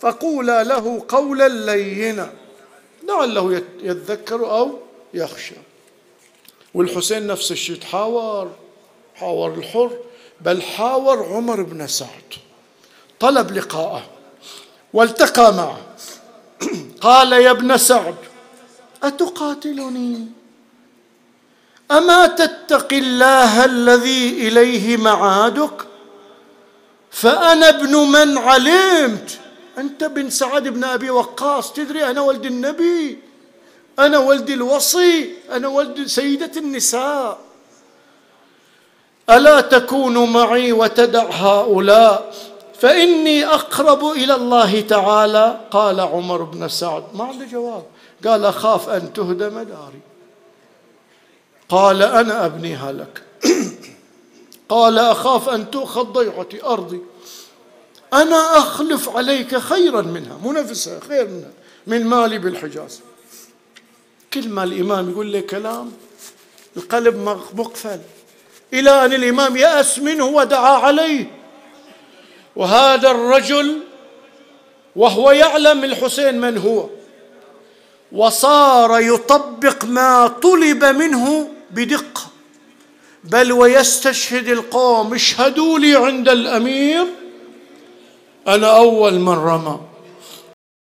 فقولا 0.00 0.64
له 0.64 1.04
قولا 1.08 1.48
لينا. 1.48 2.32
لعله 3.08 3.62
يتذكر 3.82 4.50
أو 4.50 4.78
يخشى. 5.14 5.54
والحسين 6.74 7.26
نفس 7.26 7.52
الشيء 7.52 7.76
تحاور 7.76 8.50
حاور 9.14 9.54
الحر 9.54 9.90
بل 10.40 10.62
حاور 10.62 11.24
عمر 11.24 11.62
بن 11.62 11.86
سعد. 11.86 12.34
طلب 13.20 13.52
لقاءه 13.52 14.02
والتقى 14.92 15.54
معه. 15.54 15.80
قال 17.00 17.32
يا 17.32 17.50
ابن 17.50 17.76
سعد 17.78 18.14
أتقاتلني؟ 19.02 20.26
أما 21.90 22.26
تتقي 22.26 22.98
الله 22.98 23.64
الذي 23.64 24.48
إليه 24.48 24.96
معادك؟ 24.96 25.86
فأنا 27.10 27.68
ابن 27.68 27.96
من 27.96 28.38
علمت. 28.38 29.38
أنت 29.78 30.04
بن 30.04 30.30
سعد 30.30 30.68
بن 30.68 30.84
أبي 30.84 31.10
وقاص 31.10 31.72
تدري 31.72 32.10
أنا 32.10 32.20
ولد 32.20 32.46
النبي؟ 32.46 33.18
أنا 33.98 34.18
ولد 34.18 34.50
الوصي 34.50 35.34
أنا 35.50 35.68
ولد 35.68 36.06
سيدة 36.06 36.50
النساء. 36.56 37.38
ألا 39.30 39.60
تكون 39.60 40.32
معي 40.32 40.72
وتدع 40.72 41.24
هؤلاء؟ 41.30 42.34
فإني 42.78 43.46
أقرب 43.46 44.04
إلى 44.04 44.34
الله 44.34 44.80
تعالى 44.80 45.60
قال 45.70 46.00
عمر 46.00 46.42
بن 46.42 46.68
سعد. 46.68 47.04
ما 47.14 47.24
عنده 47.24 47.44
جواب. 47.44 47.84
قال 48.26 48.44
أخاف 48.44 48.88
أن 48.88 49.12
تهدم 49.12 49.62
داري 49.62 50.00
قال 51.68 52.02
أنا 52.02 52.46
أبنيها 52.46 52.92
لك. 52.92 53.22
قال 54.68 54.98
أخاف 54.98 55.48
أن 55.48 55.70
تؤخذ 55.70 56.02
ضيعتي 56.02 56.64
أرضي. 56.64 57.00
أنا 58.12 58.58
أخلف 58.58 59.08
عليك 59.08 59.58
خيرا 59.58 60.02
منها. 60.02 60.36
مو 60.42 60.52
نفسها 60.52 61.00
خير 61.08 61.28
منها. 61.28 61.50
من 61.86 62.06
مالي 62.06 62.38
بالحجاز. 62.38 63.00
كل 64.34 64.48
ما 64.48 64.64
الإمام 64.64 65.10
يقول 65.10 65.26
لي 65.26 65.40
كلام 65.40 65.92
القلب 66.76 67.16
مقفل. 67.54 68.00
إلى 68.72 69.04
أن 69.04 69.12
الإمام 69.12 69.56
يأس 69.56 69.98
منه 69.98 70.24
ودعا 70.24 70.76
عليه. 70.76 71.30
وهذا 72.56 73.10
الرجل 73.10 73.80
وهو 74.96 75.30
يعلم 75.30 75.84
الحسين 75.84 76.40
من 76.40 76.58
هو. 76.58 76.88
وصار 78.12 79.00
يطبق 79.00 79.84
ما 79.84 80.26
طلب 80.26 80.84
منه 80.84 81.48
بدقة. 81.70 82.22
بل 83.24 83.52
ويستشهد 83.52 84.48
القوم 84.48 85.14
اشهدوا 85.14 85.78
لي 85.78 85.96
عند 85.96 86.28
الأمير 86.28 87.06
أنا 88.48 88.76
أول 88.76 89.14
من 89.14 89.32
رمى. 89.32 89.80